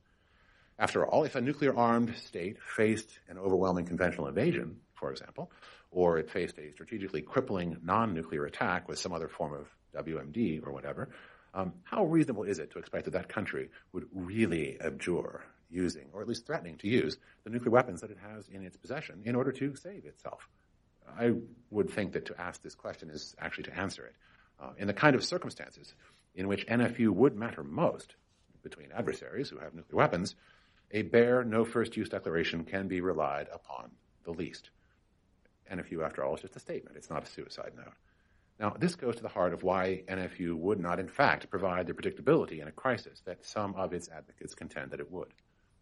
After 0.80 1.06
all, 1.06 1.26
if 1.26 1.36
a 1.36 1.41
nuclear 1.41 1.76
armed 1.78 2.15
state 2.15 2.58
faced 2.62 3.19
an 3.28 3.38
overwhelming 3.38 3.86
conventional 3.86 4.28
invasion, 4.28 4.78
for 5.02 5.12
example, 5.12 5.52
or 5.90 6.20
it 6.20 6.30
faced 6.30 6.58
a 6.60 6.72
strategically 6.72 7.22
crippling 7.22 7.76
non 7.84 8.14
nuclear 8.14 8.46
attack 8.46 8.88
with 8.88 9.00
some 9.00 9.12
other 9.12 9.28
form 9.28 9.54
of 9.54 9.68
WMD 10.06 10.66
or 10.66 10.72
whatever, 10.72 11.10
um, 11.54 11.74
how 11.84 12.06
reasonable 12.06 12.44
is 12.44 12.60
it 12.60 12.72
to 12.72 12.80
expect 12.80 13.06
that 13.06 13.12
that 13.12 13.28
country 13.28 13.70
would 13.92 14.06
really 14.14 14.80
abjure 14.80 15.44
using, 15.70 16.06
or 16.14 16.22
at 16.22 16.28
least 16.28 16.46
threatening 16.46 16.78
to 16.78 16.88
use, 16.88 17.18
the 17.44 17.50
nuclear 17.50 17.72
weapons 17.72 18.02
that 18.02 18.12
it 18.12 18.18
has 18.32 18.48
in 18.48 18.64
its 18.64 18.78
possession 18.78 19.24
in 19.26 19.36
order 19.36 19.52
to 19.52 19.76
save 19.76 20.06
itself? 20.06 20.48
I 21.20 21.34
would 21.72 21.90
think 21.90 22.14
that 22.14 22.28
to 22.28 22.40
ask 22.40 22.62
this 22.62 22.76
question 22.76 23.10
is 23.10 23.36
actually 23.40 23.66
to 23.66 23.78
answer 23.78 24.06
it. 24.06 24.16
Uh, 24.62 24.70
in 24.78 24.88
the 24.88 24.94
kind 24.94 25.16
of 25.16 25.24
circumstances 25.24 25.94
in 26.36 26.48
which 26.48 26.68
NFU 26.68 27.10
would 27.10 27.36
matter 27.36 27.64
most 27.64 28.16
between 28.62 28.92
adversaries 28.92 29.50
who 29.50 29.58
have 29.58 29.74
nuclear 29.74 29.98
weapons, 29.98 30.36
a 30.92 31.02
bare 31.02 31.44
no 31.44 31.66
first 31.66 31.98
use 31.98 32.10
declaration 32.10 32.64
can 32.64 32.88
be 32.88 33.02
relied 33.02 33.48
upon 33.52 33.90
the 34.24 34.32
least. 34.32 34.70
NFU, 35.72 36.06
after 36.06 36.24
all, 36.24 36.36
is 36.36 36.42
just 36.42 36.56
a 36.56 36.60
statement. 36.60 36.98
It's 36.98 37.10
not 37.10 37.24
a 37.24 37.30
suicide 37.30 37.72
note. 37.76 37.94
Now, 38.60 38.76
this 38.78 38.96
goes 38.96 39.16
to 39.16 39.24
the 39.24 39.30
heart 39.30 39.54
of 39.54 39.64
why 39.64 40.04
NFU 40.08 40.56
would 40.56 40.80
not, 40.80 41.00
in 41.00 41.08
fact, 41.08 41.50
provide 41.50 41.88
the 41.88 41.94
predictability 41.94 42.62
in 42.62 42.68
a 42.68 42.72
crisis 42.72 43.22
that 43.26 43.44
some 43.44 43.74
of 43.76 43.94
its 43.94 44.10
advocates 44.10 44.54
contend 44.54 44.92
that 44.92 45.00
it 45.00 45.12
would. 45.12 45.34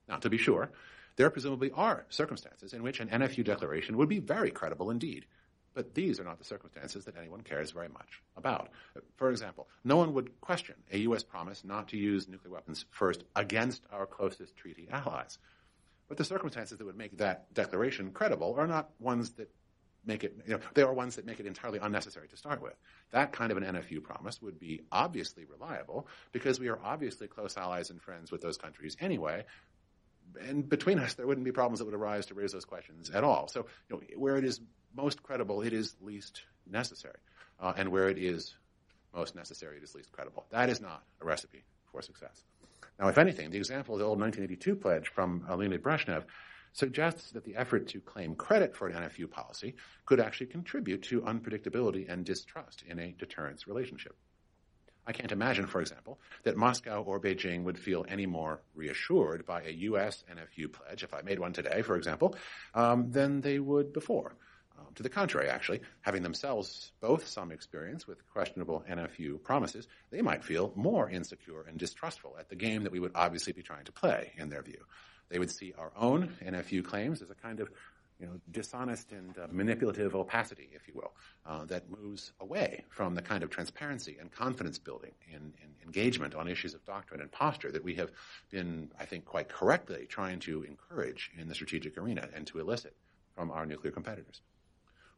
Now, 0.07 0.17
to 0.17 0.29
be 0.29 0.37
sure, 0.37 0.71
there 1.17 1.29
presumably 1.29 1.71
are 1.71 2.05
circumstances 2.09 2.71
in 2.71 2.81
which 2.81 3.01
an 3.01 3.09
NFU 3.09 3.43
declaration 3.43 3.97
would 3.97 4.07
be 4.07 4.19
very 4.19 4.51
credible 4.51 4.91
indeed. 4.91 5.25
But 5.73 5.93
these 5.93 6.19
are 6.19 6.23
not 6.23 6.39
the 6.39 6.45
circumstances 6.45 7.05
that 7.05 7.17
anyone 7.17 7.41
cares 7.41 7.71
very 7.71 7.89
much 7.89 8.21
about. 8.37 8.69
For 9.17 9.29
example, 9.29 9.67
no 9.83 9.97
one 9.97 10.13
would 10.13 10.39
question 10.41 10.75
a 10.91 10.99
U.S. 10.99 11.23
promise 11.23 11.63
not 11.63 11.89
to 11.89 11.97
use 11.97 12.27
nuclear 12.27 12.53
weapons 12.53 12.85
first 12.91 13.23
against 13.35 13.83
our 13.91 14.05
closest 14.05 14.55
treaty 14.55 14.87
allies. 14.91 15.37
But 16.07 16.17
the 16.17 16.23
circumstances 16.23 16.77
that 16.77 16.85
would 16.85 16.97
make 16.97 17.17
that 17.17 17.53
declaration 17.53 18.11
credible 18.11 18.55
are 18.57 18.67
not 18.67 18.89
ones 18.99 19.31
that 19.33 19.51
make 20.05 20.23
it, 20.23 20.35
you 20.45 20.53
know, 20.53 20.59
they 20.73 20.81
are 20.81 20.93
ones 20.93 21.15
that 21.15 21.25
make 21.25 21.39
it 21.39 21.45
entirely 21.45 21.79
unnecessary 21.79 22.27
to 22.29 22.37
start 22.37 22.61
with. 22.61 22.75
That 23.11 23.31
kind 23.31 23.51
of 23.51 23.57
an 23.57 23.63
NFU 23.63 24.01
promise 24.01 24.41
would 24.41 24.59
be 24.59 24.81
obviously 24.91 25.45
reliable 25.45 26.07
because 26.31 26.59
we 26.59 26.69
are 26.69 26.79
obviously 26.83 27.27
close 27.27 27.57
allies 27.57 27.89
and 27.89 28.01
friends 28.01 28.31
with 28.31 28.41
those 28.41 28.57
countries 28.57 28.95
anyway, 28.99 29.45
and 30.41 30.67
between 30.67 30.99
us, 30.99 31.15
there 31.15 31.25
wouldn't 31.27 31.45
be 31.45 31.51
problems 31.51 31.79
that 31.79 31.85
would 31.85 31.93
arise 31.93 32.27
to 32.27 32.33
raise 32.33 32.51
those 32.51 32.65
questions 32.65 33.09
at 33.09 33.23
all. 33.23 33.47
So, 33.47 33.65
you 33.89 33.95
know, 33.95 34.01
where 34.17 34.37
it 34.37 34.45
is 34.45 34.61
most 34.95 35.23
credible, 35.23 35.61
it 35.61 35.73
is 35.73 35.95
least 36.01 36.43
necessary, 36.69 37.19
uh, 37.59 37.73
and 37.75 37.89
where 37.89 38.09
it 38.09 38.17
is 38.17 38.55
most 39.13 39.35
necessary, 39.35 39.77
it 39.77 39.83
is 39.83 39.95
least 39.95 40.11
credible. 40.11 40.45
That 40.51 40.69
is 40.69 40.81
not 40.81 41.03
a 41.21 41.25
recipe 41.25 41.63
for 41.91 42.01
success. 42.01 42.43
Now, 42.99 43.07
if 43.07 43.17
anything, 43.17 43.49
the 43.49 43.57
example 43.57 43.95
of 43.95 43.99
the 43.99 44.05
old 44.05 44.19
1982 44.19 44.75
pledge 44.75 45.07
from 45.07 45.45
Leonid 45.49 45.81
Brezhnev 45.81 46.23
suggests 46.73 47.31
that 47.31 47.43
the 47.43 47.55
effort 47.55 47.87
to 47.89 47.99
claim 47.99 48.35
credit 48.35 48.75
for 48.75 48.87
an 48.87 48.95
NFU 48.95 49.29
policy 49.29 49.75
could 50.05 50.19
actually 50.19 50.47
contribute 50.47 51.03
to 51.03 51.21
unpredictability 51.21 52.11
and 52.11 52.25
distrust 52.25 52.83
in 52.87 52.99
a 52.99 53.13
deterrence 53.17 53.67
relationship. 53.67 54.15
I 55.09 55.11
can't 55.11 55.31
imagine, 55.31 55.65
for 55.65 55.81
example, 55.81 56.19
that 56.43 56.55
Moscow 56.55 57.01
or 57.01 57.19
Beijing 57.19 57.63
would 57.63 57.79
feel 57.79 58.05
any 58.07 58.27
more 58.27 58.61
reassured 58.75 59.43
by 59.43 59.63
a 59.63 59.71
U.S. 59.71 60.23
NFU 60.31 60.71
pledge, 60.71 61.03
if 61.03 61.15
I 61.15 61.21
made 61.23 61.39
one 61.39 61.51
today, 61.51 61.81
for 61.81 61.95
example, 61.95 62.35
um, 62.75 63.11
than 63.11 63.41
they 63.41 63.57
would 63.57 63.91
before. 63.91 64.35
Um, 64.77 64.93
to 64.95 65.03
the 65.03 65.09
contrary, 65.09 65.49
actually, 65.49 65.81
having 66.01 66.21
themselves 66.21 66.91
both 67.01 67.27
some 67.27 67.51
experience 67.51 68.07
with 68.07 68.23
questionable 68.31 68.83
NFU 68.87 69.41
promises, 69.41 69.87
they 70.11 70.21
might 70.21 70.43
feel 70.43 70.71
more 70.75 71.09
insecure 71.09 71.63
and 71.67 71.77
distrustful 71.79 72.35
at 72.39 72.49
the 72.49 72.55
game 72.55 72.83
that 72.83 72.91
we 72.91 72.99
would 72.99 73.13
obviously 73.15 73.51
be 73.51 73.63
trying 73.63 73.85
to 73.85 73.91
play, 73.91 74.33
in 74.37 74.49
their 74.49 74.61
view. 74.61 74.85
They 75.29 75.39
would 75.39 75.51
see 75.51 75.73
our 75.77 75.91
own 75.95 76.35
NFU 76.43 76.83
claims 76.83 77.21
as 77.21 77.29
a 77.29 77.35
kind 77.35 77.59
of 77.59 77.69
you 78.19 78.25
know, 78.27 78.33
dishonest 78.51 79.11
and 79.11 79.37
uh, 79.37 79.47
manipulative 79.49 80.13
opacity, 80.13 80.69
if 80.73 80.87
you 80.87 80.93
will, 80.93 81.13
uh, 81.45 81.63
that 81.65 81.89
moves 81.89 82.33
away 82.41 82.83
from 82.89 83.15
the 83.15 83.21
kind 83.21 83.43
of 83.43 83.49
transparency 83.49 84.17
and 84.19 84.31
confidence 84.31 84.77
building 84.77 85.13
and, 85.33 85.53
engagement 85.85 86.35
on 86.35 86.47
issues 86.47 86.75
of 86.75 86.85
doctrine 86.85 87.19
and 87.19 87.31
posture 87.31 87.71
that 87.71 87.83
we 87.83 87.95
have 87.95 88.11
been, 88.51 88.91
I 88.99 89.05
think, 89.05 89.25
quite 89.25 89.49
correctly 89.49 90.05
trying 90.07 90.37
to 90.41 90.61
encourage 90.61 91.31
in 91.35 91.47
the 91.47 91.55
strategic 91.55 91.97
arena 91.97 92.29
and 92.35 92.45
to 92.45 92.59
elicit 92.59 92.95
from 93.33 93.49
our 93.49 93.65
nuclear 93.65 93.91
competitors. 93.91 94.41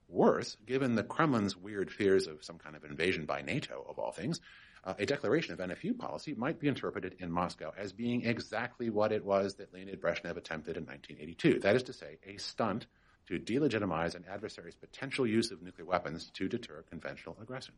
Worse, 0.07 0.55
given 0.65 0.95
the 0.95 1.03
Kremlin's 1.03 1.57
weird 1.57 1.91
fears 1.91 2.25
of 2.25 2.41
some 2.45 2.57
kind 2.57 2.77
of 2.77 2.85
invasion 2.85 3.25
by 3.25 3.41
NATO, 3.41 3.85
of 3.89 3.99
all 3.99 4.13
things, 4.13 4.39
uh, 4.83 4.93
a 4.97 5.05
declaration 5.05 5.53
of 5.53 5.59
NFU 5.59 5.97
policy 5.97 6.33
might 6.33 6.59
be 6.59 6.67
interpreted 6.67 7.15
in 7.19 7.31
Moscow 7.31 7.71
as 7.77 7.93
being 7.93 8.25
exactly 8.25 8.89
what 8.89 9.11
it 9.11 9.23
was 9.23 9.55
that 9.55 9.73
Leonid 9.73 10.01
Brezhnev 10.01 10.37
attempted 10.37 10.77
in 10.77 10.85
1982. 10.85 11.59
That 11.59 11.75
is 11.75 11.83
to 11.83 11.93
say, 11.93 12.17
a 12.25 12.37
stunt 12.37 12.87
to 13.27 13.39
delegitimize 13.39 14.15
an 14.15 14.25
adversary's 14.29 14.75
potential 14.75 15.27
use 15.27 15.51
of 15.51 15.61
nuclear 15.61 15.85
weapons 15.85 16.31
to 16.33 16.47
deter 16.47 16.83
conventional 16.89 17.37
aggression. 17.41 17.75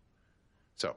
So, 0.77 0.95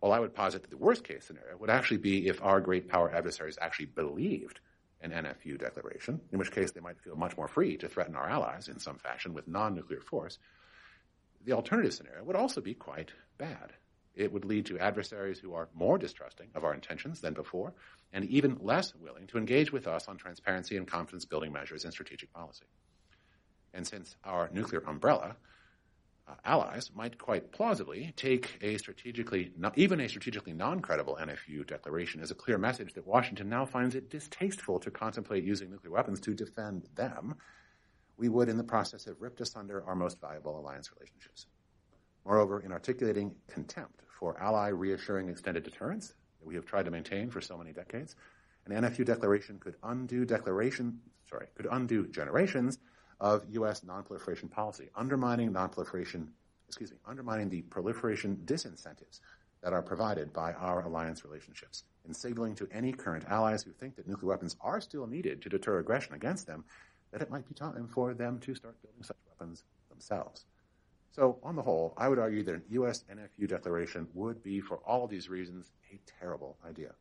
while 0.00 0.12
I 0.12 0.20
would 0.20 0.34
posit 0.34 0.62
that 0.62 0.70
the 0.70 0.76
worst 0.76 1.04
case 1.04 1.24
scenario 1.24 1.56
would 1.56 1.70
actually 1.70 1.98
be 1.98 2.28
if 2.28 2.42
our 2.42 2.60
great 2.60 2.88
power 2.88 3.10
adversaries 3.10 3.58
actually 3.60 3.86
believed 3.86 4.60
an 5.00 5.10
NFU 5.10 5.58
declaration, 5.58 6.20
in 6.32 6.38
which 6.38 6.52
case 6.52 6.72
they 6.72 6.80
might 6.80 7.00
feel 7.00 7.16
much 7.16 7.36
more 7.36 7.48
free 7.48 7.76
to 7.78 7.88
threaten 7.88 8.16
our 8.16 8.28
allies 8.28 8.68
in 8.68 8.78
some 8.78 8.98
fashion 8.98 9.32
with 9.32 9.48
non 9.48 9.74
nuclear 9.74 10.00
force, 10.00 10.38
the 11.44 11.52
alternative 11.52 11.94
scenario 11.94 12.24
would 12.24 12.36
also 12.36 12.60
be 12.60 12.74
quite 12.74 13.12
bad. 13.38 13.72
It 14.16 14.32
would 14.32 14.46
lead 14.46 14.64
to 14.66 14.78
adversaries 14.78 15.38
who 15.38 15.54
are 15.54 15.68
more 15.74 15.98
distrusting 15.98 16.48
of 16.54 16.64
our 16.64 16.72
intentions 16.72 17.20
than 17.20 17.34
before 17.34 17.74
and 18.12 18.24
even 18.24 18.58
less 18.62 18.94
willing 18.94 19.26
to 19.28 19.38
engage 19.38 19.72
with 19.72 19.86
us 19.86 20.08
on 20.08 20.16
transparency 20.16 20.78
and 20.78 20.86
confidence 20.86 21.26
building 21.26 21.52
measures 21.52 21.84
in 21.84 21.92
strategic 21.92 22.32
policy. 22.32 22.64
And 23.74 23.86
since 23.86 24.16
our 24.24 24.48
nuclear 24.52 24.82
umbrella, 24.86 25.36
uh, 26.26 26.34
allies 26.44 26.90
might 26.94 27.18
quite 27.18 27.52
plausibly 27.52 28.12
take 28.16 28.58
a 28.62 28.78
strategically, 28.78 29.52
even 29.76 30.00
a 30.00 30.08
strategically 30.08 30.54
non-credible 30.54 31.18
NFU 31.20 31.66
declaration 31.66 32.22
as 32.22 32.30
a 32.30 32.34
clear 32.34 32.56
message 32.56 32.94
that 32.94 33.06
Washington 33.06 33.50
now 33.50 33.66
finds 33.66 33.94
it 33.94 34.10
distasteful 34.10 34.80
to 34.80 34.90
contemplate 34.90 35.44
using 35.44 35.70
nuclear 35.70 35.92
weapons 35.92 36.20
to 36.20 36.34
defend 36.34 36.88
them, 36.94 37.34
we 38.16 38.30
would 38.30 38.48
in 38.48 38.56
the 38.56 38.64
process 38.64 39.04
have 39.04 39.20
ripped 39.20 39.42
asunder 39.42 39.84
our 39.86 39.94
most 39.94 40.20
valuable 40.20 40.58
alliance 40.58 40.90
relationships. 40.96 41.46
Moreover, 42.24 42.60
in 42.60 42.72
articulating 42.72 43.34
contempt 43.46 44.02
for 44.18 44.40
ally 44.40 44.68
reassuring 44.68 45.28
extended 45.28 45.62
deterrence 45.62 46.14
that 46.40 46.46
we 46.46 46.54
have 46.54 46.64
tried 46.64 46.84
to 46.86 46.90
maintain 46.90 47.30
for 47.30 47.40
so 47.40 47.56
many 47.56 47.72
decades. 47.72 48.16
An 48.66 48.72
NFU 48.72 49.04
declaration 49.04 49.58
could 49.58 49.76
undo 49.82 50.24
declaration, 50.24 51.00
sorry, 51.28 51.46
could 51.54 51.68
undo 51.70 52.06
generations 52.06 52.78
of 53.20 53.44
U.S. 53.50 53.82
nonproliferation 53.82 54.50
policy, 54.50 54.88
undermining 54.96 55.52
nonproliferation, 55.52 56.28
excuse 56.68 56.90
me, 56.90 56.98
undermining 57.06 57.48
the 57.48 57.62
proliferation 57.62 58.36
disincentives 58.44 59.20
that 59.62 59.72
are 59.72 59.82
provided 59.82 60.32
by 60.32 60.52
our 60.54 60.84
alliance 60.84 61.24
relationships, 61.24 61.84
and 62.04 62.14
signaling 62.14 62.54
to 62.54 62.68
any 62.72 62.92
current 62.92 63.24
allies 63.28 63.62
who 63.62 63.72
think 63.72 63.96
that 63.96 64.08
nuclear 64.08 64.28
weapons 64.28 64.56
are 64.60 64.80
still 64.80 65.06
needed 65.06 65.42
to 65.42 65.48
deter 65.48 65.78
aggression 65.78 66.14
against 66.14 66.46
them 66.46 66.64
that 67.12 67.22
it 67.22 67.30
might 67.30 67.48
be 67.48 67.54
time 67.54 67.88
for 67.88 68.14
them 68.14 68.38
to 68.40 68.54
start 68.54 68.80
building 68.82 69.02
such 69.02 69.16
weapons 69.28 69.64
themselves. 69.88 70.44
So, 71.12 71.38
on 71.42 71.56
the 71.56 71.62
whole, 71.62 71.94
I 71.96 72.08
would 72.08 72.18
argue 72.18 72.42
that 72.44 72.54
an 72.54 72.64
U.S. 72.70 73.04
NFU 73.10 73.48
declaration 73.48 74.06
would 74.12 74.42
be, 74.42 74.60
for 74.60 74.78
all 74.86 75.06
these 75.06 75.30
reasons, 75.30 75.72
a 75.90 75.98
terrible 76.20 76.58
idea. 76.66 76.92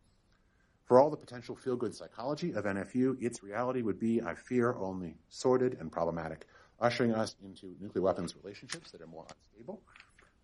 For 0.86 1.00
all 1.00 1.10
the 1.10 1.18
potential 1.18 1.56
feel 1.56 1.76
good 1.76 1.96
psychology 1.96 2.54
of 2.54 2.66
NFU, 2.66 3.22
its 3.22 3.42
reality 3.44 3.82
would 3.82 4.00
be, 4.00 4.22
I 4.22 4.36
fear, 4.36 4.76
only 4.76 5.16
sordid 5.30 5.78
and 5.80 5.92
problematic, 5.92 6.46
ushering 6.80 7.14
us 7.14 7.36
into 7.44 7.76
nuclear 7.82 8.04
weapons 8.04 8.36
relationships 8.36 8.92
that 8.92 9.02
are 9.02 9.08
more 9.08 9.26
unstable, 9.28 9.82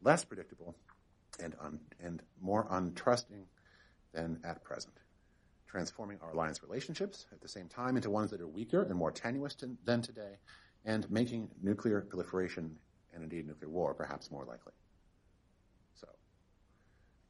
less 0.01 0.25
predictable, 0.25 0.75
and, 1.39 1.55
un- 1.61 1.79
and 1.99 2.23
more 2.41 2.65
untrusting 2.71 3.43
than 4.13 4.39
at 4.43 4.63
present. 4.63 4.95
Transforming 5.67 6.17
our 6.21 6.31
alliance 6.31 6.63
relationships 6.63 7.27
at 7.31 7.39
the 7.39 7.47
same 7.47 7.67
time 7.67 7.95
into 7.95 8.09
ones 8.09 8.31
that 8.31 8.41
are 8.41 8.47
weaker 8.47 8.81
and 8.81 8.95
more 8.95 9.11
tenuous 9.11 9.55
to, 9.55 9.77
than 9.85 10.01
today, 10.01 10.37
and 10.85 11.09
making 11.11 11.49
nuclear 11.61 12.01
proliferation 12.01 12.77
and 13.13 13.23
indeed 13.23 13.47
nuclear 13.47 13.69
war 13.69 13.93
perhaps 13.93 14.31
more 14.31 14.45
likely. 14.45 14.73
So, 15.95 16.07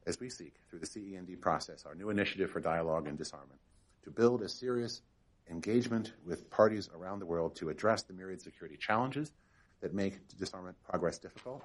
as 0.06 0.20
we 0.20 0.30
seek 0.30 0.56
through 0.70 0.80
the 0.80 0.88
CEND 0.88 1.40
process 1.42 1.86
our 1.86 1.96
new 1.96 2.10
initiative 2.10 2.52
for 2.52 2.60
dialogue 2.60 3.08
and 3.08 3.18
disarmament 3.18 3.60
to 4.04 4.12
build 4.12 4.42
a 4.42 4.50
serious 4.50 5.02
engagement 5.50 6.14
with 6.26 6.50
parties 6.50 6.90
around 6.96 7.20
the 7.20 7.26
world 7.26 7.56
to 7.58 7.70
address 7.70 8.04
the 8.04 8.14
myriad 8.14 8.42
security 8.42 8.78
challenges 8.78 9.34
that 9.82 9.94
make 9.94 10.20
disarmament 10.38 10.78
progress 10.84 11.18
difficult. 11.18 11.64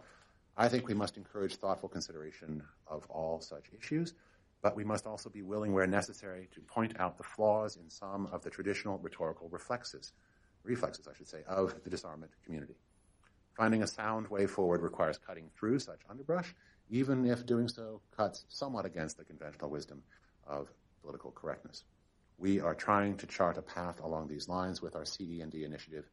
I 0.57 0.69
think 0.69 0.89
we 0.89 0.95
must 0.95 1.17
encourage 1.17 1.57
thoughtful 1.57 1.89
consideration 1.89 2.62
of 2.87 3.05
all 3.11 3.41
such 3.41 3.67
issues, 3.79 4.14
but 4.62 4.75
we 4.75 4.85
must 4.85 5.07
also 5.07 5.29
be 5.29 5.43
willing, 5.43 5.73
where 5.73 5.87
necessary, 5.87 6.49
to 6.55 6.61
point 6.62 6.99
out 6.99 7.19
the 7.19 7.23
flaws 7.23 7.77
in 7.77 7.91
some 7.91 8.27
of 8.33 8.43
the 8.43 8.51
traditional 8.51 8.99
rhetorical 8.99 9.49
reflexes, 9.51 10.12
reflexes, 10.64 11.07
I 11.07 11.14
should 11.14 11.29
say, 11.29 11.43
of 11.47 11.75
the 11.85 11.91
disarmament 11.91 12.33
community. 12.45 12.77
Finding 13.57 13.83
a 13.83 13.87
sound 13.87 14.29
way 14.29 14.47
forward 14.47 14.83
requires 14.83 15.19
cutting 15.19 15.49
through 15.59 15.79
such 15.79 16.01
underbrush, 16.11 16.55
even 16.91 17.25
if 17.25 17.47
doing 17.47 17.69
so 17.69 18.03
cuts 18.15 18.45
somewhat 18.49 18.85
against 18.85 19.17
the 19.17 19.25
conventional 19.25 19.71
wisdom 19.71 20.03
of 20.47 20.69
political 21.01 21.31
correctness. 21.31 21.85
We 22.39 22.61
are 22.61 22.75
trying 22.75 23.17
to 23.17 23.27
chart 23.27 23.57
a 23.57 23.63
path 23.63 24.01
along 24.01 24.29
these 24.29 24.47
lines 24.47 24.83
with 24.83 24.95
our 24.95 25.07
CD&D 25.07 25.65
initiative 25.65 26.11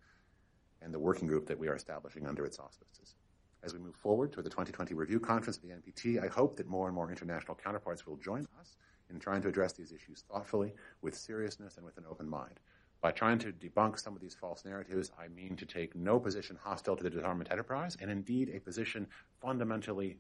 and 0.82 0.94
the 0.94 1.00
working 1.00 1.28
group 1.28 1.46
that 1.48 1.60
we 1.60 1.68
are 1.68 1.76
establishing 1.76 2.26
under 2.26 2.46
its 2.46 2.60
auspices. 2.60 3.16
As 3.62 3.74
we 3.74 3.80
move 3.80 3.96
forward 3.96 4.32
to 4.34 4.42
the 4.42 4.50
2020 4.50 4.94
review 4.94 5.20
conference 5.20 5.58
of 5.58 5.64
the 5.64 5.70
NPT, 5.70 6.24
I 6.24 6.28
hope 6.28 6.56
that 6.58 6.68
more 6.68 6.88
and 6.88 6.96
more 6.96 7.10
international 7.10 7.56
counterparts 7.62 8.08
will 8.08 8.18
join 8.18 8.48
us 8.60 8.78
in 9.10 9.20
trying 9.20 9.42
to 9.42 9.50
address 9.50 9.74
these 9.74 9.92
issues 9.92 10.24
thoughtfully, 10.30 10.74
with 11.02 11.16
seriousness, 11.16 11.76
and 11.76 11.86
with 11.86 11.98
an 11.98 12.06
open 12.10 12.30
mind. 12.30 12.60
By 13.04 13.12
trying 13.12 13.40
to 13.40 13.52
debunk 13.52 14.00
some 14.00 14.16
of 14.16 14.22
these 14.22 14.34
false 14.34 14.64
narratives, 14.64 15.12
I 15.20 15.28
mean 15.28 15.58
to 15.58 15.66
take 15.66 15.94
no 15.94 16.22
position 16.22 16.58
hostile 16.64 16.96
to 16.96 17.04
the 17.04 17.10
disarmament 17.10 17.52
enterprise, 17.52 17.98
and 18.00 18.10
indeed 18.10 18.50
a 18.56 18.62
position 18.62 19.08
fundamentally 19.42 20.16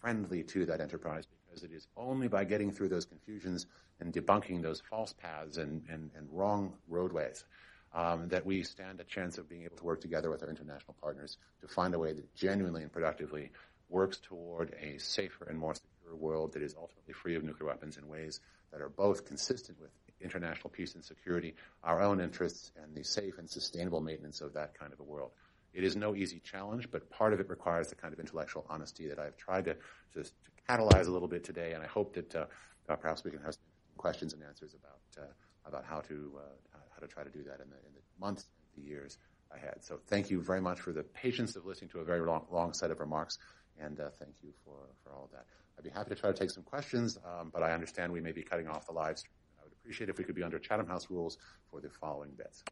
friendly 0.00 0.42
to 0.44 0.64
that 0.64 0.80
enterprise, 0.80 1.26
because 1.26 1.64
it 1.64 1.70
is 1.70 1.86
only 1.98 2.26
by 2.26 2.44
getting 2.44 2.72
through 2.72 2.88
those 2.88 3.04
confusions 3.04 3.66
and 4.00 4.10
debunking 4.10 4.62
those 4.62 4.80
false 4.88 5.12
paths 5.12 5.58
and, 5.58 5.82
and, 5.90 6.12
and 6.16 6.26
wrong 6.32 6.72
roadways 6.88 7.44
um, 7.92 8.26
that 8.28 8.46
we 8.46 8.62
stand 8.62 9.00
a 9.00 9.04
chance 9.04 9.36
of 9.36 9.46
being 9.46 9.64
able 9.64 9.76
to 9.76 9.84
work 9.84 10.00
together 10.00 10.30
with 10.30 10.42
our 10.42 10.48
international 10.48 10.96
partners 11.02 11.36
to 11.60 11.68
find 11.68 11.92
a 11.92 11.98
way 11.98 12.14
that 12.14 12.34
genuinely 12.34 12.80
and 12.80 12.90
productively 12.90 13.50
works 13.90 14.16
toward 14.16 14.74
a 14.80 14.96
safer 14.98 15.44
and 15.44 15.58
more 15.58 15.74
secure 15.74 16.16
world 16.16 16.54
that 16.54 16.62
is 16.62 16.74
ultimately 16.80 17.12
free 17.12 17.34
of 17.34 17.44
nuclear 17.44 17.68
weapons 17.68 17.98
in 17.98 18.08
ways 18.08 18.40
that 18.72 18.80
are 18.80 18.88
both 18.88 19.26
consistent 19.26 19.78
with 19.78 19.90
international 20.24 20.70
peace 20.70 20.94
and 20.94 21.04
security, 21.04 21.54
our 21.82 22.00
own 22.00 22.20
interests, 22.20 22.72
and 22.82 22.94
the 22.96 23.04
safe 23.04 23.38
and 23.38 23.48
sustainable 23.48 24.00
maintenance 24.00 24.40
of 24.40 24.52
that 24.54 24.78
kind 24.78 24.92
of 24.92 25.00
a 25.00 25.04
world. 25.04 25.32
It 25.72 25.84
is 25.84 25.96
no 25.96 26.14
easy 26.14 26.40
challenge, 26.40 26.90
but 26.90 27.10
part 27.10 27.32
of 27.32 27.40
it 27.40 27.48
requires 27.48 27.88
the 27.88 27.96
kind 27.96 28.12
of 28.14 28.20
intellectual 28.20 28.64
honesty 28.68 29.08
that 29.08 29.18
I've 29.18 29.36
tried 29.36 29.64
to, 29.66 29.74
to, 30.14 30.22
to 30.22 30.30
catalyze 30.68 31.06
a 31.06 31.10
little 31.10 31.28
bit 31.28 31.44
today, 31.44 31.72
and 31.72 31.82
I 31.82 31.86
hope 31.86 32.14
that 32.14 32.34
uh, 32.34 32.46
uh, 32.88 32.96
perhaps 32.96 33.24
we 33.24 33.30
can 33.30 33.40
have 33.42 33.56
questions 33.96 34.32
and 34.34 34.42
answers 34.42 34.74
about 34.74 35.24
uh, 35.24 35.32
about 35.66 35.84
how 35.84 36.00
to 36.00 36.38
uh, 36.38 36.78
how 36.92 37.00
to 37.00 37.06
try 37.06 37.24
to 37.24 37.30
do 37.30 37.42
that 37.44 37.60
in 37.60 37.70
the, 37.70 37.76
in 37.86 37.92
the 37.94 38.00
months 38.20 38.46
the 38.76 38.82
years 38.82 39.18
ahead. 39.50 39.78
So 39.80 39.98
thank 40.06 40.30
you 40.30 40.40
very 40.40 40.60
much 40.60 40.80
for 40.80 40.92
the 40.92 41.02
patience 41.02 41.56
of 41.56 41.64
listening 41.66 41.90
to 41.90 42.00
a 42.00 42.04
very 42.04 42.20
long, 42.20 42.46
long 42.50 42.72
set 42.72 42.90
of 42.90 43.00
remarks, 43.00 43.38
and 43.78 43.98
uh, 44.00 44.10
thank 44.18 44.34
you 44.42 44.52
for, 44.64 44.76
for 45.02 45.12
all 45.12 45.24
of 45.24 45.30
that. 45.32 45.46
I'd 45.78 45.84
be 45.84 45.90
happy 45.90 46.10
to 46.10 46.16
try 46.16 46.30
to 46.30 46.38
take 46.38 46.50
some 46.50 46.62
questions, 46.62 47.18
um, 47.24 47.50
but 47.52 47.62
I 47.62 47.72
understand 47.72 48.12
we 48.12 48.20
may 48.20 48.32
be 48.32 48.42
cutting 48.42 48.68
off 48.68 48.86
the 48.86 48.92
live 48.92 49.18
stream. 49.18 49.43
Appreciate 49.84 50.08
if 50.08 50.16
we 50.16 50.24
could 50.24 50.34
be 50.34 50.42
under 50.42 50.58
Chatham 50.58 50.86
House 50.86 51.10
rules 51.10 51.36
for 51.70 51.78
the 51.78 51.90
following 51.90 52.30
bits. 52.38 52.64